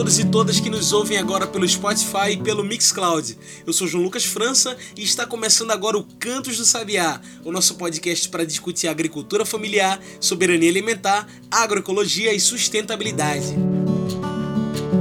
Todos 0.00 0.18
e 0.18 0.24
todas 0.24 0.58
que 0.58 0.70
nos 0.70 0.94
ouvem 0.94 1.18
agora 1.18 1.46
pelo 1.46 1.68
Spotify 1.68 2.30
e 2.32 2.36
pelo 2.38 2.64
Mixcloud. 2.64 3.36
Eu 3.66 3.72
sou 3.74 3.86
João 3.86 4.02
Lucas 4.02 4.24
França 4.24 4.74
e 4.96 5.02
está 5.02 5.26
começando 5.26 5.72
agora 5.72 5.98
o 5.98 6.06
Cantos 6.18 6.56
do 6.56 6.64
Sabiá, 6.64 7.20
o 7.44 7.52
nosso 7.52 7.74
podcast 7.74 8.26
para 8.30 8.46
discutir 8.46 8.88
agricultura 8.88 9.44
familiar, 9.44 10.00
soberania 10.18 10.70
alimentar, 10.70 11.28
agroecologia 11.50 12.32
e 12.32 12.40
sustentabilidade. 12.40 13.79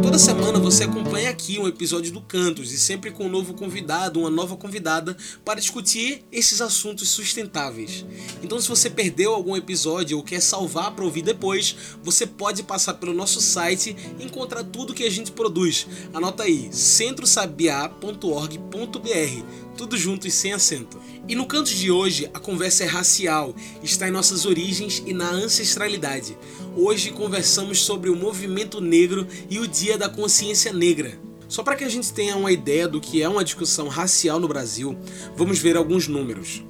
Toda 0.01 0.17
semana 0.17 0.59
você 0.59 0.85
acompanha 0.85 1.29
aqui 1.29 1.59
um 1.59 1.67
episódio 1.67 2.09
do 2.11 2.21
Cantos 2.21 2.71
e 2.71 2.79
sempre 2.79 3.11
com 3.11 3.25
um 3.25 3.29
novo 3.29 3.53
convidado, 3.53 4.21
uma 4.21 4.29
nova 4.29 4.55
convidada 4.55 5.15
para 5.43 5.59
discutir 5.59 6.23
esses 6.31 6.61
assuntos 6.61 7.09
sustentáveis. 7.09 8.05
Então, 8.41 8.61
se 8.61 8.69
você 8.69 8.89
perdeu 8.89 9.33
algum 9.33 9.57
episódio 9.57 10.17
ou 10.17 10.23
quer 10.23 10.41
salvar 10.41 10.91
para 10.91 11.03
ouvir 11.03 11.21
depois, 11.21 11.75
você 12.01 12.25
pode 12.25 12.63
passar 12.63 12.93
pelo 12.93 13.13
nosso 13.13 13.41
site 13.41 13.93
e 14.17 14.23
encontrar 14.23 14.63
tudo 14.63 14.93
que 14.93 15.03
a 15.03 15.11
gente 15.11 15.33
produz. 15.33 15.85
Anota 16.13 16.43
aí, 16.43 16.69
centrosabiá.org.br, 16.71 19.43
tudo 19.79 19.95
junto 19.95 20.27
e 20.27 20.31
sem 20.31 20.51
acento. 20.51 20.99
E 21.25 21.33
no 21.33 21.45
canto 21.45 21.73
de 21.73 21.89
hoje, 21.89 22.29
a 22.33 22.39
conversa 22.39 22.83
é 22.83 22.85
racial, 22.85 23.55
está 23.81 24.09
em 24.09 24.11
nossas 24.11 24.45
origens 24.45 25.01
e 25.05 25.13
na 25.13 25.31
ancestralidade. 25.31 26.37
Hoje 26.75 27.11
conversamos 27.11 27.81
sobre 27.81 28.09
o 28.09 28.15
movimento 28.15 28.81
negro 28.81 29.25
e 29.49 29.57
o 29.57 29.65
Dia 29.65 29.97
da 29.97 30.09
Consciência 30.09 30.73
Negra. 30.73 31.17
Só 31.47 31.63
para 31.63 31.77
que 31.77 31.85
a 31.85 31.89
gente 31.89 32.11
tenha 32.11 32.35
uma 32.35 32.51
ideia 32.51 32.89
do 32.89 32.99
que 32.99 33.21
é 33.21 33.29
uma 33.29 33.41
discussão 33.41 33.87
racial 33.87 34.37
no 34.37 34.49
Brasil, 34.49 34.97
vamos 35.37 35.59
ver 35.59 35.77
alguns 35.77 36.09
números. 36.09 36.61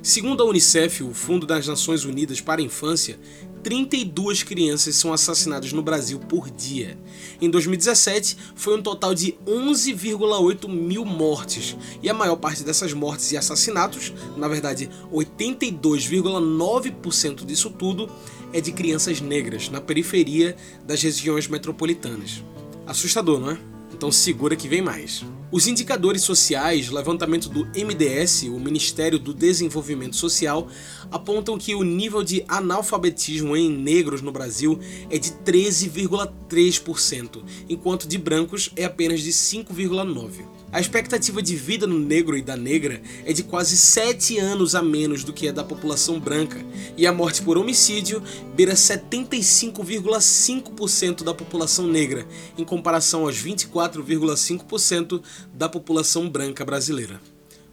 Segundo 0.00 0.40
a 0.40 0.46
Unicef, 0.46 1.02
o 1.02 1.12
Fundo 1.12 1.44
das 1.44 1.66
Nações 1.66 2.04
Unidas 2.04 2.40
para 2.40 2.60
a 2.60 2.64
Infância, 2.64 3.18
32 3.62 4.42
crianças 4.42 4.96
são 4.96 5.12
assassinadas 5.12 5.72
no 5.72 5.82
Brasil 5.82 6.18
por 6.18 6.50
dia. 6.50 6.98
Em 7.40 7.48
2017, 7.48 8.36
foi 8.54 8.76
um 8.76 8.82
total 8.82 9.14
de 9.14 9.38
11,8 9.46 10.68
mil 10.68 11.02
mortes, 11.04 11.76
e 12.02 12.10
a 12.10 12.14
maior 12.14 12.34
parte 12.36 12.64
dessas 12.64 12.92
mortes 12.92 13.30
e 13.32 13.36
assassinatos, 13.36 14.12
na 14.36 14.48
verdade 14.48 14.90
82,9% 15.12 17.44
disso 17.44 17.70
tudo, 17.70 18.10
é 18.52 18.60
de 18.60 18.72
crianças 18.72 19.20
negras 19.20 19.68
na 19.68 19.80
periferia 19.80 20.56
das 20.84 21.00
regiões 21.02 21.46
metropolitanas. 21.48 22.42
Assustador, 22.86 23.38
não 23.38 23.52
é? 23.52 23.58
Então 23.92 24.10
segura 24.10 24.56
que 24.56 24.66
vem 24.68 24.82
mais. 24.82 25.24
Os 25.52 25.66
indicadores 25.66 26.22
sociais, 26.22 26.88
levantamento 26.88 27.50
do 27.50 27.66
MDS, 27.66 28.44
o 28.44 28.58
Ministério 28.58 29.18
do 29.18 29.34
Desenvolvimento 29.34 30.16
Social, 30.16 30.66
apontam 31.10 31.58
que 31.58 31.74
o 31.74 31.82
nível 31.82 32.22
de 32.22 32.42
analfabetismo 32.48 33.54
em 33.54 33.70
negros 33.70 34.22
no 34.22 34.32
Brasil 34.32 34.80
é 35.10 35.18
de 35.18 35.30
13,3%, 35.30 37.42
enquanto 37.68 38.08
de 38.08 38.16
brancos 38.16 38.70
é 38.74 38.86
apenas 38.86 39.20
de 39.20 39.30
5,9%. 39.30 40.62
A 40.72 40.80
expectativa 40.80 41.40
de 41.42 41.54
vida 41.54 41.86
no 41.86 41.98
negro 41.98 42.34
e 42.34 42.40
da 42.40 42.56
negra 42.56 43.02
é 43.26 43.32
de 43.34 43.42
quase 43.42 43.76
7 43.76 44.38
anos 44.38 44.74
a 44.74 44.80
menos 44.80 45.22
do 45.22 45.30
que 45.30 45.46
a 45.46 45.52
da 45.52 45.62
população 45.62 46.18
branca, 46.18 46.64
e 46.96 47.06
a 47.06 47.12
morte 47.12 47.42
por 47.42 47.58
homicídio 47.58 48.22
beira 48.54 48.72
75,5% 48.72 51.22
da 51.22 51.34
população 51.34 51.86
negra, 51.86 52.26
em 52.56 52.64
comparação 52.64 53.26
aos 53.26 53.36
24,5% 53.36 55.20
da 55.52 55.68
população 55.68 56.28
branca 56.28 56.64
brasileira. 56.64 57.20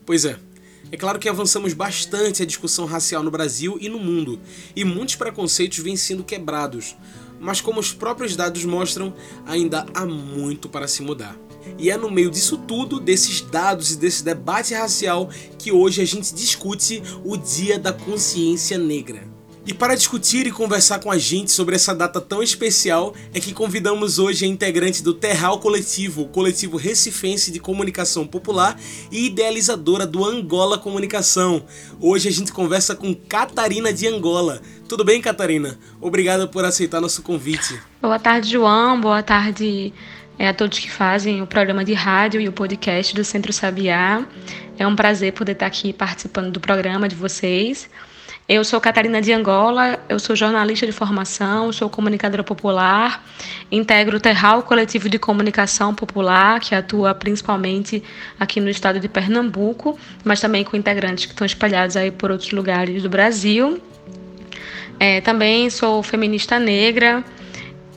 Pois 0.06 0.26
é, 0.26 0.38
é 0.92 0.98
claro 0.98 1.20
que 1.20 1.30
avançamos 1.30 1.74
bastante 1.74 2.42
a 2.42 2.46
discussão 2.46 2.86
racial 2.86 3.22
no 3.22 3.30
Brasil 3.30 3.78
e 3.80 3.88
no 3.90 4.00
mundo, 4.00 4.40
e 4.76 4.84
muitos 4.84 5.16
preconceitos 5.16 5.80
vêm 5.80 5.96
sendo 5.96 6.24
quebrados, 6.24 6.96
mas 7.40 7.62
como 7.62 7.80
os 7.80 7.94
próprios 7.94 8.36
dados 8.36 8.66
mostram, 8.66 9.14
ainda 9.46 9.86
há 9.94 10.06
muito 10.06 10.68
para 10.68 10.88
se 10.88 11.02
mudar. 11.02 11.38
E 11.78 11.90
é 11.90 11.98
no 11.98 12.10
meio 12.10 12.32
disso 12.32 12.58
tudo, 12.58 13.00
desses 13.00 13.42
dados 13.42 13.92
e 13.92 13.98
desse 13.98 14.24
debate 14.24 14.74
racial, 14.74 15.30
que 15.58 15.72
hoje 15.72 16.02
a 16.02 16.06
gente 16.06 16.34
discute 16.34 17.04
o 17.24 17.38
Dia 17.38 17.78
da 17.78 17.94
Consciência 17.94 18.78
Negra. 18.78 19.39
E 19.70 19.74
para 19.74 19.94
discutir 19.94 20.48
e 20.48 20.52
conversar 20.52 20.98
com 20.98 21.12
a 21.12 21.18
gente 21.20 21.52
sobre 21.52 21.76
essa 21.76 21.94
data 21.94 22.20
tão 22.20 22.42
especial, 22.42 23.14
é 23.32 23.40
que 23.40 23.54
convidamos 23.54 24.18
hoje 24.18 24.44
a 24.44 24.48
integrante 24.48 25.04
do 25.04 25.14
Terral 25.14 25.60
Coletivo, 25.60 26.24
o 26.24 26.28
coletivo 26.28 26.76
recifense 26.76 27.52
de 27.52 27.60
comunicação 27.60 28.26
popular 28.26 28.76
e 29.12 29.28
idealizadora 29.28 30.08
do 30.08 30.26
Angola 30.26 30.80
Comunicação. 30.80 31.64
Hoje 32.02 32.28
a 32.28 32.32
gente 32.32 32.52
conversa 32.52 32.96
com 32.96 33.14
Catarina 33.14 33.94
de 33.94 34.08
Angola. 34.08 34.60
Tudo 34.88 35.06
bem, 35.06 35.22
Catarina? 35.22 35.78
Obrigada 36.02 36.48
por 36.48 36.66
aceitar 36.66 37.00
nosso 37.00 37.22
convite. 37.22 37.80
Boa 38.02 38.18
tarde, 38.18 38.50
João. 38.50 39.00
Boa 39.00 39.22
tarde 39.22 39.94
é, 40.40 40.48
a 40.48 40.54
todos 40.54 40.80
que 40.80 40.90
fazem 40.90 41.44
o 41.44 41.46
programa 41.46 41.86
de 41.86 41.94
rádio 41.94 42.42
e 42.42 42.48
o 42.48 42.52
podcast 42.52 43.14
do 43.14 43.24
Centro 43.24 43.54
Sabiá. 43.54 44.26
É 44.80 44.88
um 44.88 44.96
prazer 44.96 45.34
poder 45.34 45.52
estar 45.52 45.68
aqui 45.68 45.94
participando 45.94 46.52
do 46.52 46.60
programa 46.60 47.08
de 47.08 47.16
vocês. 47.16 47.88
Eu 48.50 48.64
sou 48.64 48.82
Catarina 48.82 49.22
de 49.22 49.32
Angola, 49.32 50.00
eu 50.10 50.18
sou 50.18 50.36
jornalista 50.36 50.84
de 50.84 50.92
formação, 50.92 51.72
sou 51.72 51.88
comunicadora 51.88 52.44
popular, 52.44 53.24
integro 53.72 54.18
o 54.18 54.20
Terral 54.20 54.64
Coletivo 54.64 55.08
de 55.08 55.20
Comunicação 55.20 55.94
Popular, 55.94 56.60
que 56.60 56.74
atua 56.74 57.14
principalmente 57.14 58.04
aqui 58.40 58.60
no 58.60 58.68
estado 58.68 59.00
de 59.00 59.08
Pernambuco, 59.08 60.00
mas 60.24 60.42
também 60.42 60.64
com 60.64 60.76
integrantes 60.76 61.28
que 61.28 61.32
estão 61.34 61.46
espalhados 61.46 61.96
aí 61.96 62.10
por 62.10 62.32
outros 62.32 62.52
lugares 62.52 63.04
do 63.04 63.10
Brasil. 63.10 63.80
É, 65.00 65.22
também 65.22 65.70
sou 65.70 66.02
feminista 66.02 66.58
negra 66.58 67.24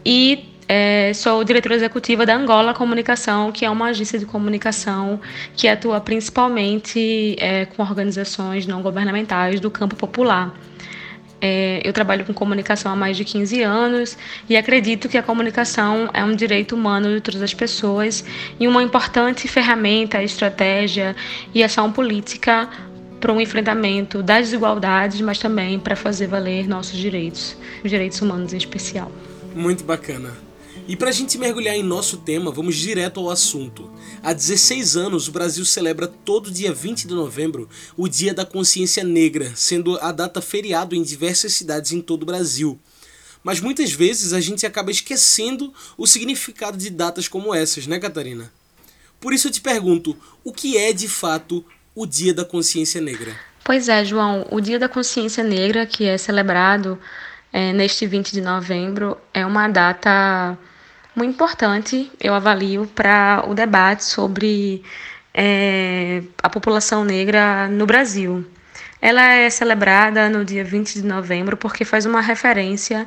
e 0.04 0.51
é, 0.68 1.12
sou 1.14 1.42
diretora 1.44 1.74
executiva 1.74 2.24
da 2.24 2.34
Angola 2.34 2.72
Comunicação, 2.72 3.52
que 3.52 3.64
é 3.64 3.70
uma 3.70 3.86
agência 3.88 4.18
de 4.18 4.26
comunicação 4.26 5.20
que 5.54 5.68
atua 5.68 6.00
principalmente 6.00 7.36
é, 7.38 7.66
com 7.66 7.82
organizações 7.82 8.66
não 8.66 8.82
governamentais 8.82 9.60
do 9.60 9.70
campo 9.70 9.96
popular. 9.96 10.54
É, 11.44 11.80
eu 11.84 11.92
trabalho 11.92 12.24
com 12.24 12.32
comunicação 12.32 12.92
há 12.92 12.96
mais 12.96 13.16
de 13.16 13.24
15 13.24 13.62
anos 13.62 14.16
e 14.48 14.56
acredito 14.56 15.08
que 15.08 15.18
a 15.18 15.22
comunicação 15.22 16.08
é 16.14 16.22
um 16.22 16.36
direito 16.36 16.76
humano 16.76 17.16
de 17.16 17.20
todas 17.20 17.42
as 17.42 17.52
pessoas 17.52 18.24
e 18.60 18.68
uma 18.68 18.80
importante 18.80 19.48
ferramenta, 19.48 20.22
estratégia 20.22 21.16
e 21.52 21.64
ação 21.64 21.90
política 21.90 22.68
para 23.20 23.32
um 23.32 23.40
enfrentamento 23.40 24.22
das 24.22 24.46
desigualdades, 24.46 25.20
mas 25.20 25.38
também 25.38 25.80
para 25.80 25.96
fazer 25.96 26.28
valer 26.28 26.68
nossos 26.68 26.96
direitos, 26.96 27.56
os 27.84 27.90
direitos 27.90 28.22
humanos 28.22 28.52
em 28.52 28.56
especial. 28.56 29.10
Muito 29.54 29.82
bacana. 29.84 30.51
E 30.92 30.96
para 30.96 31.08
a 31.08 31.12
gente 31.12 31.38
mergulhar 31.38 31.74
em 31.74 31.82
nosso 31.82 32.18
tema, 32.18 32.50
vamos 32.50 32.76
direto 32.76 33.18
ao 33.18 33.30
assunto. 33.30 33.90
Há 34.22 34.34
16 34.34 34.94
anos, 34.94 35.26
o 35.26 35.32
Brasil 35.32 35.64
celebra 35.64 36.06
todo 36.06 36.50
dia 36.50 36.70
20 36.70 37.06
de 37.06 37.14
novembro 37.14 37.66
o 37.96 38.06
Dia 38.06 38.34
da 38.34 38.44
Consciência 38.44 39.02
Negra, 39.02 39.52
sendo 39.56 39.98
a 40.02 40.12
data 40.12 40.42
feriado 40.42 40.94
em 40.94 41.02
diversas 41.02 41.54
cidades 41.54 41.92
em 41.92 42.02
todo 42.02 42.24
o 42.24 42.26
Brasil. 42.26 42.78
Mas 43.42 43.58
muitas 43.58 43.90
vezes 43.90 44.34
a 44.34 44.40
gente 44.42 44.66
acaba 44.66 44.90
esquecendo 44.90 45.72
o 45.96 46.06
significado 46.06 46.76
de 46.76 46.90
datas 46.90 47.26
como 47.26 47.54
essas, 47.54 47.86
né, 47.86 47.98
Catarina? 47.98 48.52
Por 49.18 49.32
isso 49.32 49.48
eu 49.48 49.50
te 49.50 49.62
pergunto, 49.62 50.14
o 50.44 50.52
que 50.52 50.76
é 50.76 50.92
de 50.92 51.08
fato 51.08 51.64
o 51.94 52.04
Dia 52.04 52.34
da 52.34 52.44
Consciência 52.44 53.00
Negra? 53.00 53.34
Pois 53.64 53.88
é, 53.88 54.04
João, 54.04 54.46
o 54.50 54.60
Dia 54.60 54.78
da 54.78 54.90
Consciência 54.90 55.42
Negra, 55.42 55.86
que 55.86 56.04
é 56.04 56.18
celebrado 56.18 56.98
é, 57.50 57.72
neste 57.72 58.06
20 58.06 58.30
de 58.30 58.42
novembro, 58.42 59.16
é 59.32 59.46
uma 59.46 59.68
data 59.68 60.58
muito 61.14 61.34
importante, 61.34 62.10
eu 62.20 62.34
avalio, 62.34 62.86
para 62.94 63.44
o 63.46 63.54
debate 63.54 64.04
sobre 64.04 64.82
é, 65.34 66.22
a 66.42 66.48
população 66.48 67.04
negra 67.04 67.68
no 67.68 67.86
Brasil. 67.86 68.44
Ela 69.00 69.34
é 69.34 69.50
celebrada 69.50 70.28
no 70.28 70.44
dia 70.44 70.64
20 70.64 70.94
de 70.94 71.04
novembro 71.04 71.56
porque 71.56 71.84
faz 71.84 72.06
uma 72.06 72.20
referência 72.20 73.06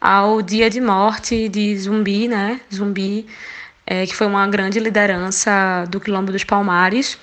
ao 0.00 0.40
dia 0.40 0.70
de 0.70 0.80
morte 0.80 1.48
de 1.48 1.76
Zumbi, 1.76 2.28
né? 2.28 2.60
Zumbi, 2.72 3.26
é, 3.86 4.06
que 4.06 4.14
foi 4.14 4.26
uma 4.26 4.46
grande 4.48 4.78
liderança 4.80 5.84
do 5.88 6.00
Quilombo 6.00 6.32
dos 6.32 6.44
Palmares, 6.44 7.18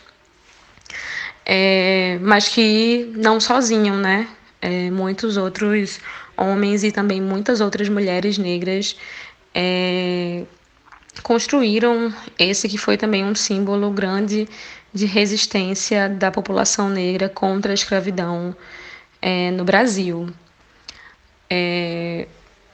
é, 1.46 2.20
mas 2.22 2.48
que 2.48 3.12
não 3.16 3.40
sozinho, 3.40 3.96
né? 3.96 4.28
É, 4.62 4.92
muitos 4.92 5.38
outros 5.38 6.00
homens 6.38 6.84
e 6.84 6.92
também 6.92 7.22
muitas 7.22 7.62
outras 7.62 7.90
mulheres 7.90 8.38
negras 8.38 8.96
é, 9.54 10.44
construíram 11.24 12.14
esse 12.38 12.68
que 12.68 12.78
foi 12.78 12.98
também 12.98 13.24
um 13.24 13.36
símbolo 13.36 13.90
grande 13.92 14.48
de 14.94 15.06
resistência 15.06 16.10
da 16.10 16.32
população 16.32 16.90
negra 16.90 17.30
contra 17.30 17.72
a 17.72 17.76
escravidão 17.76 18.56
é, 19.22 19.52
no 19.52 19.64
Brasil. 19.64 20.30
É, 21.50 22.28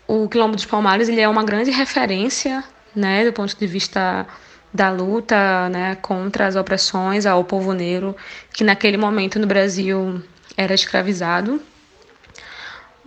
o, 0.07 0.27
Quilombo 0.29 0.55
dos 0.55 0.65
Palmares 0.65 1.09
ele 1.09 1.21
é 1.21 1.27
uma 1.27 1.43
grande 1.43 1.71
referência, 1.71 2.63
né, 2.95 3.25
do 3.25 3.33
ponto 3.33 3.57
de 3.57 3.67
vista 3.67 4.25
da 4.73 4.91
luta, 4.91 5.69
né, 5.69 5.95
contra 5.95 6.47
as 6.47 6.55
opressões 6.55 7.25
ao 7.25 7.43
povo 7.43 7.73
negro 7.73 8.15
que 8.53 8.63
naquele 8.63 8.97
momento 8.97 9.39
no 9.39 9.47
Brasil 9.47 10.21
era 10.57 10.73
escravizado. 10.73 11.61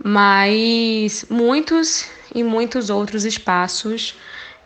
Mas 0.03 1.25
muitos 1.29 2.09
e 2.33 2.43
muitos 2.43 2.89
outros 2.89 3.25
espaços, 3.25 4.15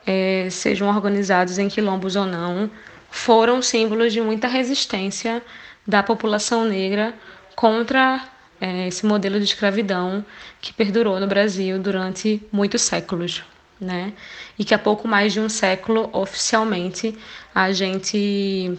é, 0.06 0.48
sejam 0.50 0.88
organizados 0.88 1.58
em 1.58 1.70
quilombos 1.70 2.16
ou 2.16 2.26
não, 2.26 2.70
foram 3.10 3.62
símbolos 3.62 4.12
de 4.12 4.20
muita 4.20 4.48
resistência 4.48 5.42
da 5.88 6.02
população 6.02 6.66
negra 6.66 7.14
contra 7.56 8.28
é, 8.60 8.88
esse 8.88 9.06
modelo 9.06 9.38
de 9.38 9.46
escravidão 9.46 10.26
que 10.62 10.74
perdurou 10.74 11.20
no 11.20 11.28
Brasil 11.28 11.78
durante 11.80 12.42
muitos 12.52 12.82
séculos. 12.82 13.44
Né? 13.80 14.14
E 14.58 14.64
que 14.64 14.74
há 14.74 14.80
pouco 14.80 15.08
mais 15.08 15.34
de 15.34 15.40
um 15.40 15.50
século, 15.50 16.10
oficialmente, 16.14 17.18
a 17.54 17.72
gente 17.74 18.78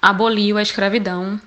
aboliu 0.00 0.58
a 0.58 0.62
escravidão. 0.62 1.40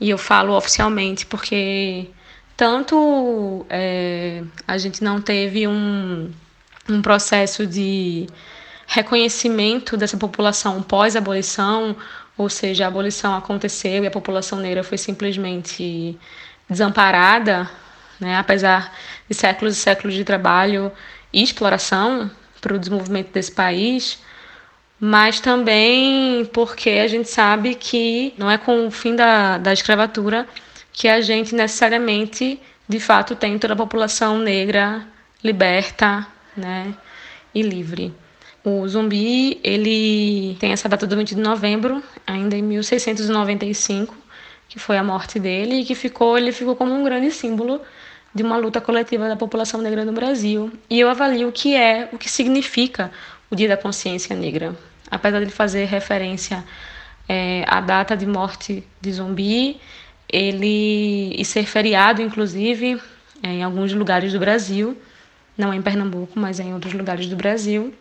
E 0.00 0.10
eu 0.10 0.18
falo 0.18 0.56
oficialmente 0.56 1.24
porque 1.24 2.08
tanto 2.56 3.66
é, 3.68 4.42
a 4.66 4.78
gente 4.78 5.02
não 5.02 5.20
teve 5.20 5.66
um, 5.66 6.30
um 6.88 7.02
processo 7.02 7.66
de 7.66 8.26
reconhecimento 8.86 9.96
dessa 9.96 10.16
população 10.16 10.82
pós-abolição, 10.82 11.96
ou 12.36 12.48
seja, 12.48 12.84
a 12.84 12.88
abolição 12.88 13.34
aconteceu 13.34 14.04
e 14.04 14.06
a 14.06 14.10
população 14.10 14.58
negra 14.58 14.82
foi 14.84 14.98
simplesmente 14.98 16.18
desamparada, 16.68 17.70
né, 18.20 18.36
apesar 18.36 18.92
de 19.28 19.34
séculos 19.34 19.76
e 19.76 19.80
séculos 19.80 20.14
de 20.14 20.24
trabalho 20.24 20.92
e 21.32 21.42
exploração 21.42 22.30
para 22.60 22.74
o 22.74 22.78
desenvolvimento 22.78 23.32
desse 23.32 23.52
país, 23.52 24.18
mas 25.00 25.40
também 25.40 26.44
porque 26.52 26.90
a 26.90 27.08
gente 27.08 27.28
sabe 27.28 27.74
que 27.74 28.32
não 28.38 28.50
é 28.50 28.56
com 28.56 28.86
o 28.86 28.90
fim 28.90 29.16
da, 29.16 29.58
da 29.58 29.72
escravatura 29.72 30.46
que 30.92 31.08
a 31.08 31.20
gente 31.20 31.54
necessariamente, 31.54 32.60
de 32.88 33.00
fato, 33.00 33.34
tem 33.34 33.58
toda 33.58 33.74
a 33.74 33.76
população 33.76 34.38
negra 34.38 35.06
liberta 35.42 36.26
né, 36.56 36.94
e 37.54 37.62
livre. 37.62 38.14
O 38.64 38.86
zumbi, 38.86 39.58
ele 39.64 40.56
tem 40.60 40.72
essa 40.72 40.88
data 40.88 41.06
do 41.06 41.16
20 41.16 41.34
de 41.34 41.40
novembro, 41.40 42.02
ainda 42.26 42.56
em 42.56 42.62
1695, 42.62 44.14
que 44.68 44.78
foi 44.78 44.96
a 44.96 45.02
morte 45.02 45.40
dele 45.40 45.80
e 45.80 45.84
que 45.84 45.94
ficou, 45.94 46.38
ele 46.38 46.52
ficou 46.52 46.76
como 46.76 46.94
um 46.94 47.02
grande 47.02 47.30
símbolo 47.30 47.80
de 48.34 48.42
uma 48.42 48.56
luta 48.56 48.80
coletiva 48.80 49.28
da 49.28 49.36
população 49.36 49.80
negra 49.80 50.04
no 50.04 50.12
Brasil. 50.12 50.72
E 50.88 51.00
eu 51.00 51.08
avalio 51.08 51.48
o 51.48 51.52
que 51.52 51.74
é, 51.74 52.08
o 52.12 52.18
que 52.18 52.30
significa 52.30 53.10
o 53.50 53.56
Dia 53.56 53.68
da 53.68 53.76
Consciência 53.76 54.34
Negra. 54.34 54.74
Apesar 55.10 55.44
de 55.44 55.50
fazer 55.50 55.84
referência 55.84 56.64
é, 57.28 57.64
à 57.66 57.80
data 57.80 58.16
de 58.16 58.26
morte 58.26 58.86
de 59.00 59.12
zumbi, 59.12 59.80
ele 60.32 61.34
e 61.38 61.44
ser 61.44 61.66
feriado, 61.66 62.22
inclusive, 62.22 63.00
é, 63.42 63.48
em 63.48 63.62
alguns 63.62 63.92
lugares 63.92 64.32
do 64.32 64.38
Brasil, 64.38 64.96
não 65.56 65.74
em 65.74 65.82
Pernambuco, 65.82 66.38
mas 66.38 66.58
em 66.58 66.72
outros 66.72 66.94
lugares 66.94 67.26
do 67.26 67.36
Brasil, 67.36 67.92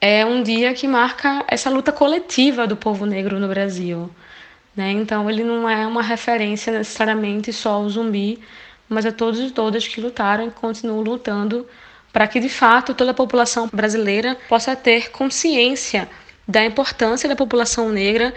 é 0.00 0.24
um 0.24 0.42
dia 0.42 0.72
que 0.74 0.86
marca 0.86 1.44
essa 1.48 1.70
luta 1.70 1.92
coletiva 1.92 2.66
do 2.66 2.76
povo 2.76 3.06
negro 3.06 3.38
no 3.38 3.48
Brasil. 3.48 4.10
Né? 4.76 4.92
Então 4.92 5.28
ele 5.28 5.42
não 5.42 5.68
é 5.68 5.86
uma 5.86 6.02
referência 6.02 6.72
necessariamente 6.72 7.52
só 7.52 7.72
ao 7.72 7.88
zumbi, 7.88 8.38
mas 8.88 9.06
a 9.06 9.12
todos 9.12 9.40
e 9.40 9.50
todas 9.50 9.86
que 9.86 10.00
lutaram 10.00 10.46
e 10.46 10.50
continuam 10.50 11.00
lutando 11.00 11.66
para 12.12 12.26
que 12.26 12.40
de 12.40 12.48
fato 12.48 12.94
toda 12.94 13.12
a 13.12 13.14
população 13.14 13.68
brasileira 13.72 14.36
possa 14.48 14.74
ter 14.74 15.10
consciência 15.10 16.08
da 16.46 16.64
importância 16.64 17.28
da 17.28 17.36
população 17.36 17.90
negra 17.90 18.34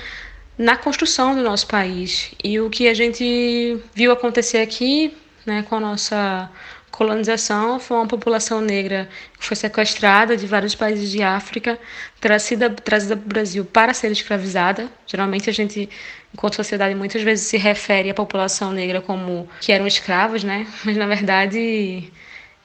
na 0.57 0.75
construção 0.75 1.35
do 1.35 1.41
nosso 1.41 1.67
país. 1.67 2.31
E 2.43 2.59
o 2.59 2.69
que 2.69 2.87
a 2.87 2.93
gente 2.93 3.79
viu 3.93 4.11
acontecer 4.11 4.59
aqui, 4.59 5.15
né, 5.45 5.63
com 5.63 5.75
a 5.75 5.79
nossa 5.79 6.49
colonização 6.91 7.79
foi 7.79 7.97
uma 7.97 8.07
população 8.07 8.61
negra 8.61 9.09
que 9.39 9.45
foi 9.45 9.57
sequestrada 9.57 10.37
de 10.37 10.45
vários 10.45 10.75
países 10.75 11.09
de 11.09 11.23
África, 11.23 11.79
trazida, 12.21 12.69
trazida 12.69 13.17
para 13.17 13.25
o 13.25 13.29
Brasil 13.29 13.65
para 13.65 13.93
ser 13.95 14.11
escravizada. 14.11 14.87
Geralmente 15.07 15.49
a 15.49 15.53
gente, 15.53 15.89
enquanto 16.31 16.55
sociedade, 16.55 16.93
muitas 16.93 17.23
vezes 17.23 17.47
se 17.47 17.57
refere 17.57 18.11
à 18.11 18.13
população 18.13 18.71
negra 18.71 19.01
como 19.01 19.49
que 19.59 19.71
eram 19.71 19.87
escravos, 19.87 20.43
né? 20.43 20.67
Mas 20.85 20.95
na 20.95 21.07
verdade 21.07 22.11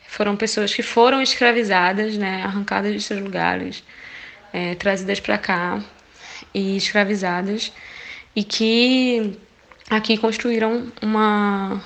foram 0.06 0.37
pessoas 0.37 0.75
que 0.75 0.82
foram 0.82 1.23
escravizadas, 1.23 2.19
né? 2.19 2.43
Arrancadas 2.44 2.93
de 2.93 3.00
seus 3.00 3.20
lugares, 3.20 3.82
é, 4.52 4.75
trazidas 4.75 5.20
para 5.20 5.38
cá 5.38 5.82
e 6.55 6.77
escravizadas 6.77 7.73
e 8.35 8.45
que 8.45 9.39
aqui 9.91 10.17
construíram 10.17 10.93
uma 11.03 11.83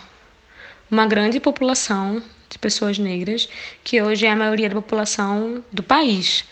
uma 0.90 1.06
grande 1.06 1.40
população 1.40 2.22
de 2.50 2.58
pessoas 2.58 2.98
negras, 2.98 3.48
que 3.82 4.02
hoje 4.02 4.26
é 4.26 4.30
a 4.30 4.36
maioria 4.36 4.68
da 4.68 4.74
população 4.74 5.64
do 5.72 5.82
país, 5.82 6.44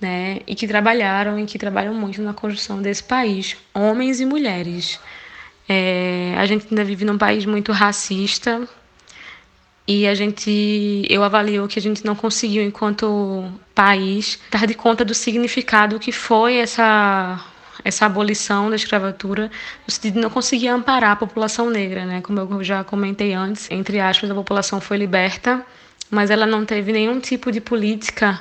né? 0.00 0.40
E 0.46 0.54
que 0.54 0.66
trabalharam 0.66 1.38
e 1.38 1.44
que 1.44 1.58
trabalham 1.58 1.92
muito 1.92 2.22
na 2.22 2.32
construção 2.32 2.80
desse 2.80 3.04
país, 3.04 3.56
homens 3.74 4.20
e 4.20 4.24
mulheres. 4.24 4.98
É, 5.68 6.32
a 6.38 6.46
gente 6.46 6.66
ainda 6.70 6.82
vive 6.82 7.04
num 7.04 7.18
país 7.18 7.44
muito 7.44 7.70
racista 7.72 8.66
e 9.88 10.06
a 10.06 10.14
gente, 10.14 11.06
eu 11.08 11.24
avalio 11.24 11.66
que 11.66 11.78
a 11.78 11.82
gente 11.82 12.04
não 12.04 12.14
conseguiu, 12.14 12.62
enquanto 12.62 13.50
país, 13.74 14.38
dar 14.50 14.66
de 14.66 14.74
conta 14.74 15.02
do 15.02 15.14
significado 15.14 15.98
que 15.98 16.12
foi 16.12 16.56
essa 16.56 17.42
essa 17.84 18.06
abolição 18.06 18.68
da 18.68 18.76
escravatura, 18.76 19.50
no 19.86 19.92
sentido 19.92 20.14
de 20.14 20.20
não 20.20 20.30
conseguir 20.30 20.68
amparar 20.68 21.12
a 21.12 21.16
população 21.16 21.70
negra, 21.70 22.04
né? 22.04 22.20
Como 22.20 22.38
eu 22.40 22.64
já 22.64 22.82
comentei 22.84 23.32
antes, 23.32 23.70
entre 23.70 24.00
aspas, 24.00 24.30
a 24.30 24.34
população 24.34 24.80
foi 24.80 24.96
liberta, 24.98 25.64
mas 26.10 26.28
ela 26.28 26.44
não 26.44 26.64
teve 26.66 26.92
nenhum 26.92 27.20
tipo 27.20 27.52
de 27.52 27.60
política 27.60 28.40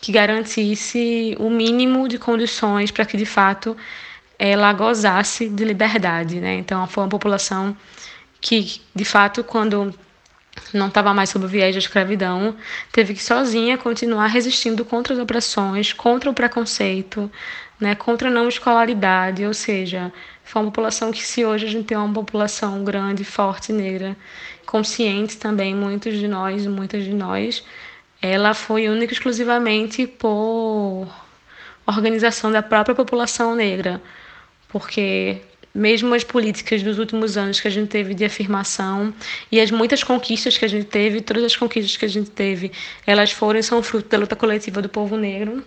que 0.00 0.12
garantisse 0.12 1.34
o 1.40 1.48
mínimo 1.50 2.06
de 2.06 2.18
condições 2.18 2.90
para 2.90 3.06
que 3.06 3.16
de 3.16 3.26
fato 3.26 3.76
ela 4.38 4.72
gozasse 4.72 5.48
de 5.48 5.64
liberdade, 5.64 6.40
né? 6.40 6.54
Então 6.56 6.86
foi 6.86 7.04
uma 7.04 7.10
população 7.10 7.76
que 8.40 8.80
de 8.94 9.04
fato 9.04 9.42
quando 9.42 9.94
não 10.72 10.88
estava 10.88 11.12
mais 11.14 11.30
sob 11.30 11.44
o 11.44 11.48
viés 11.48 11.74
da 11.74 11.78
escravidão, 11.78 12.56
teve 12.92 13.14
que 13.14 13.22
sozinha 13.22 13.78
continuar 13.78 14.26
resistindo 14.26 14.84
contra 14.84 15.14
as 15.14 15.20
opressões, 15.20 15.92
contra 15.92 16.30
o 16.30 16.34
preconceito, 16.34 17.30
né, 17.80 17.94
contra 17.94 18.28
a 18.28 18.30
não 18.30 18.48
escolaridade, 18.48 19.44
ou 19.44 19.54
seja, 19.54 20.12
foi 20.44 20.62
uma 20.62 20.70
população 20.70 21.10
que 21.10 21.22
se 21.22 21.44
hoje 21.44 21.66
a 21.66 21.70
gente 21.70 21.86
tem 21.86 21.96
uma 21.96 22.12
população 22.12 22.84
grande, 22.84 23.24
forte, 23.24 23.72
negra, 23.72 24.16
consciente 24.66 25.36
também, 25.36 25.74
muitos 25.74 26.18
de 26.18 26.28
nós, 26.28 26.66
muitas 26.66 27.04
de 27.04 27.12
nós, 27.12 27.64
ela 28.20 28.54
foi 28.54 28.88
única 28.88 29.12
e 29.12 29.16
exclusivamente 29.16 30.06
por 30.06 31.08
organização 31.86 32.50
da 32.50 32.62
própria 32.62 32.94
população 32.94 33.54
negra, 33.54 34.00
porque 34.68 35.40
mesmo 35.74 36.14
as 36.14 36.22
políticas 36.22 36.82
dos 36.82 36.98
últimos 36.98 37.36
anos 37.36 37.60
que 37.60 37.66
a 37.66 37.70
gente 37.70 37.88
teve 37.88 38.14
de 38.14 38.24
afirmação 38.24 39.12
e 39.50 39.60
as 39.60 39.70
muitas 39.70 40.04
conquistas 40.04 40.56
que 40.56 40.64
a 40.64 40.68
gente 40.68 40.86
teve, 40.86 41.20
todas 41.20 41.42
as 41.42 41.56
conquistas 41.56 41.96
que 41.96 42.04
a 42.04 42.08
gente 42.08 42.30
teve, 42.30 42.70
elas 43.04 43.32
foram 43.32 43.58
e 43.58 43.62
são 43.62 43.82
fruto 43.82 44.08
da 44.08 44.18
luta 44.18 44.36
coletiva 44.36 44.80
do 44.80 44.88
povo 44.88 45.16
negro. 45.16 45.64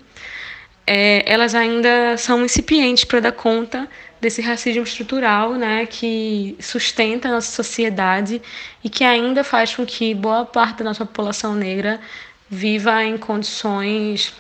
É, 0.86 1.22
elas 1.30 1.54
ainda 1.54 2.16
são 2.18 2.46
incipientes 2.46 3.04
para 3.04 3.20
dar 3.20 3.34
conta 3.34 3.90
desse 4.22 4.42
racismo 4.42 4.84
estrutural, 4.84 5.54
né, 5.56 5.86
que 5.86 6.56
sustenta 6.62 7.28
a 7.28 7.32
nossa 7.34 7.52
sociedade 7.52 8.42
e 8.82 8.90
que 8.90 9.04
ainda 9.04 9.44
faz 9.44 9.76
com 9.76 9.86
que 9.86 10.16
boa 10.16 10.46
parte 10.46 10.78
da 10.78 10.86
nossa 10.86 11.06
população 11.06 11.54
negra 11.54 12.00
viva 12.50 13.04
em 13.04 13.18
condições 13.18 14.34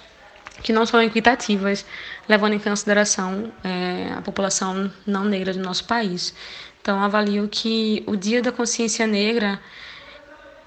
que 0.64 0.74
não 0.74 0.86
são 0.86 1.02
equitativas, 1.02 1.86
levando 2.28 2.54
em 2.54 2.60
consideração 2.60 3.52
é, 3.64 4.14
a 4.18 4.22
população 4.22 4.92
não 5.06 5.26
negra 5.26 5.54
do 5.54 5.60
nosso 5.60 5.86
país. 5.86 6.34
Então, 6.82 7.02
avalio 7.02 7.48
que 7.50 8.04
o 8.06 8.16
Dia 8.16 8.42
da 8.42 8.52
Consciência 8.52 9.06
Negra 9.06 9.60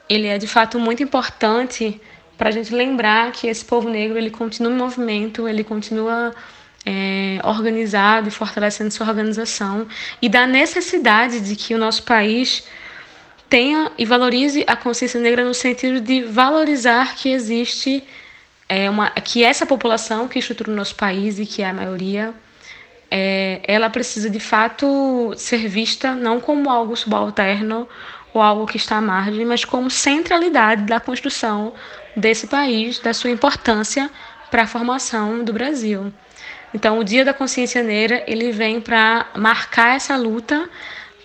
ele 0.08 0.26
é 0.26 0.36
de 0.38 0.48
fato 0.48 0.78
muito 0.78 1.02
importante 1.02 2.00
para 2.36 2.48
a 2.48 2.52
gente 2.52 2.74
lembrar 2.74 3.30
que 3.32 3.46
esse 3.46 3.64
povo 3.64 3.88
negro 3.88 4.18
ele 4.18 4.30
continua 4.30 4.72
em 4.72 4.76
movimento, 4.76 5.46
ele 5.46 5.62
continua 5.62 6.34
é, 6.84 7.38
organizado 7.44 8.28
e 8.28 8.30
fortalecendo 8.30 8.90
sua 8.90 9.06
organização 9.06 9.86
e 10.20 10.28
da 10.28 10.46
necessidade 10.46 11.40
de 11.40 11.54
que 11.54 11.74
o 11.74 11.78
nosso 11.78 12.02
país 12.02 12.64
tenha 13.48 13.92
e 13.98 14.04
valorize 14.04 14.64
a 14.66 14.74
consciência 14.74 15.20
negra 15.20 15.44
no 15.44 15.54
sentido 15.54 16.00
de 16.00 16.22
valorizar 16.22 17.14
que 17.14 17.28
existe 17.30 18.02
é 18.70 18.88
uma, 18.88 19.10
que 19.10 19.42
essa 19.42 19.66
população 19.66 20.28
que 20.28 20.38
estrutura 20.38 20.70
o 20.70 20.74
nosso 20.74 20.94
país 20.94 21.40
e 21.40 21.44
que 21.44 21.60
é 21.60 21.68
a 21.68 21.74
maioria, 21.74 22.32
é, 23.10 23.60
ela 23.64 23.90
precisa 23.90 24.30
de 24.30 24.38
fato 24.38 25.34
ser 25.36 25.66
vista 25.66 26.14
não 26.14 26.40
como 26.40 26.70
algo 26.70 26.94
subalterno 26.94 27.88
ou 28.32 28.40
algo 28.40 28.68
que 28.68 28.76
está 28.76 28.98
à 28.98 29.00
margem, 29.00 29.44
mas 29.44 29.64
como 29.64 29.90
centralidade 29.90 30.84
da 30.84 31.00
construção 31.00 31.74
desse 32.14 32.46
país, 32.46 33.00
da 33.00 33.12
sua 33.12 33.30
importância 33.30 34.08
para 34.52 34.62
a 34.62 34.66
formação 34.68 35.42
do 35.42 35.52
Brasil. 35.52 36.12
Então, 36.72 37.00
o 37.00 37.02
Dia 37.02 37.24
da 37.24 37.34
Consciência 37.34 37.82
Negra 37.82 38.22
ele 38.28 38.52
vem 38.52 38.80
para 38.80 39.26
marcar 39.34 39.96
essa 39.96 40.16
luta, 40.16 40.70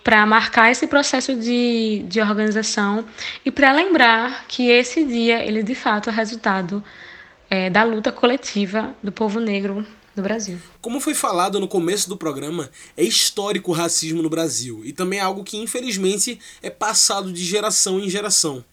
para 0.04 0.25
marcar 0.25 0.72
esse 0.72 0.88
processo 0.88 1.36
de, 1.36 2.04
de 2.08 2.20
organização 2.20 3.06
e 3.46 3.52
para 3.52 3.72
lembrar 3.72 4.46
que 4.48 4.68
esse 4.68 5.04
dia 5.04 5.46
ele 5.46 5.62
de 5.62 5.75
fato 5.75 6.10
é 6.10 6.14
resultado 6.14 6.84
é, 7.50 7.70
da 7.70 7.84
luta 7.84 8.12
coletiva 8.12 8.96
do 9.04 9.12
povo 9.12 9.40
negro 9.40 9.86
no 10.16 10.24
Brasil. 10.24 10.60
Como 10.82 11.00
foi 11.00 11.14
falado 11.14 11.60
no 11.60 11.68
começo 11.68 12.08
do 12.08 12.18
programa, 12.18 12.70
é 12.96 13.04
histórico 13.04 13.72
o 13.72 13.74
racismo 13.74 14.22
no 14.22 14.30
Brasil 14.30 14.82
e 14.86 14.94
também 14.94 15.20
é 15.20 15.22
algo 15.22 15.44
que 15.44 15.58
infelizmente 15.58 16.40
é 16.62 16.70
passado 16.70 17.32
de 17.32 17.44
geração 17.44 18.00
em 18.00 18.10
geração. 18.10 18.64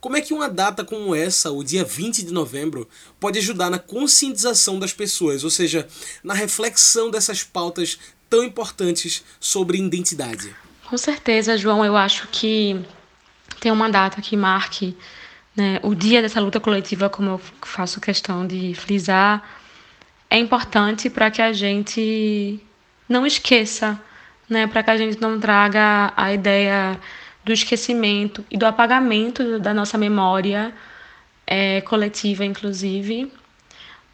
Como 0.00 0.16
é 0.16 0.20
que 0.20 0.34
uma 0.34 0.48
data 0.48 0.84
como 0.84 1.14
essa, 1.14 1.52
o 1.52 1.62
dia 1.62 1.84
20 1.84 2.24
de 2.24 2.32
novembro, 2.32 2.88
pode 3.20 3.38
ajudar 3.38 3.70
na 3.70 3.78
conscientização 3.78 4.78
das 4.78 4.92
pessoas, 4.92 5.44
ou 5.44 5.50
seja, 5.50 5.86
na 6.24 6.34
reflexão 6.34 7.08
dessas 7.08 7.44
pautas 7.44 7.98
tão 8.28 8.42
importantes 8.42 9.22
sobre 9.38 9.78
identidade? 9.78 10.56
Com 10.88 10.98
certeza, 10.98 11.56
João, 11.56 11.84
eu 11.84 11.96
acho 11.96 12.26
que 12.32 12.84
tem 13.60 13.70
uma 13.70 13.88
data 13.88 14.20
que 14.20 14.36
marque 14.36 14.96
né, 15.56 15.78
o 15.82 15.94
dia 15.94 16.22
dessa 16.22 16.40
luta 16.40 16.58
coletiva, 16.58 17.08
como 17.10 17.30
eu 17.30 17.40
faço 17.62 18.00
questão 18.00 18.46
de 18.46 18.74
frisar, 18.74 19.42
é 20.30 20.38
importante 20.38 21.10
para 21.10 21.30
que 21.30 21.42
a 21.42 21.52
gente 21.52 22.60
não 23.08 23.26
esqueça, 23.26 24.00
né, 24.48 24.66
para 24.66 24.82
que 24.82 24.90
a 24.90 24.96
gente 24.96 25.20
não 25.20 25.38
traga 25.38 26.12
a 26.16 26.32
ideia 26.32 26.98
do 27.44 27.52
esquecimento 27.52 28.44
e 28.50 28.56
do 28.56 28.64
apagamento 28.64 29.58
da 29.58 29.74
nossa 29.74 29.98
memória 29.98 30.72
é, 31.46 31.80
coletiva, 31.82 32.44
inclusive. 32.44 33.30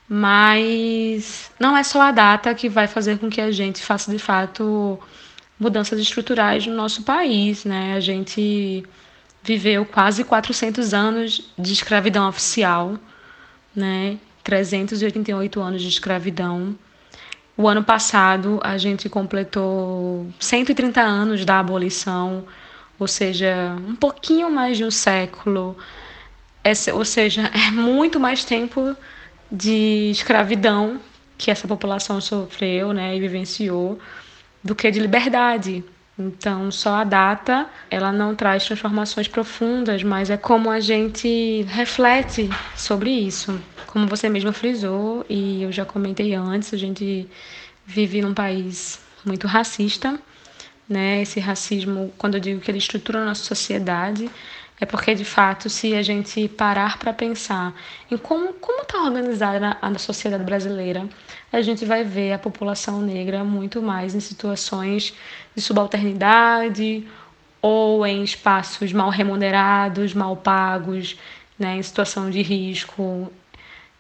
Mas 0.09 1.51
não 1.61 1.77
é 1.77 1.83
só 1.83 2.01
a 2.01 2.11
data 2.11 2.55
que 2.55 2.69
vai 2.69 2.87
fazer 2.87 3.19
com 3.19 3.29
que 3.29 3.41
a 3.41 3.51
gente 3.53 3.83
faça 3.83 4.11
de 4.11 4.19
fato 4.19 4.99
mudanças 5.61 6.01
estruturais 6.01 6.67
no 6.67 6.75
nosso 6.75 7.03
país, 7.03 7.65
né? 7.65 7.95
A 7.95 8.01
gente 8.01 8.85
viveu 9.57 9.85
quase 9.85 10.25
400 10.25 10.93
anos 10.93 11.51
de 11.59 11.73
escravidão 11.73 12.29
oficial, 12.29 12.99
né? 13.75 14.19
388 14.45 15.61
anos 15.61 15.83
de 15.83 15.89
escravidão. 15.89 16.77
O 17.57 17.67
ano 17.67 17.83
passado 17.83 18.61
a 18.63 18.79
gente 18.79 19.09
completou 19.09 20.27
130 20.39 21.01
anos 21.01 21.45
da 21.45 21.59
abolição 21.59 22.45
ou 22.99 23.07
seja, 23.07 23.77
um 23.87 23.95
pouquinho 23.95 24.51
mais 24.51 24.77
de 24.77 24.85
um 24.85 24.91
século, 24.91 25.77
essa, 26.65 26.93
ou 26.93 27.05
seja, 27.05 27.51
é 27.55 27.71
muito 27.71 28.19
mais 28.19 28.45
tempo 28.45 28.97
de 29.51 30.11
escravidão 30.11 31.01
que 31.37 31.51
essa 31.51 31.69
população 31.69 32.21
sofreu 32.21 32.93
né, 32.93 33.17
e 33.17 33.21
vivenciou 33.21 33.99
do 34.63 34.75
que 34.75 34.91
de 34.91 34.99
liberdade. 34.99 35.85
Então, 36.19 36.71
só 36.73 36.97
a 36.97 37.05
data, 37.05 37.69
ela 37.89 38.11
não 38.11 38.35
traz 38.35 38.65
transformações 38.65 39.29
profundas, 39.29 40.03
mas 40.03 40.31
é 40.31 40.37
como 40.37 40.69
a 40.69 40.81
gente 40.81 41.63
reflete 41.69 42.51
sobre 42.77 43.11
isso. 43.11 43.61
Como 43.87 44.09
você 44.09 44.29
mesma 44.29 44.53
frisou, 44.53 45.25
e 45.29 45.63
eu 45.63 45.71
já 45.71 45.85
comentei 45.85 46.35
antes, 46.35 46.75
a 46.75 46.77
gente 46.77 47.29
vive 47.87 48.21
num 48.21 48.35
país 48.35 49.01
muito 49.25 49.47
racista, 49.47 50.19
né? 50.89 51.23
Esse 51.23 51.39
racismo, 51.39 52.13
quando 52.19 52.35
eu 52.35 52.41
digo 52.41 52.61
que 52.61 52.71
ele 52.71 52.79
estrutura 52.79 53.21
a 53.21 53.25
nossa 53.25 53.45
sociedade, 53.45 54.29
é 54.81 54.87
porque 54.87 55.15
de 55.15 55.25
fato, 55.25 55.69
se 55.69 55.95
a 55.95 56.03
gente 56.03 56.49
parar 56.49 56.99
para 56.99 57.13
pensar 57.13 57.75
em 58.11 58.17
como 58.17 58.53
como 58.55 58.83
está 58.83 59.03
organizada 59.03 59.77
a, 59.81 59.89
a 59.89 59.99
sociedade 59.99 60.45
brasileira, 60.45 61.09
a 61.53 61.63
gente 61.63 61.85
vai 61.85 62.05
ver 62.05 62.33
a 62.33 62.39
população 62.39 63.01
negra 63.01 63.43
muito 63.43 63.81
mais 63.81 64.15
em 64.15 64.21
situações 64.21 65.15
de 65.55 65.63
subalternidade 65.63 67.07
ou 67.61 68.07
em 68.07 68.23
espaços 68.23 68.93
mal 68.93 69.11
remunerados, 69.11 70.15
mal 70.15 70.37
pagos, 70.37 71.17
né, 71.59 71.77
em 71.77 71.83
situação 71.83 72.31
de 72.31 72.43
risco. 72.43 73.33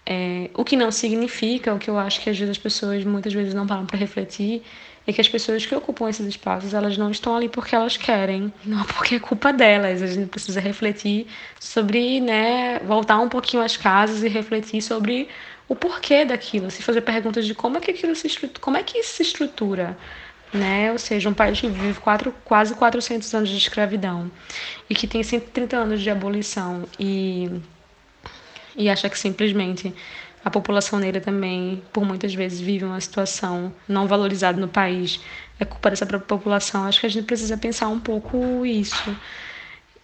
É, 0.06 0.50
o 0.54 0.64
que 0.64 0.76
não 0.76 0.90
significa, 0.90 1.74
o 1.74 1.78
que 1.78 1.90
eu 1.90 1.98
acho 1.98 2.20
que 2.20 2.30
às 2.30 2.38
vezes 2.38 2.52
as 2.52 2.58
pessoas 2.58 3.04
muitas 3.04 3.32
vezes 3.32 3.52
não 3.52 3.66
param 3.66 3.84
para 3.84 3.98
refletir, 3.98 4.62
é 5.06 5.12
que 5.12 5.20
as 5.22 5.28
pessoas 5.28 5.64
que 5.64 5.74
ocupam 5.74 6.08
esses 6.08 6.26
espaços, 6.26 6.74
elas 6.74 6.98
não 6.98 7.10
estão 7.10 7.34
ali 7.34 7.48
porque 7.48 7.74
elas 7.74 7.96
querem, 7.96 8.52
não 8.64 8.84
porque 8.84 9.14
é 9.14 9.18
culpa 9.18 9.52
delas. 9.54 10.02
A 10.02 10.06
gente 10.06 10.28
precisa 10.28 10.60
refletir 10.60 11.26
sobre, 11.58 12.20
né, 12.20 12.78
voltar 12.80 13.18
um 13.18 13.28
pouquinho 13.28 13.62
às 13.62 13.74
casas 13.74 14.22
e 14.22 14.28
refletir 14.28 14.82
sobre 14.82 15.28
o 15.68 15.76
porquê 15.76 16.25
daquilo, 16.25 16.70
se 16.70 16.82
fazer 16.82 17.02
perguntas 17.02 17.46
de 17.46 17.54
como 17.54 17.76
é 17.76 17.80
que 17.80 17.90
aquilo 17.90 18.14
se 18.16 18.26
estrutura, 18.26 18.60
como 18.60 18.76
é 18.76 18.82
que 18.82 18.98
isso 18.98 19.14
se 19.14 19.22
estrutura, 19.22 19.96
né? 20.52 20.90
Ou 20.92 20.98
seja, 20.98 21.28
um 21.28 21.34
país 21.34 21.60
que 21.60 21.68
vive 21.68 22.00
quatro, 22.00 22.34
quase 22.44 22.75
400 22.75 23.32
anos 23.34 23.50
de 23.50 23.58
escravidão 23.58 24.30
e 24.88 24.94
que 24.94 25.06
tem 25.06 25.22
130 25.22 25.76
anos 25.76 26.00
de 26.00 26.10
abolição 26.10 26.84
e 26.98 27.50
e 28.76 28.88
acha 28.88 29.10
que 29.10 29.18
simplesmente 29.18 29.92
a 30.44 30.50
população 30.50 30.98
negra 31.00 31.20
também, 31.20 31.82
por 31.92 32.04
muitas 32.04 32.32
vezes, 32.32 32.60
vive 32.60 32.84
uma 32.84 33.00
situação 33.00 33.75
não 33.88 34.06
valorizada 34.06 34.58
no 34.58 34.68
país. 34.68 35.20
É 35.58 35.64
culpa 35.64 35.90
dessa 35.90 36.06
própria 36.06 36.28
população. 36.28 36.84
Acho 36.84 37.00
que 37.00 37.06
a 37.06 37.10
gente 37.10 37.25
precisa 37.25 37.56
pensar 37.56 37.88
um 37.88 37.98
pouco 37.98 38.64
isso. 38.64 39.16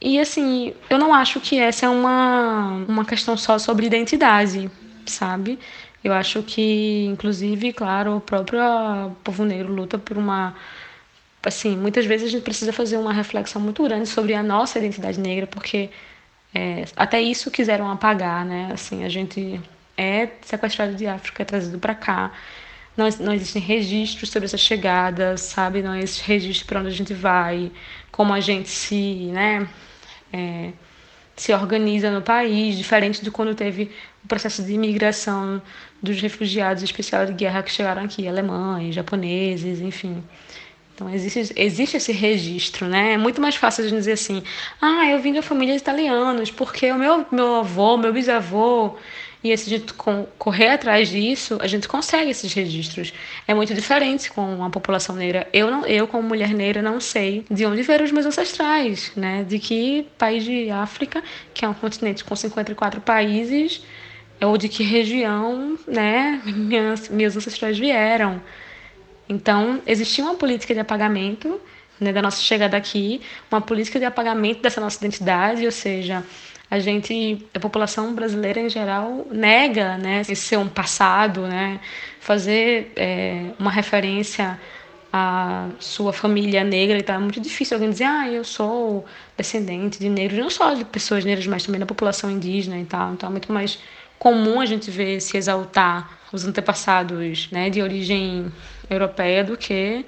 E 0.00 0.18
assim, 0.18 0.74
eu 0.90 0.98
não 0.98 1.14
acho 1.14 1.40
que 1.40 1.58
essa 1.58 1.86
é 1.86 1.88
uma, 1.88 2.84
uma 2.88 3.04
questão 3.04 3.36
só 3.36 3.58
sobre 3.58 3.86
identidade, 3.86 4.70
sabe? 5.10 5.58
Eu 6.02 6.12
acho 6.12 6.42
que, 6.42 7.06
inclusive, 7.06 7.72
claro, 7.72 8.16
o 8.16 8.20
próprio 8.20 8.60
povo 9.24 9.44
negro 9.44 9.72
luta 9.72 9.98
por 9.98 10.18
uma. 10.18 10.54
Assim, 11.42 11.76
muitas 11.76 12.06
vezes 12.06 12.28
a 12.28 12.30
gente 12.30 12.42
precisa 12.42 12.72
fazer 12.72 12.96
uma 12.96 13.12
reflexão 13.12 13.60
muito 13.60 13.82
grande 13.84 14.08
sobre 14.08 14.34
a 14.34 14.42
nossa 14.42 14.78
identidade 14.78 15.20
negra, 15.20 15.46
porque 15.46 15.90
é, 16.54 16.84
até 16.96 17.20
isso 17.20 17.50
quiseram 17.50 17.90
apagar, 17.90 18.44
né? 18.44 18.70
Assim, 18.72 19.04
a 19.04 19.08
gente 19.08 19.60
é 19.96 20.28
sequestrado 20.42 20.94
de 20.94 21.06
África, 21.06 21.42
é 21.42 21.46
trazido 21.46 21.78
para 21.78 21.94
cá. 21.94 22.32
Não, 22.96 23.08
não 23.20 23.32
existem 23.34 23.60
registros 23.60 24.30
sobre 24.30 24.46
essa 24.46 24.56
chegada, 24.56 25.36
sabe? 25.36 25.82
Não 25.82 25.94
existe 25.96 26.26
registro 26.26 26.66
para 26.66 26.80
onde 26.80 26.88
a 26.88 26.92
gente 26.92 27.14
vai, 27.14 27.72
como 28.12 28.32
a 28.32 28.40
gente 28.40 28.68
se, 28.68 29.26
né, 29.32 29.68
é, 30.32 30.72
se 31.36 31.52
organiza 31.52 32.10
no 32.10 32.22
país, 32.22 32.76
diferente 32.76 33.22
de 33.22 33.30
quando 33.30 33.54
teve 33.54 33.90
o 34.24 34.28
processo 34.28 34.62
de 34.62 34.72
imigração 34.72 35.60
dos 36.02 36.20
refugiados 36.20 36.82
especial 36.82 37.26
de 37.26 37.32
guerra 37.32 37.62
que 37.62 37.70
chegaram 37.70 38.04
aqui, 38.04 38.26
alemães, 38.28 38.94
japoneses, 38.94 39.80
enfim. 39.80 40.22
Então 40.94 41.12
existe, 41.12 41.52
existe 41.56 41.96
esse 41.96 42.12
registro, 42.12 42.86
né? 42.86 43.14
É 43.14 43.18
muito 43.18 43.40
mais 43.40 43.56
fácil 43.56 43.82
gente 43.84 43.98
dizer 43.98 44.12
assim, 44.12 44.42
ah, 44.80 45.06
eu 45.10 45.18
vim 45.18 45.32
de 45.32 45.42
família 45.42 45.74
de 45.74 45.80
italianos, 45.80 46.50
porque 46.50 46.90
o 46.92 46.98
meu, 46.98 47.26
meu 47.32 47.56
avô, 47.56 47.96
meu 47.96 48.12
bisavô 48.12 48.96
e 49.44 49.54
se 49.58 49.66
a 49.66 49.78
gente 49.78 49.92
correr 50.38 50.68
atrás 50.68 51.10
disso, 51.10 51.58
a 51.60 51.66
gente 51.66 51.86
consegue 51.86 52.30
esses 52.30 52.50
registros. 52.54 53.12
É 53.46 53.52
muito 53.52 53.74
diferente 53.74 54.30
com 54.30 54.64
a 54.64 54.70
população 54.70 55.14
negra. 55.14 55.46
Eu, 55.52 55.70
não, 55.70 55.84
eu 55.84 56.08
como 56.08 56.26
mulher 56.26 56.54
negra, 56.54 56.80
não 56.80 56.98
sei 56.98 57.44
de 57.50 57.66
onde 57.66 57.82
vieram 57.82 58.06
os 58.06 58.10
meus 58.10 58.24
ancestrais, 58.24 59.12
né? 59.14 59.44
De 59.44 59.58
que 59.58 60.06
país 60.16 60.44
de 60.44 60.70
África, 60.70 61.22
que 61.52 61.62
é 61.62 61.68
um 61.68 61.74
continente 61.74 62.24
com 62.24 62.34
54 62.34 63.02
países, 63.02 63.82
ou 64.40 64.56
de 64.56 64.66
que 64.66 64.82
região, 64.82 65.78
né, 65.86 66.40
minhas, 66.46 67.10
meus 67.10 67.36
ancestrais 67.36 67.78
vieram. 67.78 68.40
Então, 69.28 69.82
existia 69.86 70.24
uma 70.24 70.36
política 70.36 70.72
de 70.72 70.80
apagamento 70.80 71.60
né, 72.00 72.12
da 72.12 72.22
nossa 72.22 72.40
chegada 72.40 72.76
aqui, 72.76 73.20
uma 73.50 73.60
política 73.60 73.98
de 73.98 74.06
apagamento 74.06 74.62
dessa 74.62 74.80
nossa 74.80 74.96
identidade, 74.98 75.64
ou 75.64 75.72
seja, 75.72 76.24
a 76.70 76.78
gente, 76.78 77.46
a 77.54 77.60
população 77.60 78.14
brasileira 78.14 78.60
em 78.60 78.68
geral, 78.68 79.26
nega 79.30 79.96
né, 79.98 80.20
esse 80.22 80.34
ser 80.34 80.58
um 80.58 80.68
passado, 80.68 81.42
né, 81.42 81.80
fazer 82.20 82.92
é, 82.96 83.50
uma 83.58 83.70
referência 83.70 84.58
à 85.12 85.68
sua 85.78 86.12
família 86.12 86.64
negra 86.64 86.98
e 86.98 87.02
tal. 87.02 87.16
É 87.16 87.18
muito 87.18 87.40
difícil 87.40 87.76
alguém 87.76 87.90
dizer, 87.90 88.04
ah, 88.04 88.28
eu 88.28 88.42
sou 88.42 89.04
descendente 89.36 89.98
de 89.98 90.08
negros, 90.08 90.38
não 90.38 90.50
só 90.50 90.74
de 90.74 90.84
pessoas 90.84 91.24
negras, 91.24 91.46
mas 91.46 91.62
também 91.62 91.78
da 91.78 91.86
população 91.86 92.30
indígena 92.30 92.78
e 92.78 92.84
tal. 92.84 93.12
Então 93.12 93.28
é 93.28 93.32
muito 93.32 93.52
mais 93.52 93.78
comum 94.18 94.60
a 94.60 94.66
gente 94.66 94.90
ver 94.90 95.20
se 95.20 95.36
exaltar 95.36 96.18
os 96.32 96.44
antepassados 96.44 97.50
né, 97.50 97.70
de 97.70 97.82
origem 97.82 98.50
europeia 98.90 99.44
do 99.44 99.56
que 99.56 100.04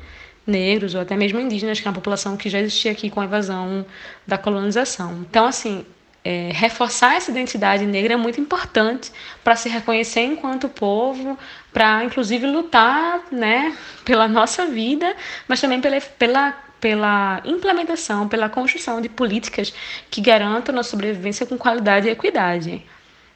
negros 0.46 0.94
ou 0.94 1.00
até 1.00 1.16
mesmo 1.16 1.40
indígenas, 1.40 1.80
que 1.80 1.86
é 1.86 1.90
uma 1.90 1.94
população 1.94 2.36
que 2.36 2.48
já 2.48 2.58
existia 2.58 2.92
aqui 2.92 3.10
com 3.10 3.20
a 3.20 3.25
invasão 3.25 3.84
da 4.26 4.38
colonização. 4.38 5.25
Então, 5.28 5.46
assim, 5.46 5.84
é, 6.28 6.50
reforçar 6.52 7.14
essa 7.14 7.30
identidade 7.30 7.87
negra 7.87 8.14
é 8.14 8.16
muito 8.16 8.40
importante 8.40 9.12
para 9.45 9.54
se 9.54 9.68
reconhecer 9.68 10.23
enquanto 10.23 10.68
povo, 10.68 11.38
para 11.73 12.02
inclusive 12.02 12.45
lutar 12.49 13.21
né, 13.30 13.76
pela 14.04 14.26
nossa 14.26 14.66
vida, 14.66 15.14
mas 15.47 15.61
também 15.61 15.80
pela, 15.80 16.00
pela 16.00 16.66
pela 16.80 17.40
implementação, 17.45 18.28
pela 18.28 18.49
construção 18.49 19.00
de 19.00 19.09
políticas 19.09 19.73
que 20.11 20.21
garantam 20.21 20.75
nossa 20.75 20.90
sobrevivência 20.90 21.47
com 21.47 21.56
qualidade 21.56 22.09
e 22.09 22.11
equidade. 22.11 22.85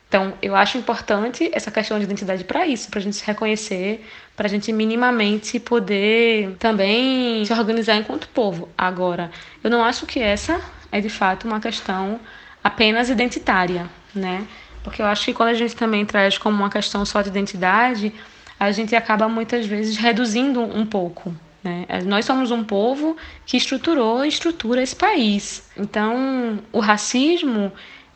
Então, 0.09 0.35
eu 0.43 0.55
acho 0.55 0.77
importante 0.77 1.49
essa 1.53 1.71
questão 1.71 1.97
de 1.97 2.05
identidade 2.05 2.45
para 2.45 2.67
isso, 2.67 2.91
para 2.91 2.99
a 2.99 3.03
gente 3.03 3.17
se 3.17 3.25
reconhecer, 3.25 4.05
para 4.37 4.47
a 4.47 4.51
gente 4.51 4.73
minimamente 4.73 5.59
poder 5.59 6.57
também 6.59 7.45
se 7.45 7.53
organizar 7.53 7.97
enquanto 7.97 8.29
povo. 8.29 8.69
Agora, 8.77 9.31
eu 9.63 9.71
não 9.71 9.83
acho 9.83 10.07
que 10.07 10.19
essa 10.21 10.61
é 10.93 11.01
de 11.01 11.09
fato 11.09 11.47
uma 11.47 11.61
questão 11.61 12.21
apenas 12.62 13.09
identitária, 13.09 13.88
né? 14.14 14.47
Porque 14.83 15.02
eu 15.02 15.07
acho 15.07 15.25
que 15.26 15.35
quando 15.35 15.50
a 15.50 15.55
gente 15.55 15.76
também 15.76 16.05
traz 16.07 16.38
como 16.38 16.57
uma 16.57 16.71
questão 16.71 17.05
só 17.05 17.21
de 17.23 17.29
identidade, 17.29 18.12
a 18.59 18.71
gente 18.71 18.95
acaba 18.95 19.29
muitas 19.29 19.67
vezes 19.67 19.97
reduzindo 19.97 20.61
um 20.61 20.87
pouco. 20.87 21.35
Né? 21.62 21.87
Nós 22.07 22.25
somos 22.25 22.50
um 22.50 22.64
povo 22.64 23.17
que 23.45 23.57
estruturou 23.57 24.25
e 24.25 24.29
estrutura 24.29 24.83
esse 24.83 24.97
país. 24.97 25.62
Então, 25.76 26.59
o 26.73 26.81
racismo 26.81 27.71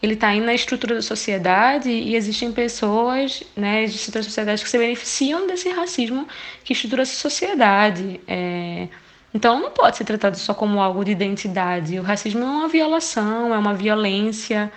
ele 0.04 0.14
está 0.14 0.28
aí 0.28 0.40
na 0.40 0.52
estrutura 0.52 0.94
da 0.96 1.02
sociedade 1.02 1.88
e 1.88 2.14
existem 2.14 2.52
pessoas, 2.52 3.42
né, 3.56 3.86
de 3.86 4.10
da 4.10 4.22
sociedade 4.22 4.62
que 4.62 4.68
se 4.68 4.76
beneficiam 4.76 5.46
desse 5.46 5.70
racismo 5.70 6.28
que 6.62 6.74
estrutura 6.74 7.02
essa 7.02 7.14
sociedade. 7.14 8.20
É... 8.28 8.88
Então, 9.34 9.60
não 9.60 9.72
pode 9.72 9.96
ser 9.96 10.04
tratado 10.04 10.38
só 10.38 10.54
como 10.54 10.80
algo 10.80 11.04
de 11.04 11.10
identidade. 11.10 11.98
O 11.98 12.02
racismo 12.02 12.42
é 12.44 12.46
uma 12.46 12.68
violação, 12.68 13.52
é 13.52 13.58
uma 13.58 13.74
violência, 13.74 14.72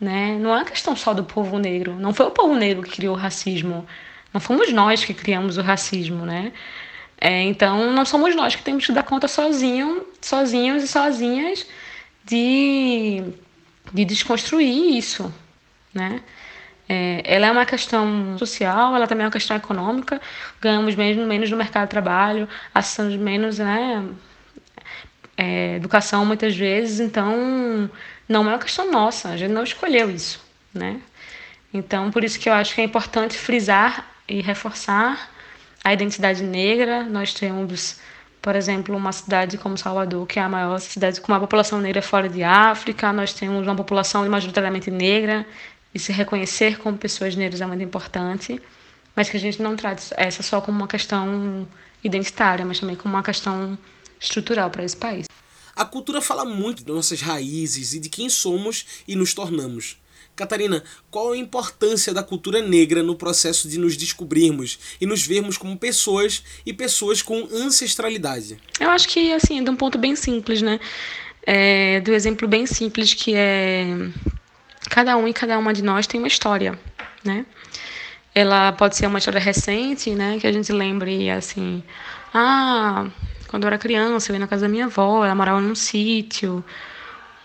né? 0.00 0.38
Não 0.38 0.56
é 0.56 0.64
questão 0.64 0.94
só 0.94 1.12
do 1.12 1.24
povo 1.24 1.58
negro. 1.58 1.94
Não 1.96 2.14
foi 2.14 2.26
o 2.26 2.30
povo 2.30 2.54
negro 2.54 2.84
que 2.84 2.92
criou 2.92 3.16
o 3.16 3.18
racismo. 3.18 3.84
Não 4.32 4.40
fomos 4.40 4.72
nós 4.72 5.04
que 5.04 5.12
criamos 5.12 5.58
o 5.58 5.62
racismo, 5.62 6.24
né? 6.24 6.52
É, 7.20 7.42
então, 7.42 7.92
não 7.92 8.04
somos 8.04 8.36
nós 8.36 8.54
que 8.54 8.62
temos 8.62 8.86
que 8.86 8.92
dar 8.92 9.02
conta 9.02 9.26
sozinho, 9.26 10.06
sozinhos 10.20 10.84
e 10.84 10.88
sozinhas 10.88 11.66
de, 12.24 13.24
de 13.92 14.04
desconstruir 14.04 14.96
isso, 14.96 15.32
né? 15.92 16.22
É, 16.88 17.22
ela 17.24 17.46
é 17.46 17.50
uma 17.50 17.66
questão 17.66 18.38
social, 18.38 18.96
ela 18.96 19.06
também 19.06 19.24
é 19.24 19.26
uma 19.26 19.32
questão 19.32 19.56
econômica. 19.56 20.20
Ganhamos 20.60 20.94
menos, 20.94 21.26
menos 21.26 21.50
no 21.50 21.56
mercado 21.56 21.84
de 21.84 21.90
trabalho, 21.90 22.48
acessamos 22.74 23.14
menos 23.16 23.58
né, 23.58 24.08
é, 25.36 25.76
educação 25.76 26.24
muitas 26.24 26.56
vezes, 26.56 26.98
então 26.98 27.90
não 28.28 28.44
é 28.44 28.48
uma 28.48 28.58
questão 28.58 28.90
nossa, 28.90 29.28
a 29.30 29.36
gente 29.36 29.52
não 29.52 29.62
escolheu 29.62 30.10
isso, 30.10 30.42
né? 30.74 31.00
Então, 31.72 32.10
por 32.10 32.24
isso 32.24 32.38
que 32.40 32.48
eu 32.48 32.54
acho 32.54 32.74
que 32.74 32.80
é 32.80 32.84
importante 32.84 33.36
frisar 33.36 34.08
e 34.26 34.40
reforçar 34.40 35.30
a 35.84 35.92
identidade 35.92 36.42
negra. 36.42 37.04
Nós 37.04 37.34
temos, 37.34 38.00
por 38.40 38.56
exemplo, 38.56 38.96
uma 38.96 39.12
cidade 39.12 39.58
como 39.58 39.76
Salvador, 39.76 40.26
que 40.26 40.38
é 40.38 40.42
a 40.42 40.48
maior 40.48 40.78
cidade 40.80 41.20
com 41.20 41.30
uma 41.30 41.38
população 41.38 41.78
negra 41.80 42.00
fora 42.00 42.28
de 42.28 42.42
África. 42.42 43.12
Nós 43.12 43.34
temos 43.34 43.66
uma 43.66 43.76
população 43.76 44.26
majoritariamente 44.28 44.90
negra 44.90 45.46
e 45.94 45.98
se 45.98 46.12
reconhecer 46.12 46.78
como 46.78 46.96
pessoas 46.96 47.34
negras 47.34 47.60
é 47.60 47.66
muito 47.66 47.82
importante, 47.82 48.60
mas 49.14 49.28
que 49.28 49.36
a 49.36 49.40
gente 49.40 49.60
não 49.60 49.76
trata 49.76 50.02
essa 50.16 50.42
só 50.42 50.60
como 50.60 50.78
uma 50.78 50.88
questão 50.88 51.66
identitária, 52.02 52.64
mas 52.64 52.78
também 52.78 52.96
como 52.96 53.14
uma 53.14 53.22
questão 53.22 53.78
estrutural 54.20 54.70
para 54.70 54.84
esse 54.84 54.96
país. 54.96 55.26
A 55.74 55.84
cultura 55.84 56.20
fala 56.20 56.44
muito 56.44 56.84
de 56.84 56.92
nossas 56.92 57.20
raízes 57.20 57.94
e 57.94 58.00
de 58.00 58.08
quem 58.08 58.28
somos 58.28 58.84
e 59.06 59.14
nos 59.14 59.32
tornamos. 59.32 59.96
Catarina, 60.34 60.84
qual 61.10 61.32
a 61.32 61.36
importância 61.36 62.14
da 62.14 62.22
cultura 62.22 62.62
negra 62.62 63.02
no 63.02 63.16
processo 63.16 63.68
de 63.68 63.76
nos 63.76 63.96
descobrirmos 63.96 64.78
e 65.00 65.06
nos 65.06 65.26
vermos 65.26 65.58
como 65.58 65.76
pessoas 65.76 66.44
e 66.64 66.72
pessoas 66.72 67.22
com 67.22 67.48
ancestralidade? 67.52 68.56
Eu 68.78 68.90
acho 68.90 69.08
que, 69.08 69.32
assim, 69.32 69.58
é 69.58 69.62
de 69.64 69.70
um 69.70 69.74
ponto 69.74 69.98
bem 69.98 70.14
simples, 70.14 70.62
né? 70.62 70.78
É, 71.44 72.00
do 72.00 72.12
exemplo 72.12 72.46
bem 72.46 72.66
simples 72.66 73.14
que 73.14 73.34
é 73.34 73.84
cada 74.88 75.16
um 75.16 75.28
e 75.28 75.32
cada 75.32 75.58
uma 75.58 75.72
de 75.72 75.82
nós 75.82 76.06
tem 76.06 76.20
uma 76.20 76.28
história, 76.28 76.78
né? 77.24 77.44
Ela 78.34 78.72
pode 78.72 78.96
ser 78.96 79.06
uma 79.06 79.18
história 79.18 79.40
recente, 79.40 80.10
né? 80.10 80.38
Que 80.40 80.46
a 80.46 80.52
gente 80.52 80.72
lembre, 80.72 81.30
assim, 81.30 81.82
ah, 82.32 83.06
quando 83.48 83.64
eu 83.64 83.68
era 83.68 83.78
criança, 83.78 84.30
eu 84.30 84.34
ia 84.34 84.40
na 84.40 84.46
casa 84.46 84.66
da 84.66 84.68
minha 84.68 84.86
avó, 84.86 85.24
ela 85.24 85.34
morava 85.34 85.60
num 85.60 85.74
sítio, 85.74 86.64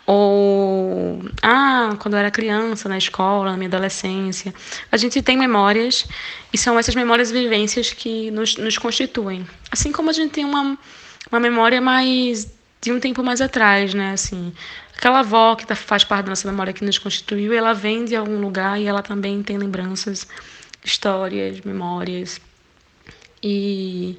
ou 0.05 1.21
ah, 1.41 1.95
quando 1.99 2.15
eu 2.15 2.19
era 2.19 2.29
criança, 2.29 2.89
na 2.89 2.97
escola, 2.97 3.51
na 3.51 3.57
minha 3.57 3.69
adolescência. 3.69 4.53
A 4.91 4.97
gente 4.97 5.21
tem 5.21 5.37
memórias 5.37 6.05
e 6.51 6.57
são 6.57 6.77
essas 6.77 6.93
memórias 6.95 7.31
e 7.31 7.33
vivências 7.33 7.93
que 7.93 8.29
nos, 8.31 8.57
nos 8.57 8.77
constituem. 8.77 9.47
Assim 9.71 9.91
como 9.91 10.09
a 10.09 10.13
gente 10.13 10.31
tem 10.31 10.45
uma, 10.45 10.77
uma 11.31 11.39
memória 11.39 11.79
mais 11.79 12.51
de 12.81 12.91
um 12.91 12.99
tempo 12.99 13.23
mais 13.23 13.39
atrás, 13.39 13.93
né? 13.93 14.11
Assim, 14.11 14.53
aquela 14.95 15.19
avó 15.19 15.55
que 15.55 15.65
tá, 15.65 15.75
faz 15.75 16.03
parte 16.03 16.25
da 16.25 16.29
nossa 16.29 16.49
memória 16.49 16.73
que 16.73 16.83
nos 16.83 16.97
constituiu, 16.97 17.53
ela 17.53 17.73
vem 17.73 18.05
de 18.05 18.15
algum 18.15 18.39
lugar 18.39 18.79
e 18.79 18.85
ela 18.85 19.01
também 19.01 19.41
tem 19.43 19.57
lembranças, 19.57 20.27
histórias, 20.83 21.61
memórias. 21.61 22.39
E 23.41 24.17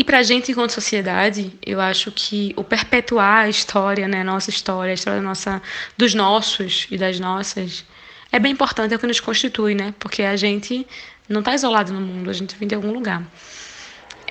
e 0.00 0.04
para 0.04 0.20
a 0.20 0.22
gente, 0.22 0.50
enquanto 0.50 0.70
sociedade, 0.70 1.52
eu 1.60 1.78
acho 1.78 2.10
que 2.10 2.54
o 2.56 2.64
perpetuar 2.64 3.44
a 3.44 3.48
história, 3.50 4.08
né, 4.08 4.24
nossa 4.24 4.48
história, 4.48 4.92
a 4.92 4.94
história 4.94 5.20
nossa, 5.20 5.60
dos 5.94 6.14
nossos 6.14 6.86
e 6.90 6.96
das 6.96 7.20
nossas, 7.20 7.84
é 8.32 8.38
bem 8.38 8.52
importante, 8.52 8.94
é 8.94 8.96
o 8.96 8.98
que 8.98 9.06
nos 9.06 9.20
constitui, 9.20 9.74
né? 9.74 9.92
Porque 9.98 10.22
a 10.22 10.36
gente 10.36 10.86
não 11.28 11.40
está 11.40 11.54
isolado 11.54 11.92
no 11.92 12.00
mundo, 12.00 12.30
a 12.30 12.32
gente 12.32 12.56
vem 12.56 12.66
de 12.66 12.74
algum 12.74 12.92
lugar. 12.92 13.22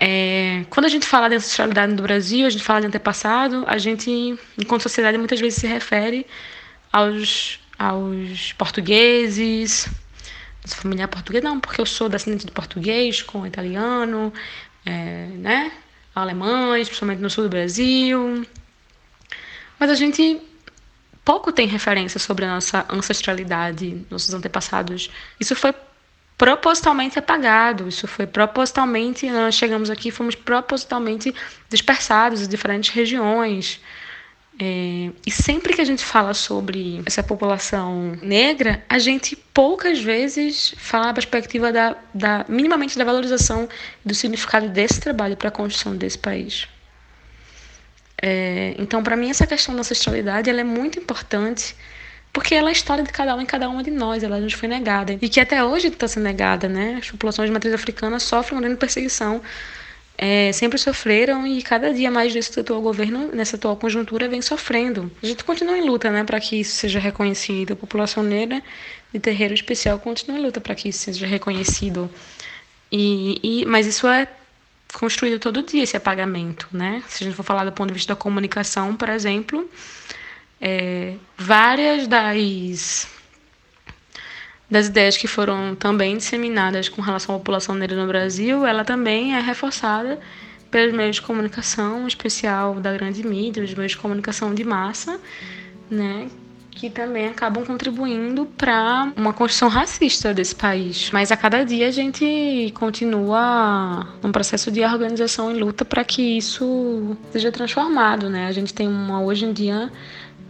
É, 0.01 0.63
quando 0.69 0.85
a 0.85 0.89
gente 0.89 1.05
fala 1.05 1.27
de 1.27 1.35
ancestralidade 1.35 1.91
no 1.93 2.01
Brasil, 2.01 2.47
a 2.47 2.49
gente 2.49 2.63
fala 2.63 2.79
de 2.79 2.87
antepassado, 2.87 3.65
a 3.67 3.77
gente, 3.77 4.39
enquanto 4.57 4.83
sociedade, 4.83 5.17
muitas 5.17 5.39
vezes 5.41 5.59
se 5.59 5.67
refere 5.67 6.25
aos, 6.91 7.59
aos 7.77 8.53
portugueses, 8.53 9.89
nossa 10.63 10.75
família 10.81 11.03
é 11.03 11.07
portuguesa, 11.07 11.43
não, 11.43 11.59
porque 11.59 11.81
eu 11.81 11.85
sou 11.85 12.07
descendente 12.07 12.45
de 12.45 12.51
português 12.51 13.21
com 13.21 13.45
italiano, 13.45 14.33
é, 14.85 15.27
né, 15.35 15.71
alemães, 16.15 16.87
principalmente 16.87 17.19
no 17.19 17.29
sul 17.29 17.43
do 17.43 17.49
Brasil. 17.49 18.47
Mas 19.77 19.89
a 19.89 19.95
gente 19.95 20.41
pouco 21.25 21.51
tem 21.51 21.67
referência 21.67 22.19
sobre 22.19 22.45
a 22.45 22.55
nossa 22.55 22.85
ancestralidade, 22.89 24.05
nossos 24.09 24.33
antepassados. 24.33 25.09
Isso 25.39 25.55
foi 25.55 25.73
propositalmente 26.39 27.19
apagado, 27.19 27.89
isso 27.89 28.07
foi 28.07 28.25
propositalmente, 28.25 29.29
nós 29.29 29.55
chegamos 29.55 29.89
aqui, 29.89 30.09
fomos 30.09 30.35
propositalmente 30.35 31.35
dispersados 31.69 32.41
em 32.41 32.47
diferentes 32.47 32.91
regiões. 32.91 33.81
É, 34.57 35.11
e 35.25 35.31
sempre 35.31 35.73
que 35.73 35.81
a 35.81 35.85
gente 35.85 36.03
fala 36.03 36.33
sobre 36.33 37.01
essa 37.05 37.21
população 37.21 38.17
negra, 38.21 38.81
a 38.87 38.97
gente 38.97 39.35
poucas 39.35 39.99
vezes 39.99 40.73
fala 40.77 41.09
a 41.09 41.13
perspectiva 41.13 41.73
da, 41.73 41.97
da 42.13 42.45
minimamente 42.47 42.97
da 42.97 43.03
valorização 43.03 43.67
do 44.05 44.15
significado 44.15 44.69
desse 44.69 45.01
trabalho 45.01 45.35
para 45.35 45.49
a 45.49 45.51
construção 45.51 45.93
desse 45.97 46.17
país. 46.17 46.69
É, 48.21 48.75
então, 48.77 49.03
para 49.03 49.17
mim, 49.17 49.29
essa 49.29 49.45
questão 49.45 49.75
da 49.75 49.81
ancestralidade 49.81 50.49
ela 50.49 50.61
é 50.61 50.63
muito 50.63 50.99
importante 50.99 51.75
porque 52.31 52.55
ela 52.55 52.69
é 52.69 52.71
a 52.71 52.73
história 52.73 53.03
de 53.03 53.11
cada 53.11 53.35
um 53.35 53.41
e 53.41 53.45
cada 53.45 53.67
uma 53.69 53.83
de 53.83 53.91
nós, 53.91 54.23
ela 54.23 54.39
nos 54.39 54.53
foi 54.53 54.67
negada 54.69 55.17
e 55.21 55.29
que 55.29 55.39
até 55.39 55.63
hoje 55.63 55.87
está 55.87 56.07
sendo 56.07 56.23
negada, 56.23 56.69
né? 56.69 56.97
As 56.99 57.09
populações 57.09 57.49
de 57.49 57.53
matriz 57.53 57.73
africana 57.73 58.19
sofrem 58.19 58.57
uma 58.57 58.61
grande 58.61 58.77
perseguição 58.77 59.41
é, 60.21 60.51
sempre 60.51 60.77
sofreram 60.77 61.47
e 61.47 61.61
cada 61.61 61.93
dia 61.93 62.11
mais 62.11 62.35
nesse 62.35 62.59
atual 62.59 62.81
governo, 62.81 63.29
nessa 63.33 63.55
atual 63.55 63.77
conjuntura, 63.77 64.27
vem 64.27 64.41
sofrendo. 64.41 65.09
A 65.23 65.25
gente 65.25 65.45
continua 65.45 65.77
em 65.77 65.81
luta 65.81 66.11
né, 66.11 66.25
para 66.25 66.41
que 66.41 66.57
isso 66.59 66.75
seja 66.75 66.99
reconhecido. 66.99 67.71
A 67.71 67.75
população 67.77 68.21
negra 68.21 68.61
de 69.13 69.19
terreiro 69.21 69.53
especial 69.53 69.97
continua 69.97 70.37
em 70.37 70.41
luta 70.41 70.59
para 70.59 70.75
que 70.75 70.89
isso 70.89 70.99
seja 70.99 71.25
reconhecido. 71.25 72.11
E, 72.91 73.39
e, 73.41 73.65
mas 73.65 73.87
isso 73.87 74.05
é 74.09 74.27
construído 74.91 75.39
todo 75.39 75.63
dia, 75.63 75.83
esse 75.83 75.95
apagamento. 75.95 76.67
Né? 76.69 77.01
Se 77.07 77.23
a 77.23 77.27
gente 77.27 77.37
for 77.37 77.43
falar 77.43 77.63
do 77.63 77.71
ponto 77.71 77.87
de 77.87 77.93
vista 77.93 78.13
da 78.13 78.19
comunicação, 78.19 78.97
por 78.97 79.07
exemplo, 79.07 79.69
é, 80.61 81.15
várias 81.37 82.07
das 82.07 83.07
das 84.69 84.87
ideias 84.87 85.17
que 85.17 85.27
foram 85.27 85.73
também 85.73 86.15
disseminadas 86.17 86.87
com 86.87 87.01
relação 87.01 87.33
à 87.33 87.37
população 87.39 87.73
negra 87.73 87.99
no 87.99 88.07
Brasil, 88.07 88.67
ela 88.67 88.85
também 88.85 89.35
é 89.35 89.39
reforçada 89.39 90.19
pelos 90.69 90.93
meios 90.93 91.15
de 91.15 91.23
comunicação, 91.23 92.03
em 92.03 92.07
especial 92.07 92.75
da 92.75 92.93
grande 92.93 93.25
mídia, 93.25 93.63
os 93.63 93.73
meios 93.73 93.93
de 93.93 93.97
comunicação 93.97 94.53
de 94.53 94.63
massa, 94.63 95.19
né, 95.89 96.27
que 96.69 96.89
também 96.89 97.27
acabam 97.27 97.65
contribuindo 97.65 98.45
para 98.45 99.11
uma 99.17 99.33
construção 99.33 99.67
racista 99.67 100.33
desse 100.33 100.55
país. 100.55 101.09
Mas 101.11 101.31
a 101.31 101.35
cada 101.35 101.65
dia 101.65 101.87
a 101.87 101.91
gente 101.91 102.71
continua 102.75 104.07
num 104.21 104.31
processo 104.31 104.71
de 104.71 104.81
organização 104.81 105.51
e 105.51 105.59
luta 105.59 105.83
para 105.83 106.03
que 106.05 106.37
isso 106.37 107.17
seja 107.31 107.51
transformado, 107.51 108.29
né? 108.29 108.47
A 108.47 108.51
gente 108.53 108.73
tem 108.73 108.87
uma 108.87 109.21
hoje 109.21 109.43
em 109.43 109.51
dia 109.51 109.91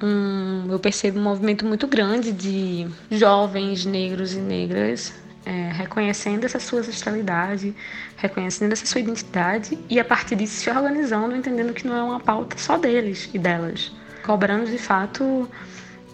um, 0.01 0.71
eu 0.71 0.79
percebo 0.79 1.19
um 1.19 1.23
movimento 1.23 1.65
muito 1.65 1.87
grande 1.87 2.31
de 2.31 2.87
jovens 3.11 3.85
negros 3.85 4.33
e 4.33 4.39
negras 4.39 5.13
é, 5.45 5.71
reconhecendo 5.71 6.45
essa 6.45 6.59
sua 6.59 6.79
ancestralidade, 6.79 7.73
reconhecendo 8.17 8.73
essa 8.73 8.85
sua 8.85 9.01
identidade 9.01 9.77
e 9.89 9.99
a 9.99 10.05
partir 10.05 10.35
disso 10.35 10.55
se 10.55 10.69
organizando, 10.69 11.35
entendendo 11.35 11.73
que 11.73 11.87
não 11.87 11.95
é 11.95 12.03
uma 12.03 12.19
pauta 12.19 12.57
só 12.57 12.77
deles 12.77 13.29
e 13.33 13.39
delas, 13.39 13.91
cobrando 14.23 14.69
de 14.69 14.77
fato 14.77 15.49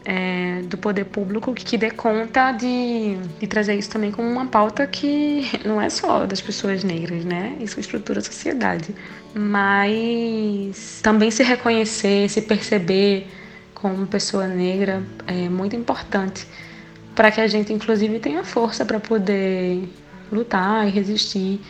é, 0.06 0.62
do 0.64 0.78
poder 0.78 1.06
público 1.06 1.54
que, 1.54 1.78
dê 1.78 1.90
conta 1.90 2.52
de, 2.52 3.18
de 3.40 3.48
trazer 3.48 3.76
isso 3.76 3.90
também 3.90 4.12
como 4.12 4.30
uma 4.30 4.46
pauta 4.46 4.86
que 4.86 5.50
não 5.66 5.82
é 5.82 5.90
só 5.90 6.26
das 6.26 6.40
pessoas 6.40 6.84
negras, 6.84 7.26
né? 7.26 7.58
Isso 7.60 7.80
estrutura 7.80 8.20
a 8.20 8.24
sociedade. 8.24 8.96
Mas 9.34 11.02
também 11.02 11.30
se 11.30 11.44
reconhecer, 11.44 12.30
se 12.30 12.42
perceber 12.42 13.28
como 13.76 14.08
pessoa 14.08 14.48
negra 14.48 15.04
é 15.28 15.48
muito 15.48 15.76
importante 15.76 16.48
para 17.14 17.32
que 17.32 17.40
a 17.40 17.48
gente, 17.48 17.72
inclusive, 17.72 18.20
tenha 18.20 18.44
força 18.44 18.84
para 18.84 19.00
poder 19.00 19.88
lutar 20.32 20.88
e 20.88 20.90
resistir 20.90 21.62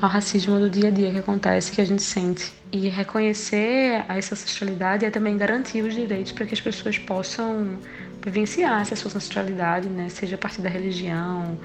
ao 0.00 0.08
racismo 0.08 0.58
do 0.58 0.68
dia 0.68 0.88
a 0.88 0.90
dia 0.90 1.10
que 1.10 1.18
acontece, 1.18 1.72
que 1.72 1.80
a 1.80 1.84
gente 1.84 2.02
sente. 2.02 2.52
E 2.70 2.88
reconhecer 2.88 4.04
essa 4.08 4.34
ancestralidade 4.34 5.04
é 5.04 5.10
também 5.10 5.36
garantir 5.36 5.82
os 5.82 5.94
direitos 5.94 6.32
para 6.32 6.46
que 6.46 6.54
as 6.54 6.60
pessoas 6.60 6.98
possam 6.98 7.78
vivenciar 8.24 8.82
essa 8.82 8.94
sua 8.94 9.08
ancestralidade, 9.08 9.88
né? 9.88 10.08
seja 10.08 10.36
a 10.36 10.38
partir 10.38 10.62
da 10.62 10.68
religião, 10.68 11.58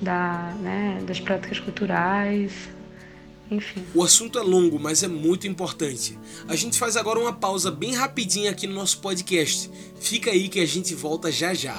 da, 0.00 0.52
né, 0.60 1.00
das 1.06 1.20
práticas 1.20 1.58
culturais, 1.58 2.68
enfim. 3.50 3.84
O 3.94 4.02
assunto 4.02 4.38
é 4.38 4.42
longo, 4.42 4.78
mas 4.78 5.02
é 5.02 5.08
muito 5.08 5.46
importante. 5.46 6.18
A 6.48 6.56
gente 6.56 6.78
faz 6.78 6.96
agora 6.96 7.18
uma 7.18 7.32
pausa 7.32 7.70
bem 7.70 7.94
rapidinha 7.94 8.50
aqui 8.50 8.66
no 8.66 8.74
nosso 8.74 8.98
podcast. 9.00 9.70
Fica 10.00 10.30
aí 10.30 10.48
que 10.48 10.60
a 10.60 10.66
gente 10.66 10.94
volta 10.94 11.30
já 11.30 11.54
já. 11.54 11.76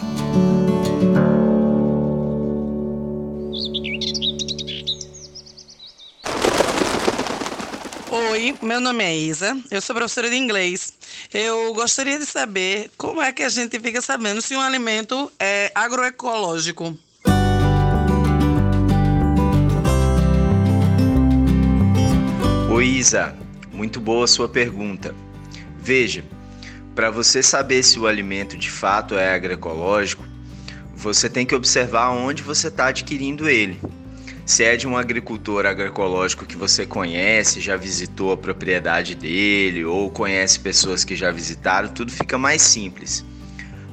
Oi, 8.10 8.56
meu 8.62 8.80
nome 8.80 9.03
é 9.03 9.15
Isa, 9.15 9.58
eu 9.71 9.82
sou 9.82 9.95
professora 9.95 10.30
de 10.30 10.36
inglês. 10.36 10.93
Eu 11.34 11.73
gostaria 11.73 12.17
de 12.17 12.25
saber 12.25 12.89
como 12.97 13.21
é 13.21 13.32
que 13.32 13.43
a 13.43 13.49
gente 13.49 13.80
fica 13.80 14.01
sabendo 14.01 14.41
se 14.41 14.56
um 14.56 14.62
alimento 14.62 15.32
é 15.39 15.71
agroecológico. 15.75 16.97
Oi, 22.78 22.86
Isa, 22.86 23.36
muito 23.74 24.00
boa 24.00 24.26
a 24.26 24.28
sua 24.28 24.48
pergunta. 24.48 25.16
Veja, 25.80 26.24
para 26.94 27.10
você 27.10 27.42
saber 27.42 27.82
se 27.82 27.98
o 27.98 28.06
alimento 28.06 28.56
de 28.56 28.70
fato 28.70 29.16
é 29.16 29.34
agroecológico, 29.34 30.24
você 30.96 31.28
tem 31.28 31.44
que 31.44 31.56
observar 31.56 32.12
onde 32.12 32.44
você 32.44 32.68
está 32.68 32.90
adquirindo 32.90 33.50
ele. 33.50 33.82
Se 34.46 34.63
é 34.63 34.78
de 34.78 34.88
um 34.88 34.96
agricultor 34.96 35.66
agroecológico 35.66 36.46
que 36.46 36.56
você 36.56 36.86
conhece, 36.86 37.62
já 37.62 37.76
visitou 37.76 38.32
a 38.32 38.38
propriedade 38.38 39.16
dele 39.16 39.84
ou 39.84 40.12
conhece 40.12 40.60
pessoas 40.60 41.04
que 41.04 41.16
já 41.16 41.32
visitaram, 41.32 41.90
tudo 41.90 42.12
fica 42.12 42.38
mais 42.38 42.62
simples. 42.62 43.26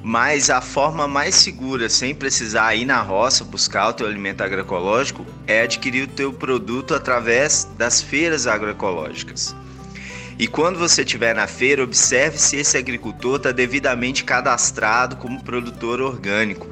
Mas 0.06 0.50
a 0.50 0.60
forma 0.60 1.08
mais 1.08 1.34
segura, 1.34 1.88
sem 1.88 2.14
precisar 2.14 2.74
ir 2.74 2.84
na 2.84 3.00
roça 3.00 3.42
buscar 3.42 3.88
o 3.88 3.92
teu 3.94 4.06
alimento 4.06 4.42
agroecológico, 4.42 5.24
é 5.46 5.62
adquirir 5.62 6.04
o 6.04 6.12
teu 6.12 6.30
produto 6.30 6.94
através 6.94 7.66
das 7.78 8.02
feiras 8.02 8.46
agroecológicas. 8.46 9.56
E 10.38 10.46
quando 10.46 10.78
você 10.78 11.00
estiver 11.00 11.34
na 11.34 11.46
feira, 11.46 11.82
observe 11.82 12.36
se 12.36 12.58
esse 12.58 12.76
agricultor 12.76 13.36
está 13.36 13.50
devidamente 13.50 14.24
cadastrado 14.24 15.16
como 15.16 15.42
produtor 15.42 16.02
orgânico. 16.02 16.68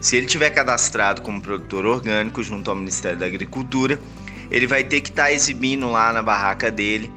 Se 0.00 0.16
ele 0.16 0.26
tiver 0.26 0.50
cadastrado 0.50 1.22
como 1.22 1.40
produtor 1.40 1.86
orgânico 1.86 2.42
junto 2.42 2.68
ao 2.68 2.76
Ministério 2.76 3.16
da 3.16 3.26
Agricultura, 3.26 4.00
ele 4.50 4.66
vai 4.66 4.82
ter 4.82 5.00
que 5.02 5.10
estar 5.10 5.26
tá 5.26 5.32
exibindo 5.32 5.88
lá 5.88 6.12
na 6.12 6.20
barraca 6.20 6.68
dele 6.68 7.12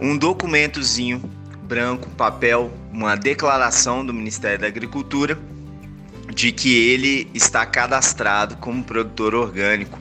um 0.00 0.16
documentozinho 0.16 1.20
branco, 1.68 2.08
papel, 2.10 2.72
uma 2.92 3.14
declaração 3.14 4.04
do 4.04 4.14
Ministério 4.14 4.58
da 4.58 4.66
Agricultura 4.66 5.38
de 6.34 6.50
que 6.50 6.74
ele 6.90 7.30
está 7.34 7.64
cadastrado 7.66 8.56
como 8.56 8.82
produtor 8.82 9.34
orgânico. 9.34 9.98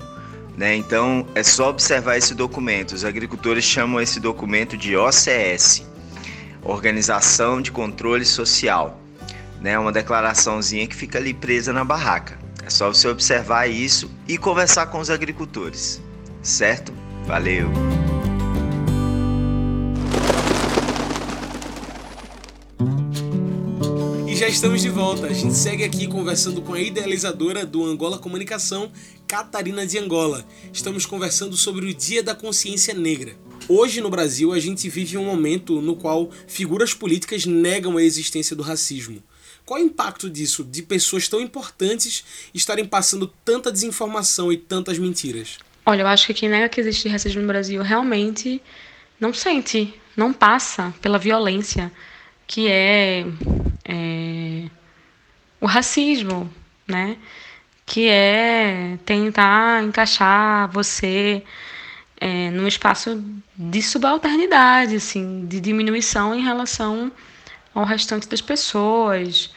Né? 0.58 0.76
Então 0.76 1.28
é 1.36 1.44
só 1.44 1.70
observar 1.70 2.18
esse 2.18 2.34
documento. 2.34 2.94
Os 2.94 3.06
agricultores 3.06 3.64
chamam 3.64 4.02
esse 4.02 4.20
documento 4.20 4.76
de 4.76 4.96
OCS 4.96 5.86
Organização 6.64 7.62
de 7.62 7.72
Controle 7.72 8.26
Social 8.26 9.00
né? 9.62 9.78
Uma 9.78 9.92
declaraçãozinha 9.92 10.88
que 10.88 10.96
fica 10.96 11.18
ali 11.18 11.34
presa 11.34 11.74
na 11.74 11.84
barraca. 11.84 12.38
É 12.64 12.70
só 12.70 12.88
você 12.90 13.08
observar 13.08 13.68
isso 13.68 14.12
e 14.28 14.38
conversar 14.38 14.88
com 14.88 15.00
os 15.00 15.10
agricultores, 15.10 16.02
certo? 16.42 16.94
Valeu! 17.26 17.70
Já 24.48 24.52
estamos 24.52 24.82
de 24.82 24.90
volta. 24.90 25.28
A 25.28 25.34
gente 25.34 25.54
segue 25.56 25.84
aqui 25.84 26.08
conversando 26.08 26.62
com 26.62 26.74
a 26.74 26.80
idealizadora 26.80 27.66
do 27.66 27.84
Angola 27.84 28.18
Comunicação, 28.18 28.90
Catarina 29.28 29.86
de 29.86 29.98
Angola. 29.98 30.46
Estamos 30.72 31.06
conversando 31.06 31.58
sobre 31.58 31.86
o 31.86 31.94
Dia 31.94 32.24
da 32.24 32.34
Consciência 32.34 32.94
Negra. 32.94 33.36
Hoje 33.68 34.00
no 34.00 34.10
Brasil 34.10 34.54
a 34.54 34.60
gente 34.60 34.88
vive 34.88 35.18
um 35.18 35.26
momento 35.26 35.82
no 35.82 35.98
qual 35.98 36.32
figuras 36.48 36.94
políticas 36.94 37.46
negam 37.46 37.98
a 37.98 38.02
existência 38.02 38.56
do 38.56 38.64
racismo. 38.64 39.22
Qual 39.66 39.82
é 39.82 39.84
o 39.84 39.86
impacto 39.86 40.30
disso, 40.30 40.64
de 40.64 40.82
pessoas 40.82 41.28
tão 41.28 41.42
importantes 41.42 42.24
estarem 42.54 42.86
passando 42.86 43.28
tanta 43.44 43.70
desinformação 43.70 44.50
e 44.50 44.56
tantas 44.56 44.98
mentiras? 44.98 45.58
Olha, 45.86 46.04
eu 46.04 46.08
acho 46.08 46.26
que 46.26 46.34
quem 46.34 46.48
nega 46.48 46.70
que 46.70 46.80
existe 46.80 47.10
racismo 47.10 47.42
no 47.42 47.48
Brasil 47.48 47.82
realmente 47.82 48.62
não 49.20 49.34
sente, 49.34 49.94
não 50.16 50.32
passa 50.32 50.94
pela 51.02 51.20
violência 51.20 51.92
que 52.48 52.70
é, 52.70 53.26
é 53.88 54.70
o 55.60 55.66
racismo, 55.66 56.52
né? 56.88 57.18
Que 57.86 58.08
é 58.10 58.98
tentar 59.06 59.84
encaixar 59.84 60.70
você 60.72 61.44
é, 62.20 62.50
num 62.52 62.68
espaço 62.68 63.24
de 63.56 63.82
subalternidade, 63.82 64.96
assim, 64.96 65.46
de 65.46 65.60
diminuição 65.60 66.36
em 66.36 66.44
relação 66.44 67.12
ao 67.74 67.86
restante 67.86 68.28
das 68.28 68.42
pessoas. 68.42 69.54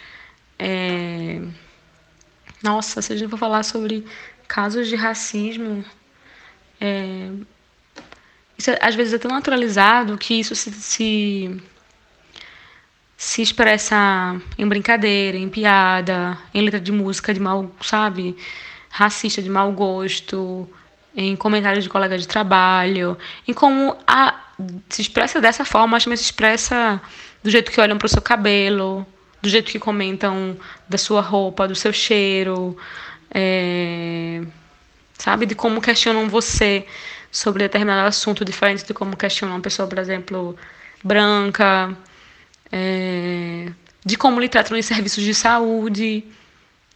É... 0.59 1.40
Nossa, 2.62 3.01
se 3.01 3.12
a 3.12 3.16
gente 3.16 3.31
for 3.31 3.38
falar 3.38 3.62
sobre 3.62 4.05
casos 4.47 4.88
de 4.88 4.97
racismo, 4.97 5.85
é... 6.81 7.31
isso 8.59 8.71
às 8.81 8.95
vezes 8.95 9.14
é 9.14 9.19
tão 9.19 9.31
naturalizado 9.31 10.19
que 10.19 10.35
isso 10.35 10.55
se, 10.55 10.71
se, 10.73 11.62
se 13.31 13.43
expressa 13.43 14.40
em 14.59 14.66
brincadeira, 14.66 15.38
em 15.38 15.49
piada, 15.49 16.37
em 16.53 16.62
letra 16.62 16.81
de 16.81 16.90
música 16.90 17.33
de 17.33 17.38
mal, 17.38 17.71
sabe, 17.81 18.37
racista 18.88 19.40
de 19.40 19.49
mau 19.49 19.71
gosto, 19.71 20.69
em 21.14 21.37
comentários 21.37 21.85
de 21.85 21.88
colegas 21.88 22.23
de 22.23 22.27
trabalho, 22.27 23.16
em 23.47 23.55
como 23.55 23.97
a, 24.05 24.37
se 24.88 25.03
expressa 25.03 25.40
dessa 25.40 25.64
forma, 25.64 25.87
mas 25.87 26.03
também 26.03 26.16
se 26.16 26.25
expressa 26.25 27.01
do 27.40 27.49
jeito 27.49 27.71
que 27.71 27.81
olham 27.81 27.97
para 27.97 28.07
o 28.07 28.09
seu 28.09 28.21
cabelo, 28.21 29.07
do 29.40 29.49
jeito 29.49 29.71
que 29.71 29.79
comentam 29.79 30.57
da 30.88 30.99
sua 30.99 31.21
roupa, 31.21 31.69
do 31.69 31.77
seu 31.77 31.93
cheiro, 31.93 32.77
é, 33.33 34.43
sabe? 35.16 35.47
De 35.47 35.55
como 35.55 35.81
questionam 35.81 36.29
você 36.29 36.85
sobre 37.31 37.62
determinado 37.62 38.09
assunto, 38.09 38.45
diferente 38.45 38.85
de 38.85 38.93
como 38.93 39.16
questionam 39.16 39.55
uma 39.55 39.62
pessoa, 39.62 39.87
por 39.87 40.01
exemplo, 40.01 40.57
branca, 41.05 41.97
é, 42.71 43.69
de 44.05 44.17
como 44.17 44.41
lhe 44.41 44.49
tratam 44.49 44.77
em 44.77 44.83
serviços 44.83 45.25
de 45.25 45.35
saúde, 45.35 46.25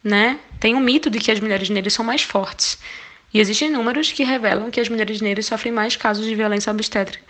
né? 0.03 0.39
Tem 0.61 0.75
um 0.75 0.81
mito 0.81 1.11
de 1.11 1.19
que 1.19 1.31
as 1.31 1.41
mulheres 1.41 1.69
negras 1.71 1.93
são 1.93 2.05
mais 2.05 2.23
fortes. 2.23 2.79
E 3.33 3.41
existem 3.41 3.71
números 3.71 4.13
que 4.13 4.23
revelam 4.23 4.71
que 4.71 4.81
as 4.81 4.89
mulheres 4.89 5.21
negras 5.21 5.47
sofrem 5.47 5.73
mais 5.73 5.97
casos 5.97 6.25
de 6.25 6.35
violência 6.35 6.71
obstétrica 6.71 7.25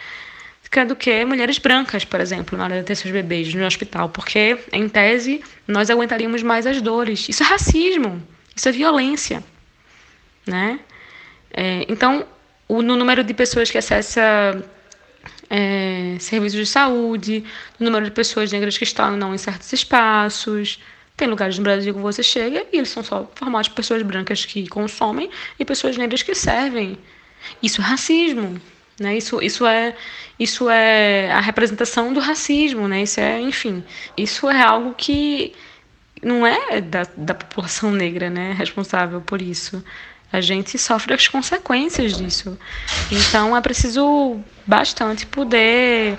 do 0.82 0.96
que 0.96 1.24
mulheres 1.24 1.58
brancas, 1.58 2.04
por 2.04 2.20
exemplo, 2.20 2.58
na 2.58 2.64
hora 2.64 2.78
de 2.80 2.84
ter 2.84 2.96
seus 2.96 3.12
bebês 3.12 3.54
no 3.54 3.64
hospital, 3.64 4.08
porque, 4.08 4.58
em 4.72 4.88
tese, 4.88 5.44
nós 5.68 5.90
aguentaríamos 5.90 6.42
mais 6.42 6.66
as 6.66 6.80
dores. 6.80 7.28
Isso 7.28 7.42
é 7.44 7.46
racismo, 7.46 8.20
isso 8.56 8.68
é 8.68 8.72
violência, 8.72 9.44
né? 10.44 10.80
É, 11.52 11.84
então, 11.88 12.26
o, 12.66 12.82
no 12.82 12.96
número 12.96 13.22
de 13.22 13.32
pessoas 13.34 13.70
que 13.70 13.78
acessa 13.78 14.64
é, 15.56 16.16
serviços 16.18 16.58
de 16.58 16.66
saúde, 16.66 17.44
no 17.78 17.86
número 17.86 18.04
de 18.06 18.10
pessoas 18.10 18.50
negras 18.50 18.76
que 18.76 18.82
estão 18.82 19.32
em 19.32 19.38
certos 19.38 19.72
espaços, 19.72 20.80
tem 21.16 21.28
lugares 21.28 21.56
no 21.56 21.62
Brasil 21.62 21.94
que 21.94 22.00
você 22.00 22.24
chega 22.24 22.66
e 22.72 22.78
eles 22.78 22.88
são 22.88 23.04
só 23.04 23.30
formados 23.36 23.68
por 23.68 23.76
pessoas 23.76 24.02
brancas 24.02 24.44
que 24.44 24.66
consomem 24.66 25.30
e 25.56 25.64
pessoas 25.64 25.96
negras 25.96 26.24
que 26.24 26.34
servem. 26.34 26.98
Isso 27.62 27.80
é 27.80 27.84
racismo, 27.84 28.60
né? 28.98 29.16
Isso, 29.16 29.40
isso, 29.40 29.64
é, 29.64 29.94
isso 30.40 30.68
é 30.68 31.30
a 31.30 31.40
representação 31.40 32.12
do 32.12 32.18
racismo, 32.18 32.88
né? 32.88 33.04
Isso 33.04 33.20
é, 33.20 33.40
enfim, 33.40 33.84
isso 34.16 34.50
é 34.50 34.60
algo 34.60 34.92
que 34.94 35.54
não 36.20 36.44
é 36.44 36.80
da, 36.80 37.04
da 37.16 37.34
população 37.34 37.92
negra, 37.92 38.28
né? 38.28 38.52
Responsável 38.54 39.20
por 39.20 39.40
isso. 39.40 39.84
A 40.34 40.40
gente 40.40 40.76
sofre 40.76 41.14
as 41.14 41.28
consequências 41.28 42.16
disso. 42.16 42.58
Então 43.08 43.56
é 43.56 43.60
preciso 43.60 44.36
bastante 44.66 45.24
poder 45.26 46.18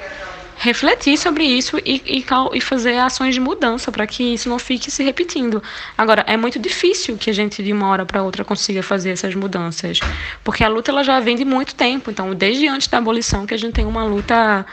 refletir 0.57 1.17
sobre 1.17 1.43
isso 1.43 1.77
e, 1.85 2.01
e, 2.05 2.25
e 2.53 2.61
fazer 2.61 2.97
ações 2.97 3.33
de 3.33 3.41
mudança 3.41 3.91
para 3.91 4.07
que 4.07 4.23
isso 4.35 4.47
não 4.47 4.57
fique 4.57 4.89
se 4.89 5.03
repetindo. 5.03 5.61
Agora, 5.97 6.23
é 6.27 6.37
muito 6.37 6.57
difícil 6.57 7.17
que 7.17 7.29
a 7.29 7.33
gente 7.33 7.61
de 7.61 7.73
uma 7.73 7.89
hora 7.89 8.05
para 8.05 8.23
outra 8.23 8.45
consiga 8.45 8.81
fazer 8.81 9.09
essas 9.09 9.35
mudanças, 9.35 9.99
porque 10.45 10.63
a 10.63 10.69
luta 10.69 10.91
ela 10.91 11.03
já 11.03 11.19
vem 11.19 11.35
de 11.35 11.43
muito 11.43 11.75
tempo. 11.75 12.09
Então, 12.09 12.33
desde 12.33 12.69
antes 12.69 12.87
da 12.87 12.99
abolição 12.99 13.45
que 13.45 13.53
a 13.53 13.57
gente 13.57 13.73
tem 13.73 13.85
uma 13.85 14.05
luta 14.05 14.65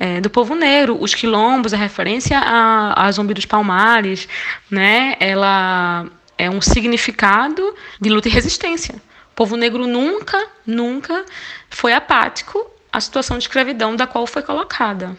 é, 0.00 0.18
do 0.18 0.30
povo 0.30 0.54
negro, 0.54 0.96
os 0.98 1.14
quilombos, 1.14 1.74
a 1.74 1.76
referência 1.76 2.38
a, 2.38 3.06
a 3.06 3.12
Zumbi 3.12 3.34
dos 3.34 3.44
Palmares, 3.44 4.26
né? 4.70 5.14
Ela 5.20 6.06
é 6.38 6.48
um 6.48 6.60
significado 6.62 7.74
de 8.00 8.08
luta 8.08 8.28
e 8.28 8.30
resistência. 8.30 8.94
O 9.32 9.34
povo 9.34 9.56
negro 9.56 9.86
nunca, 9.86 10.48
nunca 10.64 11.24
foi 11.68 11.92
apático 11.92 12.70
à 12.92 13.00
situação 13.00 13.36
de 13.36 13.44
escravidão 13.44 13.94
da 13.94 14.06
qual 14.06 14.26
foi 14.26 14.42
colocada. 14.42 15.16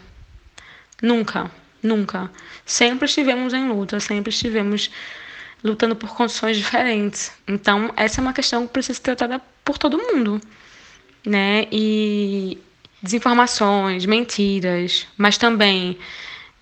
Nunca, 1.02 1.50
nunca. 1.82 2.30
Sempre 2.64 3.06
estivemos 3.06 3.52
em 3.52 3.68
luta, 3.68 4.00
sempre 4.00 4.30
estivemos 4.30 4.90
lutando 5.62 5.94
por 5.94 6.10
condições 6.14 6.56
diferentes. 6.56 7.32
Então, 7.46 7.92
essa 7.96 8.20
é 8.20 8.22
uma 8.22 8.32
questão 8.32 8.66
que 8.66 8.72
precisa 8.72 8.94
ser 8.94 9.02
tratada 9.02 9.40
por 9.64 9.78
todo 9.78 9.98
mundo, 9.98 10.40
né? 11.24 11.66
E 11.70 12.58
desinformações, 13.02 14.04
mentiras, 14.04 15.06
mas 15.16 15.38
também 15.38 15.98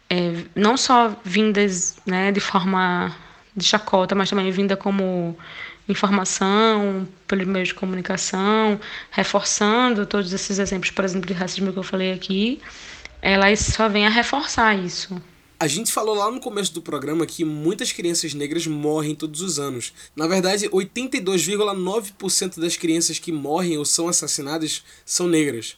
é, 0.08 0.44
não 0.54 0.76
só 0.76 1.14
vindas 1.24 1.98
né, 2.06 2.32
de 2.32 2.40
forma 2.40 3.14
de 3.58 3.64
chacota, 3.64 4.14
mas 4.14 4.30
também 4.30 4.50
vinda 4.50 4.76
como 4.76 5.36
informação, 5.88 7.08
pelos 7.26 7.46
meios 7.46 7.68
de 7.68 7.74
comunicação, 7.74 8.78
reforçando 9.10 10.06
todos 10.06 10.32
esses 10.32 10.58
exemplos, 10.58 10.90
por 10.90 11.04
exemplo, 11.04 11.26
de 11.26 11.32
racismo 11.32 11.72
que 11.72 11.78
eu 11.78 11.82
falei 11.82 12.12
aqui, 12.12 12.60
elas 13.22 13.60
só 13.60 13.88
vêm 13.88 14.06
a 14.06 14.10
reforçar 14.10 14.74
isso. 14.78 15.20
A 15.60 15.66
gente 15.66 15.90
falou 15.90 16.14
lá 16.14 16.30
no 16.30 16.40
começo 16.40 16.72
do 16.72 16.80
programa 16.80 17.26
que 17.26 17.44
muitas 17.44 17.90
crianças 17.90 18.32
negras 18.32 18.64
morrem 18.66 19.12
todos 19.14 19.40
os 19.40 19.58
anos. 19.58 19.92
Na 20.14 20.28
verdade, 20.28 20.68
82,9% 20.68 22.60
das 22.60 22.76
crianças 22.76 23.18
que 23.18 23.32
morrem 23.32 23.76
ou 23.76 23.84
são 23.84 24.06
assassinadas 24.08 24.84
são 25.04 25.26
negras. 25.26 25.76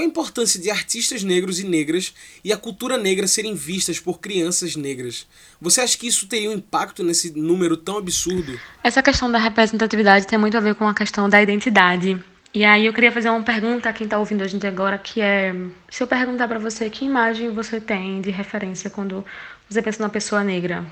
Qual 0.00 0.06
a 0.06 0.08
importância 0.08 0.58
de 0.58 0.70
artistas 0.70 1.22
negros 1.22 1.60
e 1.60 1.64
negras 1.64 2.14
e 2.42 2.54
a 2.54 2.56
cultura 2.56 2.96
negra 2.96 3.26
serem 3.26 3.54
vistas 3.54 4.00
por 4.00 4.18
crianças 4.18 4.74
negras? 4.74 5.26
Você 5.60 5.82
acha 5.82 5.98
que 5.98 6.06
isso 6.06 6.26
teria 6.26 6.48
um 6.48 6.54
impacto 6.54 7.04
nesse 7.04 7.38
número 7.38 7.76
tão 7.76 7.98
absurdo? 7.98 8.58
Essa 8.82 9.02
questão 9.02 9.30
da 9.30 9.36
representatividade 9.36 10.26
tem 10.26 10.38
muito 10.38 10.56
a 10.56 10.60
ver 10.60 10.74
com 10.74 10.88
a 10.88 10.94
questão 10.94 11.28
da 11.28 11.42
identidade. 11.42 12.18
E 12.54 12.64
aí 12.64 12.86
eu 12.86 12.94
queria 12.94 13.12
fazer 13.12 13.28
uma 13.28 13.42
pergunta 13.42 13.90
a 13.90 13.92
quem 13.92 14.06
está 14.06 14.18
ouvindo 14.18 14.42
a 14.42 14.46
gente 14.46 14.66
agora, 14.66 14.96
que 14.96 15.20
é: 15.20 15.54
se 15.90 16.02
eu 16.02 16.06
perguntar 16.06 16.48
para 16.48 16.58
você 16.58 16.88
que 16.88 17.04
imagem 17.04 17.52
você 17.52 17.78
tem 17.78 18.22
de 18.22 18.30
referência 18.30 18.88
quando 18.88 19.22
você 19.68 19.82
pensa 19.82 20.02
numa 20.02 20.08
pessoa 20.08 20.42
negra? 20.42 20.82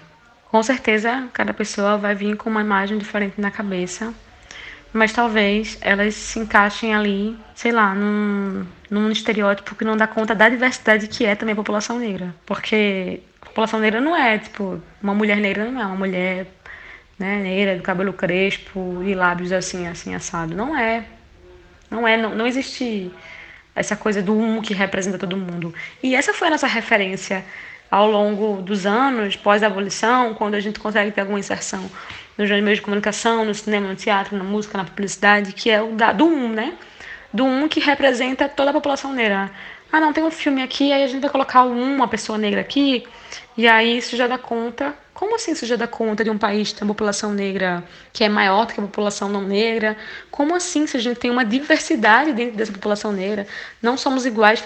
Com 0.50 0.62
certeza, 0.62 1.30
cada 1.32 1.54
pessoa 1.54 1.96
vai 1.96 2.14
vir 2.14 2.36
com 2.36 2.50
uma 2.50 2.60
imagem 2.60 2.98
diferente 2.98 3.40
na 3.40 3.50
cabeça 3.50 4.12
mas 4.92 5.12
talvez 5.12 5.78
elas 5.80 6.14
se 6.14 6.38
encaixem 6.38 6.94
ali, 6.94 7.36
sei 7.54 7.72
lá, 7.72 7.94
num, 7.94 8.66
num 8.90 9.10
estereótipo 9.10 9.74
que 9.74 9.84
não 9.84 9.96
dá 9.96 10.06
conta 10.06 10.34
da 10.34 10.48
diversidade 10.48 11.08
que 11.08 11.24
é 11.24 11.34
também 11.34 11.52
a 11.52 11.56
população 11.56 11.98
negra. 11.98 12.34
Porque 12.46 13.20
a 13.42 13.46
população 13.46 13.80
negra 13.80 14.00
não 14.00 14.16
é, 14.16 14.38
tipo, 14.38 14.80
uma 15.02 15.14
mulher 15.14 15.36
negra 15.36 15.70
não 15.70 15.80
é 15.80 15.86
uma 15.86 15.96
mulher 15.96 16.46
né, 17.18 17.42
negra, 17.42 17.76
do 17.76 17.82
cabelo 17.82 18.12
crespo 18.12 19.02
e 19.04 19.14
lábios 19.14 19.52
assim, 19.52 19.86
assim, 19.86 20.14
assado. 20.14 20.54
Não 20.54 20.76
é. 20.76 21.04
Não 21.90 22.06
é, 22.06 22.16
não, 22.16 22.34
não 22.34 22.46
existe 22.46 23.10
essa 23.74 23.96
coisa 23.96 24.22
do 24.22 24.36
um 24.38 24.60
que 24.60 24.74
representa 24.74 25.18
todo 25.18 25.36
mundo. 25.36 25.74
E 26.02 26.14
essa 26.14 26.32
foi 26.34 26.48
a 26.48 26.50
nossa 26.50 26.66
referência 26.66 27.44
ao 27.90 28.10
longo 28.10 28.60
dos 28.62 28.86
anos, 28.86 29.36
pós-abolição, 29.36 30.34
quando 30.34 30.54
a 30.54 30.60
gente 30.60 30.78
consegue 30.78 31.10
ter 31.10 31.22
alguma 31.22 31.38
inserção 31.38 31.88
nos 32.38 32.48
meios 32.48 32.78
de 32.78 32.82
comunicação, 32.82 33.44
no 33.44 33.52
cinema, 33.52 33.88
no 33.88 33.96
teatro, 33.96 34.36
na 34.38 34.44
música, 34.44 34.78
na 34.78 34.84
publicidade, 34.84 35.52
que 35.52 35.68
é 35.68 35.82
o 35.82 35.92
da, 35.92 36.12
do 36.12 36.24
um, 36.24 36.48
né? 36.48 36.74
Do 37.32 37.44
um 37.44 37.68
que 37.68 37.80
representa 37.80 38.48
toda 38.48 38.70
a 38.70 38.72
população 38.72 39.12
negra. 39.12 39.50
Ah, 39.90 40.00
não, 40.00 40.12
tem 40.12 40.22
um 40.22 40.30
filme 40.30 40.62
aqui, 40.62 40.92
aí 40.92 41.02
a 41.02 41.08
gente 41.08 41.20
vai 41.20 41.30
colocar 41.30 41.64
um, 41.64 41.96
uma 41.96 42.06
pessoa 42.06 42.38
negra 42.38 42.60
aqui, 42.60 43.04
e 43.56 43.66
aí 43.66 43.98
isso 43.98 44.16
já 44.16 44.26
dá 44.26 44.38
conta. 44.38 44.94
Como 45.14 45.34
assim 45.34 45.50
isso 45.50 45.66
já 45.66 45.74
dá 45.74 45.88
conta 45.88 46.22
de 46.22 46.30
um 46.30 46.38
país 46.38 46.68
que 46.68 46.78
tem 46.78 46.86
uma 46.86 46.94
população 46.94 47.32
negra 47.32 47.82
que 48.12 48.22
é 48.22 48.28
maior 48.28 48.66
do 48.66 48.72
que 48.72 48.78
a 48.78 48.82
população 48.84 49.28
não 49.28 49.42
negra? 49.42 49.96
Como 50.30 50.54
assim 50.54 50.86
se 50.86 50.96
a 50.96 51.00
gente 51.00 51.18
tem 51.18 51.28
uma 51.28 51.44
diversidade 51.44 52.32
dentro 52.32 52.56
dessa 52.56 52.70
população 52.70 53.10
negra? 53.10 53.44
Não 53.82 53.96
somos 53.96 54.24
iguais 54.26 54.62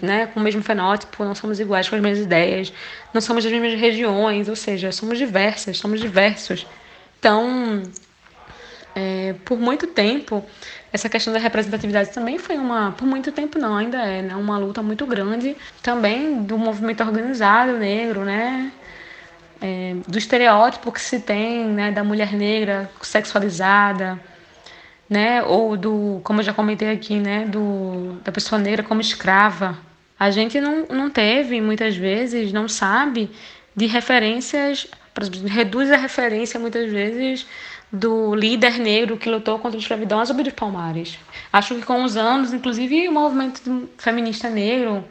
né, 0.00 0.26
com 0.26 0.38
o 0.38 0.42
mesmo 0.42 0.62
fenótipo, 0.62 1.24
não 1.24 1.34
somos 1.34 1.58
iguais 1.58 1.88
com 1.88 1.96
as 1.96 2.00
mesmas 2.00 2.24
ideias, 2.24 2.72
não 3.12 3.20
somos 3.20 3.42
das 3.42 3.52
mesmas 3.52 3.80
regiões, 3.80 4.48
ou 4.48 4.54
seja, 4.54 4.92
somos 4.92 5.18
diversas, 5.18 5.78
somos 5.78 6.00
diversos. 6.00 6.64
Então, 7.18 7.82
é, 8.94 9.34
por 9.44 9.58
muito 9.58 9.86
tempo, 9.86 10.44
essa 10.92 11.08
questão 11.08 11.32
da 11.32 11.38
representatividade 11.38 12.10
também 12.12 12.38
foi 12.38 12.56
uma, 12.56 12.92
por 12.92 13.06
muito 13.06 13.30
tempo 13.32 13.58
não, 13.58 13.76
ainda 13.76 13.98
é, 13.98 14.22
né, 14.22 14.36
uma 14.36 14.58
luta 14.58 14.82
muito 14.82 15.06
grande 15.06 15.56
também 15.82 16.42
do 16.42 16.56
movimento 16.56 17.02
organizado 17.02 17.72
negro, 17.76 18.24
né, 18.24 18.72
é, 19.60 19.96
do 20.06 20.18
estereótipo 20.18 20.92
que 20.92 21.00
se 21.00 21.20
tem, 21.20 21.64
né, 21.66 21.92
da 21.92 22.02
mulher 22.02 22.32
negra 22.32 22.90
sexualizada, 23.02 24.18
né, 25.08 25.42
ou 25.42 25.76
do, 25.76 26.20
como 26.24 26.40
eu 26.40 26.44
já 26.44 26.52
comentei 26.52 26.90
aqui, 26.90 27.18
né, 27.18 27.46
do, 27.46 28.20
da 28.24 28.32
pessoa 28.32 28.60
negra 28.60 28.82
como 28.82 29.00
escrava. 29.00 29.78
A 30.18 30.30
gente 30.30 30.60
não, 30.60 30.86
não 30.86 31.10
teve, 31.10 31.60
muitas 31.60 31.96
vezes, 31.96 32.52
não 32.52 32.68
sabe 32.68 33.30
de 33.76 33.86
referências 33.86 34.88
reduz 35.46 35.90
a 35.90 35.96
referência 35.96 36.58
muitas 36.58 36.90
vezes 36.90 37.46
do 37.92 38.34
líder 38.34 38.78
negro 38.78 39.16
que 39.16 39.28
lutou 39.28 39.58
contra 39.58 39.78
a 39.78 39.80
escravidão, 39.80 40.24
Zumbi 40.24 40.42
dos 40.42 40.52
Palmares. 40.52 41.18
Acho 41.52 41.74
que 41.74 41.82
com 41.82 42.04
os 42.04 42.16
anos, 42.16 42.52
inclusive 42.52 43.08
o 43.08 43.12
movimento 43.12 43.88
feminista 43.96 44.50
negro 44.50 45.04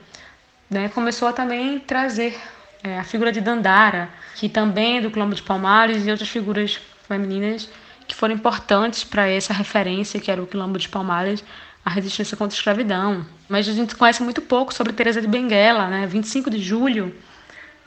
né, 0.69 0.89
começou 0.89 1.27
a 1.27 1.33
também 1.33 1.79
trazer 1.79 2.39
é, 2.83 2.99
a 2.99 3.03
figura 3.03 3.31
de 3.31 3.41
Dandara, 3.41 4.09
que 4.35 4.47
também 4.47 4.97
é 4.97 5.01
do 5.01 5.09
Quilombo 5.09 5.33
de 5.33 5.41
Palmares 5.41 6.05
e 6.05 6.11
outras 6.11 6.29
figuras 6.29 6.79
femininas 7.07 7.69
que 8.07 8.15
foram 8.15 8.35
importantes 8.35 9.03
para 9.03 9.27
essa 9.27 9.53
referência 9.53 10.19
que 10.19 10.31
era 10.31 10.41
o 10.41 10.47
Quilombo 10.47 10.77
de 10.77 10.87
Palmares, 10.87 11.43
a 11.83 11.89
resistência 11.89 12.37
contra 12.37 12.55
a 12.55 12.57
escravidão. 12.57 13.25
Mas 13.49 13.67
a 13.67 13.73
gente 13.73 13.95
conhece 13.95 14.21
muito 14.21 14.41
pouco 14.41 14.73
sobre 14.73 14.93
Teresa 14.93 15.21
de 15.21 15.27
Benguela, 15.27 15.87
né? 15.87 16.05
25 16.05 16.49
de 16.49 16.59
julho 16.59 17.13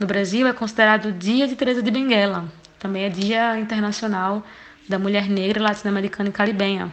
no 0.01 0.07
Brasil 0.07 0.47
é 0.47 0.53
considerado 0.55 1.11
o 1.11 1.13
Dia 1.13 1.47
de 1.47 1.55
Teresa 1.55 1.83
de 1.83 1.91
Benguela. 1.91 2.47
Também 2.79 3.05
é 3.05 3.11
Dia 3.11 3.59
Internacional 3.59 4.43
da 4.89 4.99
Mulher 4.99 5.29
Negra 5.29 5.63
Latino-Americana 5.63 6.31
e 6.31 6.33
Caribenha. 6.33 6.91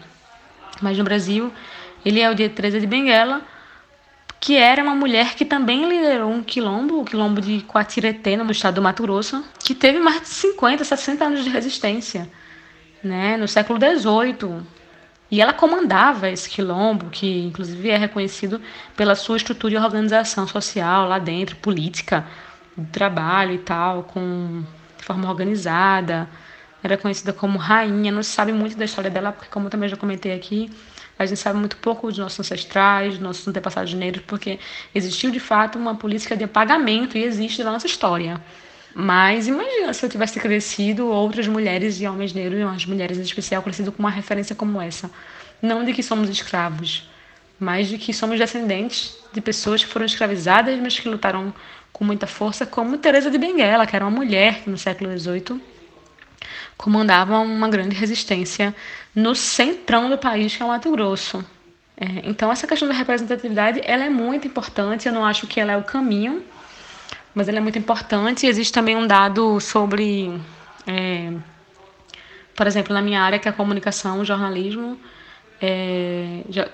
Mas 0.81 0.97
no 0.97 1.05
Brasil, 1.05 1.51
ele 2.05 2.19
é 2.19 2.29
o 2.29 2.35
Dia 2.35 2.49
de 2.49 2.55
Teresa 2.55 2.81
de 2.81 2.85
Benguela, 2.85 3.41
que 4.41 4.57
era 4.57 4.83
uma 4.83 4.93
mulher 4.93 5.35
que 5.35 5.45
também 5.45 5.87
liderou 5.87 6.29
um 6.29 6.43
quilombo, 6.43 6.99
o 6.99 7.05
quilombo 7.05 7.39
de 7.39 7.61
Quatiretê, 7.61 8.35
no 8.35 8.51
estado 8.51 8.75
do 8.75 8.81
Mato 8.81 9.01
Grosso, 9.03 9.41
que 9.57 9.73
teve 9.73 9.99
mais 9.99 10.21
de 10.21 10.27
50, 10.27 10.83
60 10.83 11.23
anos 11.25 11.43
de 11.45 11.49
resistência, 11.49 12.29
né, 13.01 13.37
no 13.37 13.47
século 13.47 13.79
XVIII. 13.79 14.63
E 15.31 15.41
ela 15.41 15.53
comandava 15.53 16.29
esse 16.29 16.49
quilombo, 16.49 17.09
que 17.09 17.45
inclusive 17.45 17.89
é 17.89 17.97
reconhecido 17.97 18.61
pela 18.97 19.15
sua 19.15 19.37
estrutura 19.37 19.75
e 19.75 19.77
organização 19.77 20.45
social 20.45 21.07
lá 21.07 21.19
dentro, 21.19 21.55
política, 21.55 22.25
trabalho 22.85 23.53
e 23.53 23.59
tal, 23.59 24.03
com 24.03 24.63
de 24.97 25.03
forma 25.03 25.29
organizada. 25.29 26.29
Era 26.83 26.97
conhecida 26.97 27.33
como 27.33 27.57
rainha. 27.57 28.11
Não 28.11 28.23
se 28.23 28.31
sabe 28.31 28.51
muito 28.51 28.77
da 28.77 28.85
história 28.85 29.09
dela, 29.09 29.31
porque, 29.31 29.49
como 29.49 29.69
também 29.69 29.89
já 29.89 29.97
comentei 29.97 30.33
aqui, 30.33 30.71
a 31.17 31.25
gente 31.25 31.39
sabe 31.39 31.57
muito 31.57 31.77
pouco 31.77 32.07
dos 32.07 32.17
nossos 32.17 32.39
ancestrais, 32.39 33.13
dos 33.13 33.19
nossos 33.19 33.47
antepassados 33.47 33.93
negros, 33.93 34.23
porque 34.27 34.59
existiu 34.93 35.31
de 35.31 35.39
fato 35.39 35.79
uma 35.79 35.95
política 35.95 36.37
de 36.37 36.43
apagamento 36.43 37.17
e 37.17 37.23
existe 37.23 37.63
na 37.63 37.71
nossa 37.71 37.87
história. 37.87 38.39
Mas 38.93 39.47
imagina 39.47 39.93
se 39.93 40.05
eu 40.05 40.09
tivesse 40.09 40.39
crescido 40.39 41.07
outras 41.07 41.47
mulheres 41.47 41.99
e 41.99 42.07
homens 42.07 42.33
negros, 42.33 42.59
e 42.59 42.63
umas 42.63 42.85
mulheres 42.85 43.17
em 43.17 43.21
especial, 43.21 43.61
crescido 43.61 43.91
com 43.91 43.99
uma 43.99 44.09
referência 44.09 44.55
como 44.55 44.81
essa. 44.81 45.09
Não 45.61 45.83
de 45.83 45.93
que 45.93 46.03
somos 46.03 46.29
escravos, 46.29 47.09
mas 47.59 47.87
de 47.87 47.97
que 47.97 48.13
somos 48.13 48.39
descendentes 48.39 49.17
de 49.33 49.41
pessoas 49.41 49.83
que 49.83 49.89
foram 49.91 50.05
escravizadas, 50.05 50.79
mas 50.79 50.99
que 50.99 51.09
lutaram 51.09 51.53
com 51.91 52.03
muita 52.03 52.27
força, 52.27 52.65
como 52.65 52.97
Teresa 52.97 53.29
de 53.31 53.37
Benguela, 53.37 53.87
que 53.87 53.95
era 53.95 54.05
uma 54.05 54.11
mulher 54.11 54.61
que 54.61 54.69
no 54.69 54.77
século 54.77 55.17
XVIII 55.17 55.61
comandava 56.77 57.39
uma 57.39 57.67
grande 57.67 57.95
resistência 57.95 58.73
no 59.15 59.33
centrão 59.33 60.09
do 60.09 60.17
país, 60.17 60.55
que 60.55 60.61
é 60.61 60.65
o 60.65 60.69
Mato 60.69 60.91
Grosso. 60.91 61.43
É, 61.99 62.21
então 62.23 62.51
essa 62.51 62.67
questão 62.67 62.87
da 62.87 62.93
representatividade 62.93 63.81
ela 63.83 64.05
é 64.05 64.09
muito 64.09 64.47
importante. 64.47 65.07
Eu 65.07 65.13
não 65.13 65.25
acho 65.25 65.47
que 65.47 65.59
ela 65.59 65.71
é 65.71 65.77
o 65.77 65.83
caminho, 65.83 66.43
mas 67.33 67.49
ela 67.49 67.57
é 67.57 67.61
muito 67.61 67.79
importante. 67.79 68.45
Existe 68.45 68.71
também 68.71 68.95
um 68.95 69.07
dado 69.07 69.59
sobre 69.59 70.39
é, 70.85 71.33
Por 72.55 72.67
exemplo, 72.67 72.93
na 72.93 73.01
minha 73.01 73.21
área, 73.21 73.39
que 73.39 73.47
é 73.47 73.51
a 73.51 73.53
comunicação, 73.53 74.19
o 74.19 74.25
jornalismo, 74.25 74.99
é, 75.59 76.43
já, 76.49 76.69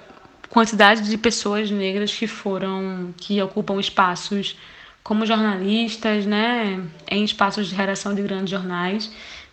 quantidade 0.50 1.10
de 1.10 1.18
pessoas 1.18 1.72
negras 1.72 2.14
que 2.14 2.28
foram, 2.28 3.14
que 3.18 3.42
ocupam 3.42 3.80
espaços 3.80 4.58
como 5.04 5.26
jornalistas, 5.26 6.26
né, 6.26 6.82
em 7.10 7.24
espaços 7.24 7.68
de 7.68 7.76
redação 7.76 8.16
de 8.16 8.22
grandes 8.22 8.50
jornais. 8.50 9.12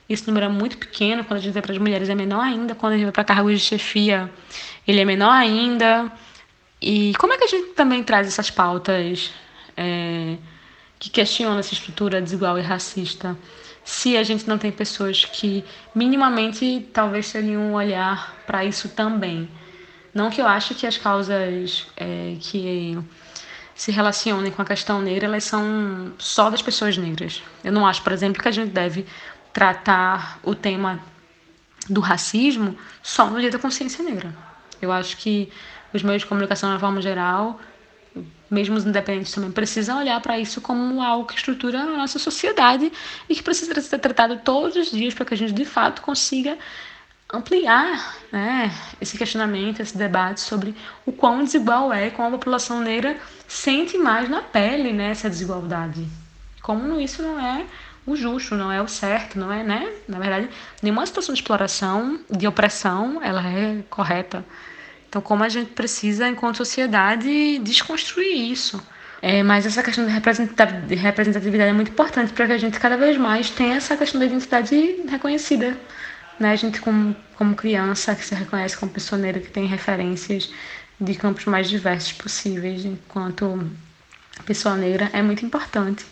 Esse 0.08 0.26
número 0.26 0.46
é 0.46 0.48
muito 0.48 0.78
pequeno, 0.78 1.24
quando 1.24 1.38
a 1.38 1.42
gente 1.42 1.52
vai 1.52 1.62
para 1.62 1.72
as 1.72 1.78
mulheres 1.78 2.08
é 2.08 2.14
menor 2.14 2.40
ainda, 2.40 2.74
quando 2.74 2.94
a 2.94 2.96
gente 2.96 3.04
vai 3.04 3.12
para 3.12 3.24
cargos 3.24 3.52
de 3.52 3.60
chefia, 3.60 4.30
ele 4.86 5.00
é 5.00 5.04
menor 5.04 5.32
ainda. 5.32 6.10
E 6.80 7.12
como 7.18 7.32
é 7.32 7.36
que 7.36 7.44
a 7.44 7.46
gente 7.46 7.74
também 7.74 8.02
traz 8.02 8.26
essas 8.26 8.50
pautas 8.50 9.30
é, 9.76 10.36
que 10.98 11.10
questionam 11.10 11.58
essa 11.58 11.74
estrutura 11.74 12.20
desigual 12.20 12.58
e 12.58 12.62
racista? 12.62 13.36
Se 13.84 14.16
a 14.16 14.22
gente 14.22 14.48
não 14.48 14.58
tem 14.58 14.70
pessoas 14.70 15.24
que 15.24 15.64
minimamente 15.94 16.88
talvez 16.92 17.30
teriam 17.30 17.62
um 17.62 17.74
olhar 17.74 18.36
para 18.46 18.64
isso 18.64 18.88
também. 18.90 19.48
Não 20.14 20.30
que 20.30 20.40
eu 20.40 20.46
acho 20.46 20.74
que 20.74 20.86
as 20.86 20.96
causas 20.96 21.86
é, 21.96 22.36
que 22.40 22.98
se 23.80 23.90
relacionem 23.90 24.52
com 24.52 24.60
a 24.60 24.64
questão 24.66 25.00
negra, 25.00 25.24
elas 25.24 25.44
são 25.44 26.12
só 26.18 26.50
das 26.50 26.60
pessoas 26.60 26.98
negras. 26.98 27.42
Eu 27.64 27.72
não 27.72 27.86
acho, 27.86 28.02
por 28.02 28.12
exemplo, 28.12 28.42
que 28.42 28.46
a 28.46 28.52
gente 28.52 28.72
deve 28.72 29.06
tratar 29.54 30.38
o 30.42 30.54
tema 30.54 31.00
do 31.88 31.98
racismo 31.98 32.76
só 33.02 33.30
no 33.30 33.40
dia 33.40 33.50
da 33.50 33.58
consciência 33.58 34.04
negra. 34.04 34.36
Eu 34.82 34.92
acho 34.92 35.16
que 35.16 35.50
os 35.94 36.02
meios 36.02 36.20
de 36.20 36.28
comunicação, 36.28 36.74
de 36.74 36.78
forma 36.78 37.00
geral, 37.00 37.58
mesmo 38.50 38.76
os 38.76 38.84
independentes 38.84 39.32
também, 39.32 39.50
precisam 39.50 39.98
olhar 39.98 40.20
para 40.20 40.38
isso 40.38 40.60
como 40.60 41.00
algo 41.00 41.24
que 41.24 41.36
estrutura 41.36 41.80
a 41.80 41.86
nossa 41.86 42.18
sociedade 42.18 42.92
e 43.30 43.34
que 43.34 43.42
precisa 43.42 43.80
ser 43.80 43.98
tratado 43.98 44.40
todos 44.44 44.76
os 44.76 44.90
dias 44.90 45.14
para 45.14 45.24
que 45.24 45.32
a 45.32 45.36
gente, 45.38 45.54
de 45.54 45.64
fato, 45.64 46.02
consiga 46.02 46.58
ampliar 47.32 48.16
né, 48.32 48.72
esse 49.00 49.16
questionamento, 49.16 49.80
esse 49.80 49.96
debate 49.96 50.40
sobre 50.40 50.74
o 51.06 51.12
quão 51.12 51.44
desigual 51.44 51.92
é, 51.92 52.10
como 52.10 52.28
a 52.28 52.32
população 52.32 52.80
negra 52.80 53.16
sente 53.46 53.96
mais 53.96 54.28
na 54.28 54.42
pele 54.42 54.92
né, 54.92 55.10
essa 55.10 55.30
desigualdade. 55.30 56.06
Como 56.62 57.00
isso 57.00 57.22
não 57.22 57.38
é 57.38 57.64
o 58.06 58.16
justo, 58.16 58.54
não 58.54 58.72
é 58.72 58.82
o 58.82 58.88
certo, 58.88 59.38
não 59.38 59.52
é, 59.52 59.62
né? 59.62 59.92
Na 60.08 60.18
verdade, 60.18 60.48
nenhuma 60.82 61.06
situação 61.06 61.32
de 61.32 61.40
exploração, 61.40 62.20
de 62.30 62.46
opressão, 62.46 63.22
ela 63.22 63.42
é 63.46 63.82
correta. 63.88 64.44
Então, 65.08 65.20
como 65.20 65.42
a 65.44 65.48
gente 65.48 65.72
precisa, 65.72 66.28
enquanto 66.28 66.56
sociedade, 66.56 67.58
desconstruir 67.58 68.50
isso. 68.50 68.80
É, 69.22 69.42
mas 69.42 69.66
essa 69.66 69.82
questão 69.82 70.06
de 70.06 70.12
representatividade 70.94 71.70
é 71.70 71.72
muito 71.72 71.90
importante 71.90 72.32
para 72.32 72.46
que 72.46 72.52
a 72.52 72.58
gente 72.58 72.78
cada 72.80 72.96
vez 72.96 73.18
mais 73.18 73.50
tenha 73.50 73.76
essa 73.76 73.96
questão 73.96 74.18
da 74.18 74.26
identidade 74.26 75.02
reconhecida. 75.08 75.76
Né? 76.40 76.52
A 76.52 76.56
gente, 76.56 76.80
como, 76.80 77.14
como 77.36 77.54
criança, 77.54 78.14
que 78.16 78.24
se 78.24 78.34
reconhece 78.34 78.76
como 78.76 78.90
pessoa 78.90 79.20
negra, 79.20 79.42
que 79.42 79.50
tem 79.50 79.66
referências 79.66 80.50
de 80.98 81.14
campos 81.14 81.44
mais 81.44 81.68
diversos 81.68 82.12
possíveis, 82.12 82.84
enquanto 82.84 83.70
pessoa 84.46 84.74
negra, 84.74 85.10
é 85.12 85.20
muito 85.20 85.44
importante. 85.44 86.04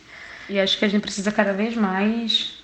E 0.48 0.60
acho 0.60 0.78
que 0.78 0.84
a 0.84 0.88
gente 0.88 1.00
precisa 1.00 1.32
cada 1.32 1.52
vez 1.52 1.74
mais 1.74 2.58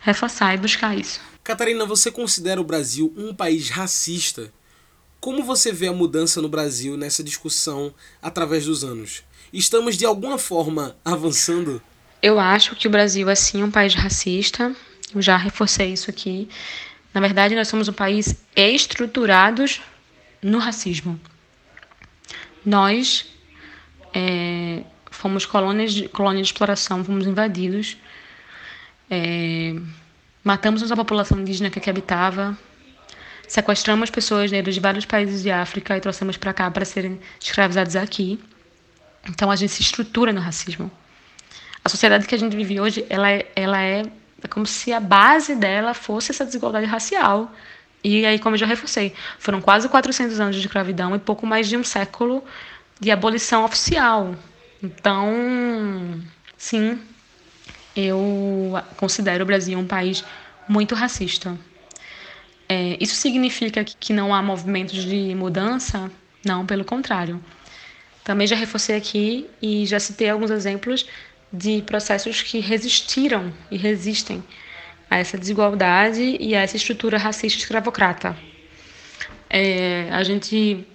reforçar 0.00 0.54
e 0.54 0.58
buscar 0.58 0.96
isso. 0.96 1.20
Catarina, 1.42 1.86
você 1.86 2.10
considera 2.10 2.60
o 2.60 2.64
Brasil 2.64 3.12
um 3.16 3.34
país 3.34 3.70
racista? 3.70 4.52
Como 5.18 5.42
você 5.42 5.72
vê 5.72 5.88
a 5.88 5.92
mudança 5.92 6.42
no 6.42 6.48
Brasil 6.48 6.96
nessa 6.96 7.22
discussão 7.24 7.94
através 8.22 8.66
dos 8.66 8.84
anos? 8.84 9.22
Estamos 9.52 9.96
de 9.96 10.04
alguma 10.04 10.38
forma 10.38 10.96
avançando? 11.04 11.80
Eu 12.22 12.38
acho 12.38 12.76
que 12.76 12.86
o 12.86 12.90
Brasil 12.90 13.28
é 13.28 13.34
sim 13.34 13.62
um 13.62 13.70
país 13.70 13.94
racista. 13.94 14.74
Eu 15.14 15.22
já 15.22 15.36
reforcei 15.36 15.92
isso 15.92 16.10
aqui. 16.10 16.48
Na 17.16 17.20
verdade, 17.22 17.54
nós 17.54 17.66
somos 17.66 17.88
um 17.88 17.94
país 17.94 18.44
estruturados 18.54 19.80
no 20.42 20.58
racismo. 20.58 21.18
Nós 22.62 23.24
é, 24.12 24.82
fomos 25.10 25.46
colônias 25.46 25.94
de, 25.94 26.10
colônia 26.10 26.42
de 26.42 26.48
exploração, 26.48 27.02
fomos 27.02 27.26
invadidos, 27.26 27.96
é, 29.10 29.74
matamos 30.44 30.92
a 30.92 30.94
população 30.94 31.40
indígena 31.40 31.70
que 31.70 31.78
aqui 31.78 31.88
habitava, 31.88 32.54
sequestramos 33.48 34.10
pessoas 34.10 34.52
negras 34.52 34.74
de 34.74 34.80
vários 34.82 35.06
países 35.06 35.42
de 35.42 35.50
África 35.50 35.96
e 35.96 36.00
trouxemos 36.02 36.36
para 36.36 36.52
cá 36.52 36.70
para 36.70 36.84
serem 36.84 37.18
escravizados 37.40 37.96
aqui. 37.96 38.38
Então 39.26 39.50
a 39.50 39.56
gente 39.56 39.72
se 39.72 39.80
estrutura 39.80 40.34
no 40.34 40.40
racismo. 40.42 40.90
A 41.82 41.88
sociedade 41.88 42.26
que 42.26 42.34
a 42.34 42.38
gente 42.38 42.54
vive 42.54 42.78
hoje, 42.78 43.06
ela 43.08 43.30
é, 43.30 43.50
ela 43.56 43.80
é, 43.80 44.02
é 44.42 44.48
como 44.48 44.66
se 44.66 44.92
a 44.92 45.00
base 45.00 45.54
dela 45.54 45.94
fosse 45.94 46.30
essa 46.30 46.44
desigualdade 46.44 46.86
racial. 46.86 47.52
E 48.04 48.24
aí, 48.24 48.38
como 48.38 48.54
eu 48.54 48.58
já 48.58 48.66
reforcei, 48.66 49.14
foram 49.38 49.60
quase 49.60 49.88
400 49.88 50.38
anos 50.38 50.56
de 50.56 50.62
escravidão 50.62 51.14
e 51.14 51.18
pouco 51.18 51.46
mais 51.46 51.68
de 51.68 51.76
um 51.76 51.82
século 51.82 52.44
de 53.00 53.10
abolição 53.10 53.64
oficial. 53.64 54.36
Então, 54.82 56.22
sim, 56.56 56.98
eu 57.96 58.74
considero 58.96 59.42
o 59.42 59.46
Brasil 59.46 59.78
um 59.78 59.86
país 59.86 60.24
muito 60.68 60.94
racista. 60.94 61.58
É, 62.68 62.96
isso 63.00 63.14
significa 63.14 63.84
que 63.84 64.12
não 64.12 64.34
há 64.34 64.42
movimentos 64.42 65.04
de 65.04 65.34
mudança? 65.34 66.10
Não, 66.44 66.66
pelo 66.66 66.84
contrário. 66.84 67.42
Também 68.22 68.46
já 68.46 68.56
reforcei 68.56 68.96
aqui 68.96 69.48
e 69.62 69.86
já 69.86 70.00
citei 70.00 70.28
alguns 70.28 70.50
exemplos 70.50 71.06
de 71.52 71.82
processos 71.82 72.42
que 72.42 72.58
resistiram 72.60 73.52
e 73.70 73.76
resistem 73.76 74.42
a 75.10 75.18
essa 75.18 75.38
desigualdade 75.38 76.36
e 76.40 76.54
a 76.54 76.62
essa 76.62 76.76
estrutura 76.76 77.18
racista 77.18 77.58
escravocrata. 77.60 78.36
É, 79.48 80.08
a 80.10 80.22
gente 80.24 80.86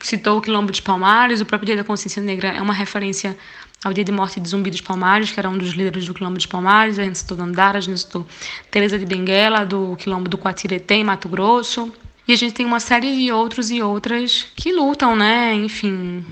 citou 0.00 0.38
o 0.38 0.40
Quilombo 0.40 0.70
dos 0.70 0.80
Palmares, 0.80 1.40
o 1.40 1.46
próprio 1.46 1.66
Dia 1.66 1.76
da 1.76 1.84
Consciência 1.84 2.22
Negra 2.22 2.48
é 2.48 2.62
uma 2.62 2.72
referência 2.72 3.36
ao 3.84 3.92
dia 3.92 4.04
de 4.04 4.10
morte 4.10 4.40
de 4.40 4.48
Zumbi 4.48 4.70
dos 4.70 4.80
Palmares, 4.80 5.30
que 5.30 5.38
era 5.38 5.48
um 5.48 5.56
dos 5.56 5.70
líderes 5.70 6.06
do 6.06 6.14
Quilombo 6.14 6.36
dos 6.36 6.46
Palmares, 6.46 6.98
a 6.98 7.04
gente 7.04 7.18
citou 7.18 7.36
Dandara, 7.36 7.78
a 7.78 7.80
gente 7.80 8.00
citou 8.00 8.26
Teresa 8.70 8.98
de 8.98 9.06
Benguela, 9.06 9.64
do 9.64 9.94
Quilombo 9.96 10.28
do 10.28 10.36
Quatiretê, 10.36 10.94
em 10.94 11.04
Mato 11.04 11.28
Grosso. 11.28 11.92
E 12.26 12.32
a 12.32 12.36
gente 12.36 12.54
tem 12.54 12.66
uma 12.66 12.80
série 12.80 13.16
de 13.16 13.32
outros 13.32 13.70
e 13.70 13.80
outras 13.80 14.46
que 14.56 14.72
lutam, 14.72 15.16
né? 15.16 15.54
Enfim, 15.54 16.24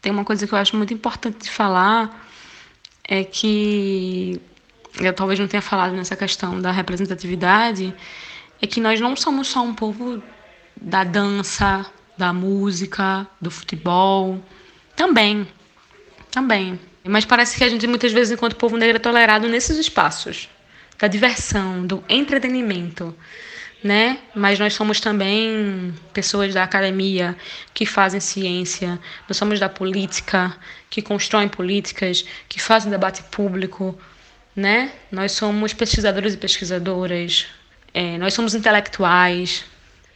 tem 0.00 0.12
uma 0.12 0.24
coisa 0.24 0.46
que 0.46 0.52
eu 0.52 0.58
acho 0.58 0.76
muito 0.76 0.92
importante 0.92 1.44
de 1.44 1.50
falar, 1.50 2.29
é 3.10 3.24
que 3.24 4.40
eu 5.00 5.12
talvez 5.12 5.38
não 5.40 5.48
tenha 5.48 5.60
falado 5.60 5.92
nessa 5.94 6.14
questão 6.14 6.60
da 6.60 6.70
representatividade, 6.70 7.92
é 8.62 8.66
que 8.66 8.80
nós 8.80 9.00
não 9.00 9.16
somos 9.16 9.48
só 9.48 9.62
um 9.62 9.74
povo 9.74 10.22
da 10.80 11.02
dança, 11.02 11.84
da 12.16 12.32
música, 12.32 13.26
do 13.40 13.50
futebol. 13.50 14.40
Também, 14.94 15.46
também. 16.30 16.78
Mas 17.04 17.24
parece 17.24 17.56
que 17.56 17.64
a 17.64 17.68
gente, 17.68 17.86
muitas 17.86 18.12
vezes, 18.12 18.32
enquanto 18.32 18.56
povo 18.56 18.76
negro, 18.76 18.96
é 18.96 19.00
tolerado 19.00 19.48
nesses 19.48 19.76
espaços 19.76 20.48
da 20.98 21.08
diversão, 21.08 21.84
do 21.86 22.04
entretenimento, 22.08 23.16
né? 23.82 24.18
Mas 24.34 24.58
nós 24.58 24.74
somos 24.74 25.00
também 25.00 25.94
pessoas 26.12 26.52
da 26.52 26.62
academia 26.62 27.34
que 27.72 27.86
fazem 27.86 28.20
ciência, 28.20 29.00
nós 29.26 29.36
somos 29.38 29.58
da 29.58 29.68
política, 29.68 30.54
que 30.90 31.00
constroem 31.00 31.48
políticas, 31.48 32.24
que 32.48 32.60
fazem 32.60 32.90
debate 32.90 33.22
público, 33.30 33.98
né? 34.54 34.92
Nós 35.10 35.32
somos 35.32 35.72
pesquisadores 35.72 36.34
e 36.34 36.36
pesquisadoras, 36.36 37.46
é, 37.94 38.18
nós 38.18 38.34
somos 38.34 38.54
intelectuais, 38.54 39.64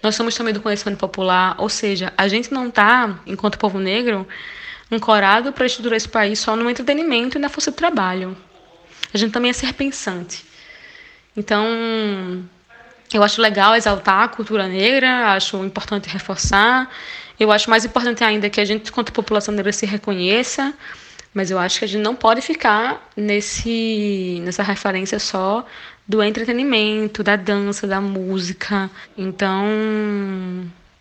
nós 0.03 0.17
somos 0.17 0.35
também 0.35 0.53
do 0.53 0.61
conhecimento 0.61 0.99
popular, 0.99 1.55
ou 1.59 1.69
seja, 1.69 2.13
a 2.19 2.29
gente 2.29 2.53
não 2.53 2.69
está, 2.69 3.21
enquanto 3.27 3.57
povo 3.57 3.79
negro, 3.79 4.27
ancorado 4.91 5.53
para 5.53 5.65
estruturar 5.65 5.97
esse 5.97 6.09
país 6.09 6.39
só 6.39 6.57
no 6.57 6.69
entretenimento 6.69 7.39
e 7.39 7.41
na 7.41 7.49
força 7.49 7.71
de 7.71 7.77
trabalho. 7.77 8.37
A 9.13 9.17
gente 9.17 9.33
também 9.33 9.51
é 9.51 9.55
ser 9.55 9.73
pensante. 9.73 10.45
Então, 11.37 12.45
eu 13.13 13.23
acho 13.23 13.41
legal 13.41 13.75
exaltar 13.77 14.25
a 14.25 14.29
cultura 14.29 14.67
negra, 14.67 15.33
acho 15.33 15.65
importante 15.65 16.09
reforçar. 16.09 16.91
Eu 17.39 17.51
acho 17.51 17.69
mais 17.69 17.85
importante 17.85 18.23
ainda 18.23 18.49
que 18.49 18.61
a 18.61 18.65
gente, 18.65 18.91
enquanto 18.91 19.13
população 19.13 19.53
negra, 19.55 19.73
se 19.73 19.87
reconheça, 19.87 20.73
mas 21.33 21.51
eu 21.51 21.59
acho 21.59 21.81
que 21.81 21.85
a 21.85 21.89
gente 21.89 22.03
não 22.03 22.15
pode 22.15 22.41
ficar 22.41 23.11
nesse, 23.17 24.41
nessa 24.45 24.63
referência 24.63 25.19
só 25.19 25.67
do 26.07 26.23
entretenimento, 26.23 27.25
da 27.25 27.35
dança, 27.35 27.87
da 27.87 28.01
música. 28.01 28.89
Então, 29.19 29.67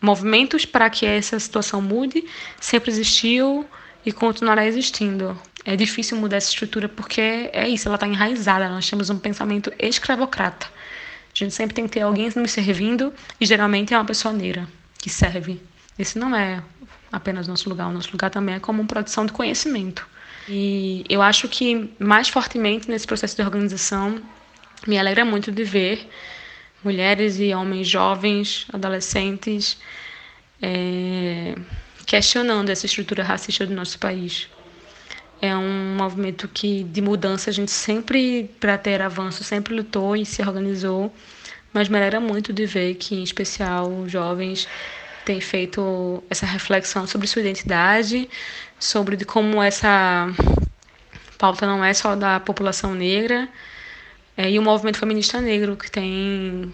movimentos 0.01 0.65
para 0.65 0.89
que 0.89 1.05
essa 1.05 1.39
situação 1.39 1.81
mude 1.81 2.25
sempre 2.59 2.89
existiu 2.89 3.65
e 4.03 4.11
continuará 4.11 4.65
existindo. 4.65 5.39
É 5.63 5.75
difícil 5.75 6.17
mudar 6.17 6.37
essa 6.37 6.49
estrutura 6.49 6.89
porque 6.89 7.21
é 7.53 7.67
isso, 7.69 7.87
ela 7.87 7.95
está 7.95 8.07
enraizada. 8.07 8.67
Nós 8.69 8.89
temos 8.89 9.09
um 9.09 9.19
pensamento 9.19 9.71
escravocrata. 9.77 10.65
A 10.65 11.35
gente 11.37 11.53
sempre 11.53 11.75
tem 11.75 11.85
que 11.85 11.91
ter 11.91 12.01
alguém 12.01 12.29
nos 12.35 12.51
servindo 12.51 13.13
e 13.39 13.45
geralmente 13.45 13.93
é 13.93 13.97
uma 13.97 14.05
pessoa 14.05 14.33
negra 14.33 14.67
que 14.97 15.09
serve. 15.09 15.61
Esse 15.97 16.17
não 16.17 16.35
é 16.35 16.63
apenas 17.11 17.47
nosso 17.47 17.69
lugar, 17.69 17.87
o 17.87 17.91
nosso 17.91 18.11
lugar 18.11 18.29
também 18.29 18.55
é 18.55 18.59
como 18.59 18.85
produção 18.85 19.25
de 19.25 19.31
conhecimento. 19.31 20.07
E 20.47 21.05
eu 21.07 21.21
acho 21.21 21.47
que 21.47 21.93
mais 21.99 22.27
fortemente 22.27 22.89
nesse 22.89 23.05
processo 23.07 23.35
de 23.35 23.41
organização 23.41 24.21
me 24.87 24.97
alegra 24.97 25.23
muito 25.23 25.51
de 25.51 25.63
ver 25.63 26.09
mulheres 26.83 27.39
e 27.39 27.53
homens 27.53 27.87
jovens, 27.87 28.65
adolescentes, 28.73 29.77
é, 30.61 31.55
questionando 32.05 32.69
essa 32.69 32.85
estrutura 32.85 33.23
racista 33.23 33.65
do 33.65 33.73
nosso 33.73 33.97
país. 33.99 34.49
É 35.41 35.55
um 35.55 35.95
movimento 35.95 36.47
que 36.47 36.83
de 36.83 37.01
mudança 37.01 37.49
a 37.49 37.53
gente 37.53 37.71
sempre, 37.71 38.49
para 38.59 38.77
ter 38.77 39.01
avanço, 39.01 39.43
sempre 39.43 39.73
lutou 39.73 40.15
e 40.15 40.25
se 40.25 40.41
organizou, 40.41 41.13
mas 41.73 41.89
me 41.89 41.97
alegra 41.97 42.19
muito 42.19 42.51
de 42.53 42.65
ver 42.65 42.95
que, 42.95 43.15
em 43.15 43.23
especial, 43.23 44.07
jovens 44.07 44.67
têm 45.25 45.41
feito 45.41 46.23
essa 46.29 46.45
reflexão 46.45 47.07
sobre 47.07 47.27
sua 47.27 47.41
identidade, 47.41 48.29
sobre 48.79 49.15
de 49.15 49.25
como 49.25 49.61
essa 49.61 50.27
pauta 51.37 51.65
não 51.65 51.83
é 51.83 51.93
só 51.93 52.15
da 52.15 52.39
população 52.39 52.93
negra, 52.93 53.49
é, 54.35 54.49
e 54.49 54.57
o 54.57 54.61
movimento 54.61 54.97
feminista 54.97 55.39
negro, 55.41 55.75
que 55.75 55.89
tem 55.91 56.73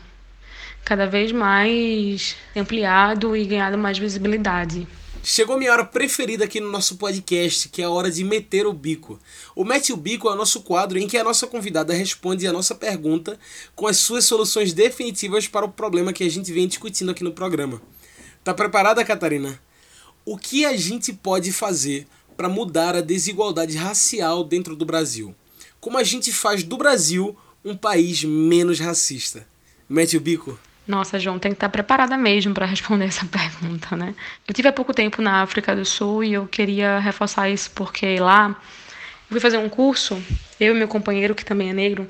cada 0.85 1.05
vez 1.05 1.31
mais 1.31 2.35
ampliado 2.55 3.35
e 3.35 3.45
ganhado 3.45 3.77
mais 3.77 3.97
visibilidade. 3.97 4.87
Chegou 5.21 5.57
minha 5.57 5.73
hora 5.73 5.83
preferida 5.83 6.45
aqui 6.45 6.61
no 6.61 6.71
nosso 6.71 6.95
podcast, 6.95 7.67
que 7.69 7.81
é 7.81 7.85
a 7.85 7.89
hora 7.89 8.09
de 8.09 8.23
meter 8.23 8.65
o 8.65 8.71
bico. 8.71 9.19
O 9.53 9.65
Mete 9.65 9.91
o 9.91 9.97
Bico 9.97 10.29
é 10.29 10.31
o 10.31 10.35
nosso 10.35 10.61
quadro 10.61 10.97
em 10.97 11.07
que 11.07 11.17
a 11.17 11.23
nossa 11.23 11.45
convidada 11.45 11.93
responde 11.93 12.47
a 12.47 12.53
nossa 12.53 12.73
pergunta 12.73 13.37
com 13.75 13.85
as 13.85 13.97
suas 13.97 14.23
soluções 14.23 14.71
definitivas 14.71 15.45
para 15.45 15.65
o 15.65 15.69
problema 15.69 16.13
que 16.13 16.23
a 16.23 16.29
gente 16.29 16.53
vem 16.53 16.67
discutindo 16.67 17.11
aqui 17.11 17.23
no 17.23 17.33
programa. 17.33 17.81
Tá 18.43 18.53
preparada, 18.53 19.03
Catarina? 19.03 19.59
O 20.25 20.37
que 20.37 20.65
a 20.65 20.75
gente 20.77 21.11
pode 21.11 21.51
fazer 21.51 22.07
para 22.37 22.47
mudar 22.47 22.95
a 22.95 23.01
desigualdade 23.01 23.75
racial 23.75 24.43
dentro 24.43 24.75
do 24.75 24.85
Brasil? 24.85 25.35
Como 25.79 25.97
a 25.97 26.03
gente 26.03 26.31
faz 26.31 26.63
do 26.63 26.77
Brasil 26.77 27.37
um 27.63 27.75
país 27.75 28.23
menos 28.23 28.79
racista? 28.79 29.45
Mete 29.89 30.15
o 30.15 30.21
bico. 30.21 30.57
Nossa, 30.87 31.19
João, 31.19 31.37
tem 31.37 31.51
que 31.51 31.57
estar 31.57 31.69
preparada 31.69 32.17
mesmo 32.17 32.53
para 32.53 32.65
responder 32.65 33.05
essa 33.05 33.25
pergunta, 33.27 33.95
né? 33.95 34.15
Eu 34.47 34.53
tive 34.53 34.67
há 34.69 34.73
pouco 34.73 34.93
tempo 34.93 35.21
na 35.21 35.41
África 35.41 35.75
do 35.75 35.85
Sul 35.85 36.23
e 36.23 36.33
eu 36.33 36.47
queria 36.47 36.99
reforçar 36.99 37.49
isso 37.49 37.69
porque 37.75 38.19
lá 38.19 38.49
eu 38.49 39.33
fui 39.33 39.39
fazer 39.39 39.57
um 39.57 39.69
curso, 39.69 40.21
eu 40.59 40.75
e 40.75 40.77
meu 40.77 40.87
companheiro, 40.87 41.35
que 41.35 41.45
também 41.45 41.69
é 41.69 41.73
negro, 41.73 42.09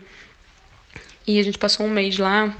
e 1.27 1.39
a 1.39 1.43
gente 1.43 1.57
passou 1.57 1.86
um 1.86 1.89
mês 1.89 2.17
lá 2.17 2.55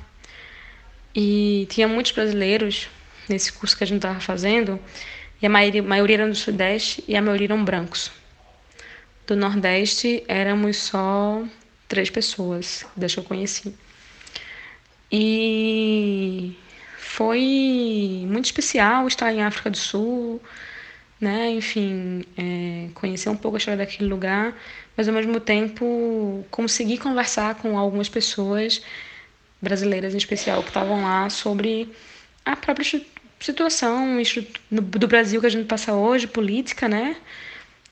e 1.16 1.66
tinha 1.70 1.88
muitos 1.88 2.12
brasileiros 2.12 2.90
nesse 3.30 3.54
curso 3.54 3.78
que 3.78 3.84
a 3.84 3.88
gente 3.88 3.98
estava 3.98 4.20
fazendo, 4.20 4.80
e 5.42 5.46
a 5.46 5.50
maioria, 5.50 5.82
maioria 5.82 6.18
era 6.18 6.28
do 6.28 6.36
Sudeste 6.36 7.04
e 7.08 7.16
a 7.16 7.22
maioria 7.22 7.48
eram 7.48 7.64
brancos. 7.64 8.12
Do 9.26 9.36
Nordeste 9.36 10.24
éramos 10.28 10.78
só 10.78 11.44
três 11.88 12.10
pessoas, 12.10 12.86
deixa 12.96 13.20
eu 13.20 13.24
conheci. 13.24 13.74
E 15.12 16.56
foi 16.98 18.26
muito 18.28 18.46
especial 18.46 19.08
estar 19.08 19.34
em 19.34 19.42
África 19.42 19.70
do 19.70 19.78
Sul, 19.78 20.42
né? 21.20 21.50
Enfim, 21.52 22.24
é, 22.38 22.90
conhecer 22.94 23.30
um 23.30 23.36
pouco 23.36 23.58
a 23.58 23.60
história 23.60 23.78
daquele 23.78 24.10
lugar, 24.10 24.56
mas 24.96 25.08
ao 25.08 25.14
mesmo 25.14 25.40
tempo 25.40 26.46
conseguir 26.52 26.98
conversar 26.98 27.56
com 27.56 27.78
algumas 27.78 28.10
pessoas 28.10 28.82
brasileiras 29.62 30.14
em 30.14 30.18
especial 30.18 30.62
que 30.62 30.70
estavam 30.70 31.02
lá 31.02 31.30
sobre 31.30 31.92
a 32.46 32.56
própria 32.56 33.02
situação 33.40 34.18
do 34.72 35.08
Brasil 35.08 35.40
que 35.40 35.48
a 35.48 35.52
gente 35.52 35.68
passa 35.68 35.94
hoje, 35.94 36.28
política, 36.28 36.88
né? 36.88 37.16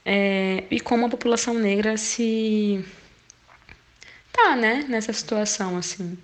É, 0.05 0.63
e 0.71 0.79
como 0.79 1.05
a 1.05 1.09
população 1.09 1.53
negra 1.53 1.97
se 1.97 2.83
tá, 4.31 4.55
né, 4.55 4.85
nessa 4.87 5.11
situação 5.11 5.77
assim. 5.77 6.17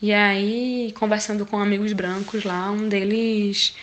E 0.00 0.12
aí, 0.12 0.92
conversando 0.98 1.46
com 1.46 1.58
amigos 1.58 1.92
brancos 1.94 2.44
lá, 2.44 2.70
um 2.70 2.88
deles 2.88 3.74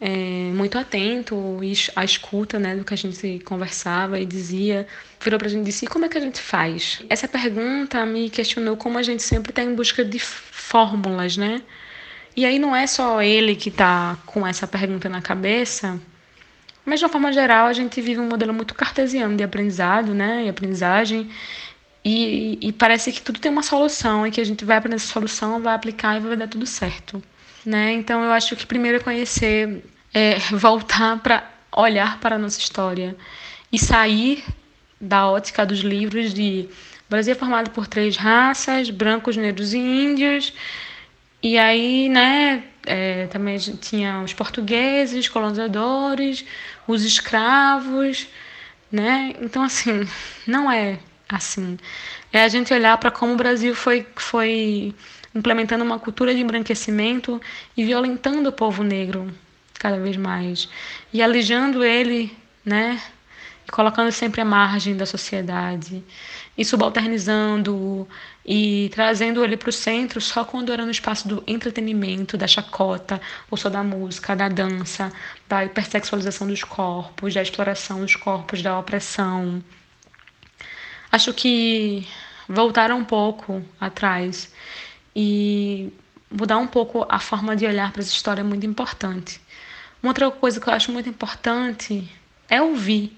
é, 0.00 0.08
muito 0.54 0.78
atento 0.78 1.58
à 1.96 2.04
escuta 2.04 2.58
né, 2.58 2.76
do 2.76 2.84
que 2.84 2.94
a 2.94 2.96
gente 2.96 3.40
conversava 3.40 4.20
e 4.20 4.26
dizia, 4.26 4.86
virou 5.20 5.38
para 5.38 5.48
a 5.48 5.50
gente 5.50 5.62
e 5.62 5.64
disse: 5.64 5.84
e 5.86 5.88
como 5.88 6.04
é 6.04 6.08
que 6.08 6.18
a 6.18 6.20
gente 6.20 6.40
faz? 6.40 7.02
Essa 7.08 7.26
pergunta 7.26 8.04
me 8.06 8.30
questionou 8.30 8.76
como 8.76 8.98
a 8.98 9.02
gente 9.02 9.22
sempre 9.22 9.50
está 9.50 9.62
em 9.62 9.74
busca 9.74 10.04
de 10.04 10.18
fórmulas, 10.20 11.36
né? 11.36 11.62
E 12.38 12.46
aí 12.46 12.56
não 12.56 12.76
é 12.76 12.86
só 12.86 13.20
ele 13.20 13.56
que 13.56 13.68
está 13.68 14.16
com 14.24 14.46
essa 14.46 14.64
pergunta 14.64 15.08
na 15.08 15.20
cabeça, 15.20 16.00
mas 16.84 17.00
de 17.00 17.04
uma 17.04 17.10
forma 17.10 17.32
geral 17.32 17.66
a 17.66 17.72
gente 17.72 18.00
vive 18.00 18.20
um 18.20 18.28
modelo 18.28 18.54
muito 18.54 18.76
cartesiano 18.76 19.36
de 19.36 19.42
aprendizado, 19.42 20.14
né? 20.14 20.44
E 20.44 20.48
aprendizagem. 20.48 21.28
E, 22.04 22.56
e, 22.62 22.72
parece 22.72 23.10
que 23.10 23.20
tudo 23.20 23.40
tem 23.40 23.50
uma 23.50 23.64
solução 23.64 24.24
e 24.24 24.30
que 24.30 24.40
a 24.40 24.44
gente 24.44 24.64
vai 24.64 24.76
aprender 24.76 24.94
essa 24.94 25.12
solução, 25.12 25.60
vai 25.60 25.74
aplicar 25.74 26.16
e 26.16 26.20
vai 26.20 26.36
dar 26.36 26.46
tudo 26.46 26.64
certo. 26.64 27.20
Né? 27.66 27.94
Então 27.94 28.22
eu 28.22 28.30
acho 28.30 28.54
que 28.54 28.64
primeiro 28.64 28.98
é 28.98 29.00
conhecer, 29.00 29.84
é, 30.14 30.38
voltar 30.52 31.18
para 31.18 31.44
olhar 31.76 32.20
para 32.20 32.36
a 32.36 32.38
nossa 32.38 32.60
história 32.60 33.16
e 33.72 33.80
sair 33.80 34.44
da 35.00 35.28
ótica 35.28 35.66
dos 35.66 35.80
livros 35.80 36.32
de 36.32 36.68
Brasil 37.10 37.32
é 37.32 37.36
formado 37.36 37.70
por 37.70 37.88
três 37.88 38.16
raças, 38.16 38.90
brancos, 38.90 39.36
negros 39.36 39.74
e 39.74 39.78
índios. 39.78 40.52
E 41.42 41.56
aí, 41.56 42.08
né, 42.08 42.64
é, 42.86 43.26
também 43.28 43.58
tinha 43.58 44.22
os 44.22 44.32
portugueses, 44.32 45.28
colonizadores, 45.28 46.44
os 46.86 47.04
escravos, 47.04 48.26
né? 48.90 49.34
Então, 49.40 49.62
assim, 49.62 50.08
não 50.46 50.70
é 50.70 50.98
assim. 51.28 51.78
É 52.32 52.42
a 52.42 52.48
gente 52.48 52.72
olhar 52.72 52.96
para 52.98 53.10
como 53.10 53.34
o 53.34 53.36
Brasil 53.36 53.74
foi, 53.74 54.06
foi 54.16 54.94
implementando 55.34 55.84
uma 55.84 55.98
cultura 55.98 56.34
de 56.34 56.40
embranquecimento 56.40 57.40
e 57.76 57.84
violentando 57.84 58.48
o 58.48 58.52
povo 58.52 58.82
negro 58.82 59.32
cada 59.78 59.98
vez 59.98 60.16
mais 60.16 60.68
e 61.12 61.22
alijando 61.22 61.84
ele, 61.84 62.36
né, 62.64 63.00
e 63.66 63.70
colocando 63.70 64.10
sempre 64.10 64.40
à 64.40 64.44
margem 64.44 64.96
da 64.96 65.06
sociedade 65.06 66.02
e 66.56 66.64
subalternizando 66.64 68.08
e 68.50 68.88
trazendo 68.94 69.44
ele 69.44 69.58
para 69.58 69.68
o 69.68 69.72
centro 69.72 70.22
só 70.22 70.42
quando 70.42 70.72
era 70.72 70.82
no 70.82 70.90
espaço 70.90 71.28
do 71.28 71.44
entretenimento, 71.46 72.38
da 72.38 72.46
chacota, 72.46 73.20
ou 73.50 73.58
só 73.58 73.68
da 73.68 73.84
música, 73.84 74.34
da 74.34 74.48
dança, 74.48 75.12
da 75.46 75.66
hipersexualização 75.66 76.46
dos 76.46 76.64
corpos, 76.64 77.34
da 77.34 77.42
exploração 77.42 78.00
dos 78.00 78.16
corpos, 78.16 78.62
da 78.62 78.78
opressão. 78.78 79.62
Acho 81.12 81.34
que 81.34 82.08
voltar 82.48 82.90
um 82.90 83.04
pouco 83.04 83.62
atrás 83.78 84.50
e 85.14 85.92
mudar 86.30 86.56
um 86.56 86.66
pouco 86.66 87.04
a 87.06 87.18
forma 87.18 87.54
de 87.54 87.66
olhar 87.66 87.92
para 87.92 88.00
essa 88.00 88.14
história 88.14 88.40
é 88.40 88.44
muito 88.44 88.64
importante. 88.64 89.42
Uma 90.02 90.12
outra 90.12 90.30
coisa 90.30 90.58
que 90.58 90.66
eu 90.66 90.72
acho 90.72 90.90
muito 90.90 91.10
importante 91.10 92.10
é 92.48 92.62
ouvir. 92.62 93.14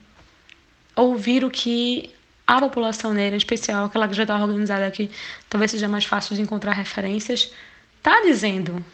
Ouvir 0.96 1.44
o 1.44 1.50
que 1.50 2.12
a 2.56 2.60
população 2.60 3.12
negra, 3.12 3.36
em 3.36 3.38
especial 3.38 3.84
aquela 3.84 4.08
que 4.08 4.14
já 4.14 4.22
está 4.22 4.40
organizada 4.40 4.86
aqui, 4.86 5.10
talvez 5.48 5.70
seja 5.70 5.88
mais 5.88 6.04
fácil 6.04 6.34
de 6.36 6.42
encontrar 6.42 6.72
referências, 6.72 7.52
está 7.98 8.20
dizendo. 8.22 8.84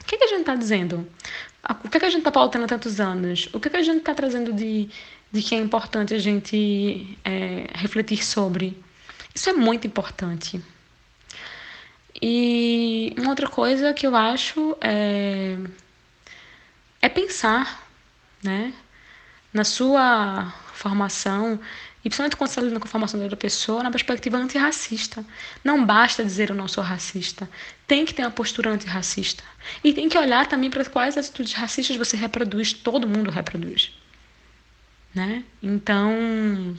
O 0.00 0.04
que, 0.06 0.16
que 0.16 0.24
a 0.24 0.28
gente 0.28 0.40
está 0.40 0.54
dizendo? 0.54 1.06
O 1.84 1.88
que, 1.88 2.00
que 2.00 2.06
a 2.06 2.10
gente 2.10 2.20
está 2.20 2.32
pautando 2.32 2.64
há 2.64 2.68
tantos 2.68 3.00
anos? 3.00 3.48
O 3.52 3.60
que, 3.60 3.70
que 3.70 3.76
a 3.76 3.82
gente 3.82 3.98
está 3.98 4.14
trazendo 4.14 4.52
de 4.52 4.88
de 5.32 5.42
que 5.42 5.54
é 5.54 5.58
importante 5.58 6.14
a 6.14 6.18
gente 6.18 7.18
é, 7.24 7.66
refletir 7.74 8.24
sobre. 8.24 8.76
Isso 9.34 9.48
é 9.48 9.52
muito 9.52 9.86
importante. 9.86 10.60
E 12.20 13.14
uma 13.16 13.30
outra 13.30 13.48
coisa 13.48 13.94
que 13.94 14.06
eu 14.06 14.16
acho 14.16 14.76
é, 14.80 15.56
é 17.00 17.08
pensar 17.08 17.86
né, 18.42 18.74
na 19.52 19.64
sua 19.64 20.52
formação, 20.74 21.60
e 22.04 22.08
principalmente 22.08 22.36
quando 22.36 22.50
você 22.50 22.60
lidando 22.60 22.80
com 22.80 22.88
a 22.88 22.90
formação 22.90 23.28
da 23.28 23.36
pessoa, 23.36 23.82
na 23.82 23.90
perspectiva 23.90 24.38
antirracista. 24.38 25.24
Não 25.62 25.84
basta 25.84 26.24
dizer 26.24 26.50
eu 26.50 26.56
não 26.56 26.66
sou 26.66 26.82
racista. 26.82 27.48
Tem 27.86 28.04
que 28.04 28.14
ter 28.14 28.22
uma 28.22 28.30
postura 28.30 28.70
antirracista. 28.70 29.44
E 29.84 29.92
tem 29.92 30.08
que 30.08 30.16
olhar 30.16 30.46
também 30.46 30.70
para 30.70 30.84
quais 30.84 31.18
atitudes 31.18 31.52
racistas 31.52 31.96
você 31.96 32.16
reproduz, 32.16 32.72
todo 32.72 33.06
mundo 33.06 33.30
reproduz 33.30 33.92
né? 35.14 35.44
Então, 35.62 36.76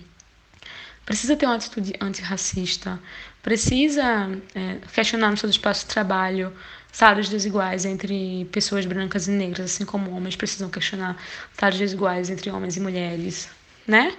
precisa 1.05 1.35
ter 1.35 1.45
uma 1.45 1.55
atitude 1.55 1.93
antirracista, 1.99 2.99
precisa 3.41 4.29
é, 4.55 4.77
questionar 4.93 5.31
no 5.31 5.37
seu 5.37 5.49
espaço 5.49 5.85
de 5.87 5.93
trabalho 5.93 6.53
salários 6.91 7.29
desiguais 7.29 7.85
entre 7.85 8.45
pessoas 8.51 8.85
brancas 8.85 9.27
e 9.27 9.31
negras, 9.31 9.71
assim 9.71 9.85
como 9.85 10.11
homens 10.11 10.35
precisam 10.35 10.69
questionar 10.69 11.15
salários 11.53 11.79
desiguais 11.79 12.29
entre 12.29 12.49
homens 12.49 12.75
e 12.75 12.79
mulheres, 12.79 13.49
né? 13.87 14.15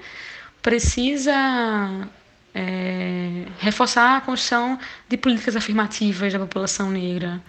Precisa 0.63 2.09
é, 2.55 3.45
reforçar 3.59 4.17
a 4.17 4.21
construção 4.21 4.79
de 5.09 5.17
políticas 5.17 5.57
afirmativas 5.57 6.33
da 6.33 6.39
população 6.39 6.91
negra, 6.91 7.43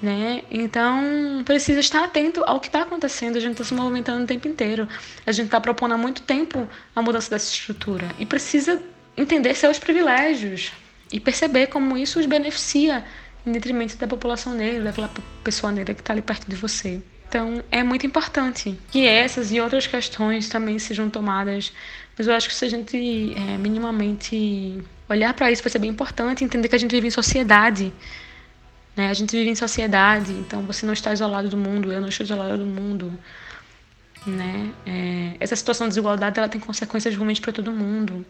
né? 0.00 0.42
Então, 0.50 1.42
precisa 1.44 1.80
estar 1.80 2.04
atento 2.04 2.42
ao 2.46 2.60
que 2.60 2.68
está 2.68 2.82
acontecendo. 2.82 3.36
A 3.36 3.40
gente 3.40 3.52
está 3.52 3.64
se 3.64 3.74
movimentando 3.74 4.24
o 4.24 4.26
tempo 4.26 4.46
inteiro. 4.46 4.88
A 5.26 5.32
gente 5.32 5.46
está 5.46 5.60
propondo 5.60 5.92
há 5.92 5.98
muito 5.98 6.22
tempo 6.22 6.68
a 6.94 7.02
mudança 7.02 7.30
dessa 7.30 7.50
estrutura. 7.52 8.08
E 8.18 8.26
precisa 8.26 8.80
entender 9.16 9.54
seus 9.54 9.78
privilégios 9.78 10.72
e 11.12 11.20
perceber 11.20 11.68
como 11.68 11.96
isso 11.96 12.18
os 12.18 12.26
beneficia 12.26 13.04
em 13.46 13.52
detrimento 13.52 13.96
da 13.96 14.06
população 14.06 14.54
negra, 14.54 14.84
daquela 14.84 15.10
pessoa 15.42 15.72
negra 15.72 15.94
que 15.94 16.00
está 16.00 16.12
ali 16.12 16.22
perto 16.22 16.48
de 16.48 16.56
você. 16.56 17.02
Então, 17.28 17.64
é 17.70 17.82
muito 17.82 18.06
importante 18.06 18.78
que 18.90 19.06
essas 19.06 19.50
e 19.50 19.60
outras 19.60 19.86
questões 19.86 20.48
também 20.48 20.78
sejam 20.78 21.10
tomadas. 21.10 21.72
Mas 22.16 22.26
eu 22.26 22.34
acho 22.34 22.48
que 22.48 22.54
se 22.54 22.64
a 22.64 22.68
gente 22.68 23.34
é, 23.36 23.58
minimamente 23.58 24.82
olhar 25.08 25.34
para 25.34 25.50
isso 25.50 25.62
vai 25.62 25.70
ser 25.70 25.78
bem 25.78 25.90
importante, 25.90 26.44
entender 26.44 26.68
que 26.68 26.74
a 26.74 26.78
gente 26.78 26.92
vive 26.92 27.08
em 27.08 27.10
sociedade. 27.10 27.92
Né? 28.96 29.08
A 29.10 29.14
gente 29.14 29.36
vive 29.36 29.50
em 29.50 29.54
sociedade, 29.54 30.32
então 30.32 30.62
você 30.62 30.86
não 30.86 30.92
está 30.92 31.12
isolado 31.12 31.48
do 31.48 31.56
mundo, 31.56 31.92
eu 31.92 32.00
não 32.00 32.08
estou 32.08 32.24
isolado 32.24 32.58
do 32.58 32.66
mundo. 32.66 33.12
Né? 34.26 34.72
É, 34.86 35.36
essa 35.40 35.56
situação 35.56 35.86
de 35.86 35.90
desigualdade 35.90 36.38
ela 36.38 36.48
tem 36.48 36.60
consequências 36.60 37.14
ruins 37.16 37.40
para 37.40 37.52
todo 37.52 37.72
mundo. 37.72 38.24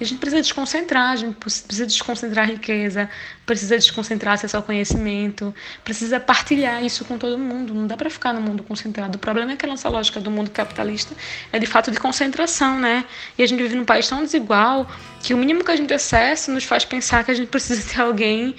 A 0.00 0.04
gente 0.04 0.18
precisa 0.18 0.42
desconcentrar, 0.42 1.12
a 1.12 1.16
gente 1.16 1.36
precisa 1.36 1.86
desconcentrar 1.86 2.44
a 2.46 2.50
riqueza, 2.50 3.08
precisa 3.46 3.76
desconcentrar 3.76 4.34
acesso 4.34 4.56
ao 4.56 4.62
conhecimento, 4.62 5.54
precisa 5.84 6.18
partilhar 6.18 6.84
isso 6.84 7.04
com 7.04 7.16
todo 7.16 7.38
mundo. 7.38 7.72
Não 7.72 7.86
dá 7.86 7.96
para 7.96 8.10
ficar 8.10 8.32
no 8.32 8.40
mundo 8.40 8.64
concentrado. 8.64 9.16
O 9.16 9.18
problema 9.18 9.52
é 9.52 9.56
que 9.56 9.64
a 9.64 9.68
nossa 9.68 9.88
lógica 9.88 10.20
do 10.20 10.30
mundo 10.30 10.50
capitalista 10.50 11.14
é 11.52 11.58
de 11.60 11.66
fato 11.66 11.92
de 11.92 11.98
concentração, 11.98 12.78
né? 12.78 13.04
E 13.38 13.42
a 13.42 13.46
gente 13.46 13.62
vive 13.62 13.76
num 13.76 13.84
país 13.84 14.08
tão 14.08 14.20
desigual 14.20 14.88
que 15.22 15.32
o 15.32 15.36
mínimo 15.36 15.64
que 15.64 15.70
a 15.70 15.76
gente 15.76 15.94
acessa 15.94 16.52
nos 16.52 16.64
faz 16.64 16.84
pensar 16.84 17.24
que 17.24 17.30
a 17.30 17.34
gente 17.34 17.48
precisa 17.48 17.82
ter 17.88 18.00
alguém 18.00 18.56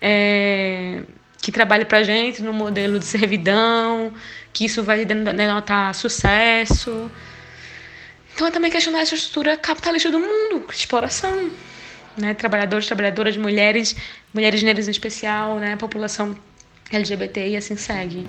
é, 0.00 1.02
que 1.40 1.52
trabalhe 1.52 1.84
para 1.84 2.02
gente 2.02 2.42
no 2.42 2.52
modelo 2.52 2.98
de 2.98 3.04
servidão, 3.04 4.12
que 4.52 4.64
isso 4.64 4.82
vai 4.82 5.04
denotar 5.04 5.94
sucesso. 5.94 7.10
Então 8.38 8.46
é 8.46 8.52
também 8.52 8.70
questionar 8.70 9.00
essa 9.00 9.16
estrutura 9.16 9.56
capitalista 9.56 10.12
do 10.12 10.20
mundo, 10.20 10.64
exploração. 10.70 11.50
Né? 12.16 12.34
Trabalhadores, 12.34 12.86
trabalhadoras, 12.86 13.36
mulheres, 13.36 13.96
mulheres 14.32 14.62
negras 14.62 14.86
em 14.86 14.92
especial, 14.92 15.58
né? 15.58 15.74
população 15.74 16.36
LGBT 16.92 17.48
e 17.48 17.56
assim 17.56 17.74
segue. 17.74 18.24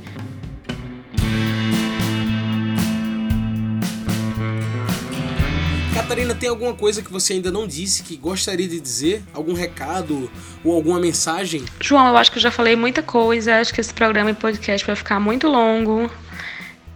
Catarina, 5.93 6.33
tem 6.33 6.49
alguma 6.49 6.73
coisa 6.73 7.03
que 7.03 7.11
você 7.11 7.33
ainda 7.33 7.51
não 7.51 7.67
disse 7.67 8.01
que 8.01 8.17
gostaria 8.17 8.67
de 8.67 8.79
dizer? 8.79 9.21
Algum 9.31 9.53
recado 9.53 10.31
ou 10.65 10.73
alguma 10.73 10.99
mensagem? 10.99 11.63
João, 11.79 12.07
eu 12.07 12.17
acho 12.17 12.31
que 12.31 12.39
eu 12.39 12.41
já 12.41 12.49
falei 12.49 12.75
muita 12.75 13.03
coisa. 13.03 13.57
Acho 13.57 13.71
que 13.71 13.79
esse 13.79 13.93
programa 13.93 14.31
e 14.31 14.33
podcast 14.33 14.87
vai 14.87 14.95
ficar 14.95 15.19
muito 15.19 15.47
longo. 15.47 16.09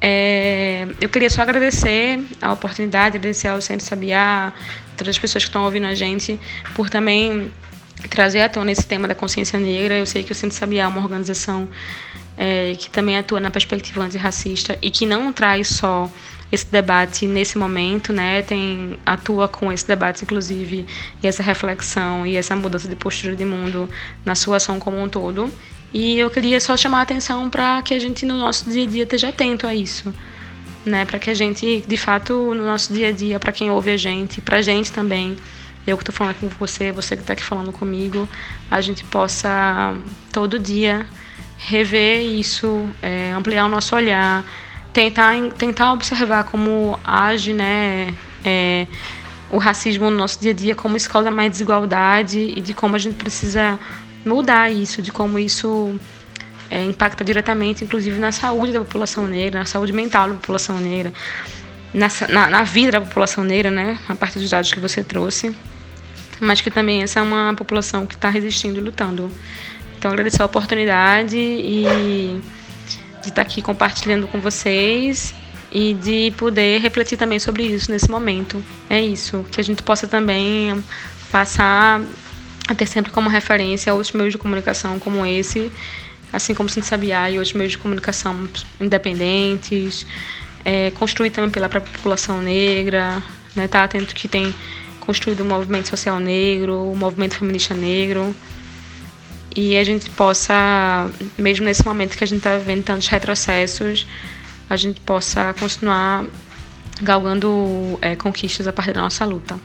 É, 0.05 0.85
eu 0.99 1.07
queria 1.07 1.29
só 1.29 1.43
agradecer 1.43 2.21
a 2.41 2.51
oportunidade, 2.51 3.15
agradecer 3.15 3.47
ao 3.47 3.61
Centro 3.61 3.85
Sabiá, 3.85 4.51
todas 4.97 5.15
as 5.15 5.17
pessoas 5.17 5.45
que 5.45 5.49
estão 5.49 5.63
ouvindo 5.63 5.87
a 5.87 5.95
gente, 5.95 6.37
por 6.75 6.89
também 6.89 7.49
trazer 8.09 8.41
à 8.41 8.49
tona 8.49 8.69
esse 8.69 8.85
tema 8.85 9.07
da 9.07 9.15
consciência 9.15 9.57
negra. 9.57 9.97
Eu 9.97 10.05
sei 10.05 10.21
que 10.21 10.33
o 10.33 10.35
Centro 10.35 10.57
Sabiá 10.57 10.83
é 10.83 10.87
uma 10.87 10.99
organização 10.99 11.69
é, 12.37 12.75
que 12.77 12.89
também 12.89 13.17
atua 13.17 13.39
na 13.39 13.49
perspectiva 13.49 14.03
antirracista 14.03 14.77
e 14.81 14.91
que 14.91 15.05
não 15.05 15.31
traz 15.31 15.69
só 15.69 16.11
esse 16.51 16.65
debate 16.65 17.25
nesse 17.25 17.57
momento, 17.57 18.11
né? 18.11 18.41
Tem 18.41 18.99
atua 19.05 19.47
com 19.47 19.71
esse 19.71 19.87
debate, 19.87 20.23
inclusive, 20.23 20.85
e 21.23 21.27
essa 21.27 21.41
reflexão 21.41 22.27
e 22.27 22.35
essa 22.35 22.57
mudança 22.57 22.89
de 22.89 22.95
postura 22.97 23.37
de 23.37 23.45
mundo 23.45 23.89
na 24.25 24.35
sua 24.35 24.57
ação 24.57 24.79
como 24.79 25.01
um 25.01 25.07
todo. 25.07 25.49
E 25.93 26.17
eu 26.17 26.29
queria 26.29 26.59
só 26.59 26.75
chamar 26.75 26.99
a 26.99 27.01
atenção 27.03 27.49
para 27.49 27.81
que 27.83 27.93
a 27.93 27.99
gente 27.99 28.25
no 28.25 28.35
nosso 28.35 28.69
dia 28.69 28.83
a 28.83 28.87
dia 28.87 29.03
esteja 29.03 29.29
atento 29.29 29.67
a 29.67 29.75
isso, 29.75 30.13
né? 30.83 31.05
Para 31.05 31.19
que 31.19 31.29
a 31.29 31.33
gente, 31.35 31.83
de 31.87 31.97
fato, 31.97 32.33
no 32.55 32.65
nosso 32.65 32.91
dia 32.91 33.09
a 33.09 33.11
dia, 33.11 33.39
para 33.39 33.51
quem 33.51 33.69
ouve 33.69 33.91
a 33.91 33.97
gente, 33.97 34.41
para 34.41 34.57
a 34.57 34.61
gente 34.61 34.91
também, 34.91 35.37
eu 35.85 35.95
que 35.95 36.01
estou 36.01 36.15
falando 36.15 36.39
com 36.39 36.47
você, 36.49 36.91
você 36.91 37.15
que 37.15 37.21
está 37.21 37.33
aqui 37.33 37.43
falando 37.43 37.71
comigo, 37.71 38.27
a 38.71 38.81
gente 38.81 39.03
possa 39.03 39.95
todo 40.31 40.57
dia 40.57 41.05
rever 41.57 42.21
isso, 42.21 42.89
é, 43.01 43.31
ampliar 43.31 43.65
o 43.65 43.69
nosso 43.69 43.95
olhar, 43.95 44.43
tentar, 44.91 45.35
tentar 45.57 45.93
observar 45.93 46.45
como 46.45 46.99
age, 47.03 47.53
né? 47.53 48.15
É, 48.43 48.87
o 49.51 49.59
racismo 49.59 50.09
no 50.09 50.17
nosso 50.17 50.41
dia 50.41 50.49
a 50.49 50.53
dia, 50.55 50.73
como 50.73 50.97
escola 50.97 51.29
mais 51.29 51.51
desigualdade 51.51 52.39
e 52.39 52.59
de 52.59 52.73
como 52.73 52.95
a 52.95 52.99
gente 52.99 53.15
precisa 53.15 53.79
mudar 54.25 54.71
isso, 54.71 55.01
de 55.01 55.11
como 55.11 55.37
isso 55.37 55.99
é, 56.69 56.83
impacta 56.83 57.23
diretamente, 57.23 57.83
inclusive, 57.83 58.17
na 58.19 58.31
saúde 58.31 58.73
da 58.73 58.79
população 58.79 59.27
negra, 59.27 59.59
na 59.59 59.65
saúde 59.65 59.93
mental 59.93 60.29
da 60.29 60.35
população 60.35 60.79
negra, 60.79 61.13
na, 61.93 62.07
na, 62.29 62.49
na 62.49 62.63
vida 62.63 62.93
da 62.93 63.01
população 63.01 63.43
negra, 63.43 63.69
né, 63.69 63.99
a 64.07 64.15
partir 64.15 64.39
dos 64.39 64.49
dados 64.49 64.71
que 64.71 64.79
você 64.79 65.03
trouxe, 65.03 65.55
mas 66.39 66.61
que 66.61 66.71
também 66.71 67.03
essa 67.03 67.19
é 67.19 67.23
uma 67.23 67.53
população 67.55 68.05
que 68.05 68.15
está 68.15 68.29
resistindo 68.29 68.79
e 68.79 68.81
lutando. 68.81 69.31
Então, 69.97 70.11
agradecer 70.11 70.41
a 70.41 70.45
oportunidade 70.45 71.37
e 71.37 72.41
de 73.21 73.29
estar 73.29 73.35
tá 73.35 73.41
aqui 73.41 73.61
compartilhando 73.61 74.27
com 74.27 74.39
vocês 74.39 75.33
e 75.71 75.93
de 75.93 76.31
poder 76.37 76.81
refletir 76.81 77.17
também 77.17 77.39
sobre 77.39 77.63
isso 77.63 77.89
nesse 77.89 78.09
momento. 78.09 78.63
É 78.89 79.01
isso, 79.01 79.45
que 79.51 79.61
a 79.61 79.63
gente 79.63 79.81
possa 79.81 80.07
também 80.07 80.83
passar 81.31 82.01
a 82.67 82.75
ter 82.75 82.85
sempre 82.85 83.11
como 83.11 83.29
referência 83.29 83.93
outros 83.93 84.13
meios 84.13 84.33
de 84.33 84.37
comunicação 84.37 84.99
como 84.99 85.25
esse, 85.25 85.71
assim 86.31 86.53
como 86.53 86.69
Cinti 86.69 86.87
Sabiá 86.87 87.29
e 87.29 87.37
outros 87.37 87.53
meios 87.53 87.73
de 87.73 87.77
comunicação 87.77 88.47
independentes, 88.79 90.05
é, 90.63 90.91
construir 90.91 91.29
também 91.29 91.49
pela 91.49 91.67
própria 91.67 91.91
população 91.93 92.41
negra, 92.41 93.21
né, 93.55 93.67
tá 93.67 93.83
atento 93.83 94.15
que 94.15 94.27
tem 94.27 94.53
construído 94.99 95.41
o 95.41 95.43
um 95.43 95.47
movimento 95.47 95.89
social 95.89 96.19
negro, 96.19 96.73
o 96.73 96.93
um 96.93 96.95
movimento 96.95 97.35
feminista 97.35 97.73
negro, 97.73 98.33
e 99.55 99.77
a 99.77 99.83
gente 99.83 100.09
possa, 100.11 101.11
mesmo 101.37 101.65
nesse 101.65 101.85
momento 101.85 102.17
que 102.17 102.23
a 102.23 102.27
gente 102.27 102.39
está 102.39 102.57
vivendo 102.57 102.83
tantos 102.83 103.07
retrocessos, 103.07 104.07
a 104.69 104.75
gente 104.75 104.99
possa 105.01 105.53
continuar 105.59 106.25
galgando 107.01 107.99
é, 108.01 108.15
conquistas 108.15 108.67
a 108.67 108.73
partir 108.73 108.93
da 108.93 109.01
nossa 109.01 109.25
luta. 109.25 109.59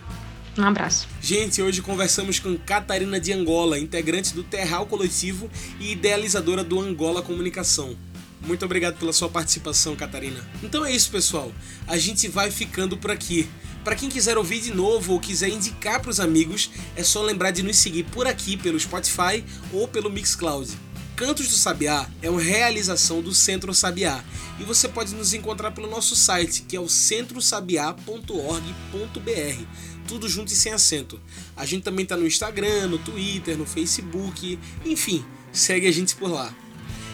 Um 0.59 0.65
abraço. 0.65 1.07
Gente, 1.23 1.63
hoje 1.63 1.81
conversamos 1.81 2.41
com 2.41 2.59
Catarina 2.59 3.21
de 3.21 3.33
Angola, 3.33 3.79
integrante 3.79 4.35
do 4.35 4.43
Terral 4.43 4.87
Coletivo 4.87 5.49
e 5.79 5.93
idealizadora 5.93 6.65
do 6.65 6.81
Angola 6.81 7.23
Comunicação. 7.23 7.97
Muito 8.45 8.65
obrigado 8.65 8.99
pela 8.99 9.13
sua 9.13 9.29
participação, 9.29 9.95
Catarina. 9.95 10.45
Então 10.61 10.85
é 10.85 10.91
isso, 10.91 11.13
pessoal. 11.13 11.53
A 11.87 11.97
gente 11.97 12.27
vai 12.27 12.51
ficando 12.51 12.97
por 12.97 13.13
aqui. 13.13 13.49
Para 13.85 13.95
quem 13.95 14.09
quiser 14.09 14.37
ouvir 14.37 14.61
de 14.61 14.75
novo 14.75 15.13
ou 15.13 15.21
quiser 15.21 15.49
indicar 15.49 16.01
para 16.01 16.11
os 16.11 16.19
amigos, 16.19 16.71
é 16.97 17.05
só 17.05 17.23
lembrar 17.23 17.53
de 17.53 17.63
nos 17.63 17.79
seguir 17.79 18.03
por 18.05 18.27
aqui 18.27 18.57
pelo 18.57 18.81
Spotify 18.81 19.45
ou 19.73 19.87
pelo 19.87 20.11
Mixcloud. 20.11 20.77
Cantos 21.19 21.49
do 21.49 21.57
Sabiá 21.57 22.09
é 22.23 22.31
uma 22.31 22.41
realização 22.41 23.21
do 23.21 23.35
Centro 23.35 23.75
Sabiá 23.75 24.23
e 24.61 24.63
você 24.63 24.87
pode 24.87 25.17
nos 25.17 25.35
encontrar 25.35 25.73
pelo 25.73 25.91
nosso 25.91 26.15
site, 26.15 26.63
que 26.63 26.77
é 26.77 26.81
o 26.81 26.89
centrosabiá.org.br, 26.89 29.67
tudo 30.09 30.29
junto 30.29 30.53
e 30.53 30.57
sem 30.57 30.73
acento. 30.73 31.21
A 31.55 31.67
gente 31.67 31.83
também 31.83 32.03
está 32.03 32.17
no 32.17 32.27
Instagram, 32.27 32.89
no 32.89 32.99
Twitter, 32.99 33.57
no 33.57 33.67
Facebook, 33.67 34.59
enfim, 34.85 35.25
segue 35.53 35.87
a 35.87 35.93
gente 35.93 36.17
por 36.17 36.31
lá. 36.31 36.53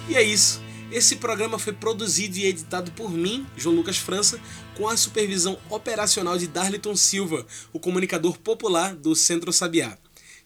E 0.08 0.14
é 0.14 0.22
isso. 0.22 0.62
Esse 0.92 1.16
programa 1.16 1.58
foi 1.58 1.72
produzido 1.72 2.38
e 2.38 2.46
editado 2.46 2.92
por 2.92 3.10
mim, 3.10 3.44
João 3.56 3.74
Lucas 3.74 3.96
França, 3.96 4.38
com 4.76 4.88
a 4.88 4.96
supervisão 4.96 5.58
operacional 5.68 6.38
de 6.38 6.46
Darliton 6.46 6.94
Silva, 6.94 7.44
o 7.72 7.80
comunicador 7.80 8.38
popular 8.38 8.94
do 8.94 9.16
Centro 9.16 9.52
Sabiá. 9.52 9.98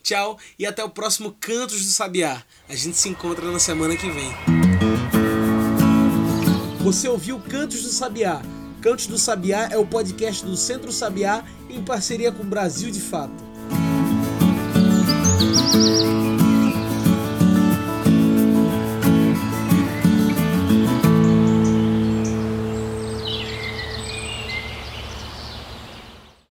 Tchau 0.03 0.38
e 0.59 0.64
até 0.64 0.82
o 0.82 0.88
próximo 0.88 1.36
Cantos 1.38 1.84
do 1.84 1.90
Sabiá. 1.90 2.42
A 2.66 2.74
gente 2.74 2.96
se 2.96 3.11
encontra 3.11 3.51
na 3.53 3.59
semana 3.59 3.94
que 3.94 4.11
vem. 4.11 4.30
Você 6.80 7.09
ouviu 7.09 7.38
Cantos 7.40 7.82
do 7.82 7.90
Sabiá? 7.90 8.40
Cantos 8.89 9.07
do 9.07 9.18
Sabiá 9.18 9.68
é 9.70 9.76
o 9.76 9.84
podcast 9.84 10.43
do 10.47 10.57
Centro 10.57 10.91
Sabiá 10.91 11.45
em 11.68 11.84
parceria 11.84 12.32
com 12.32 12.43
Brasil 12.43 12.91
de 12.91 13.03
Fato. 13.03 13.34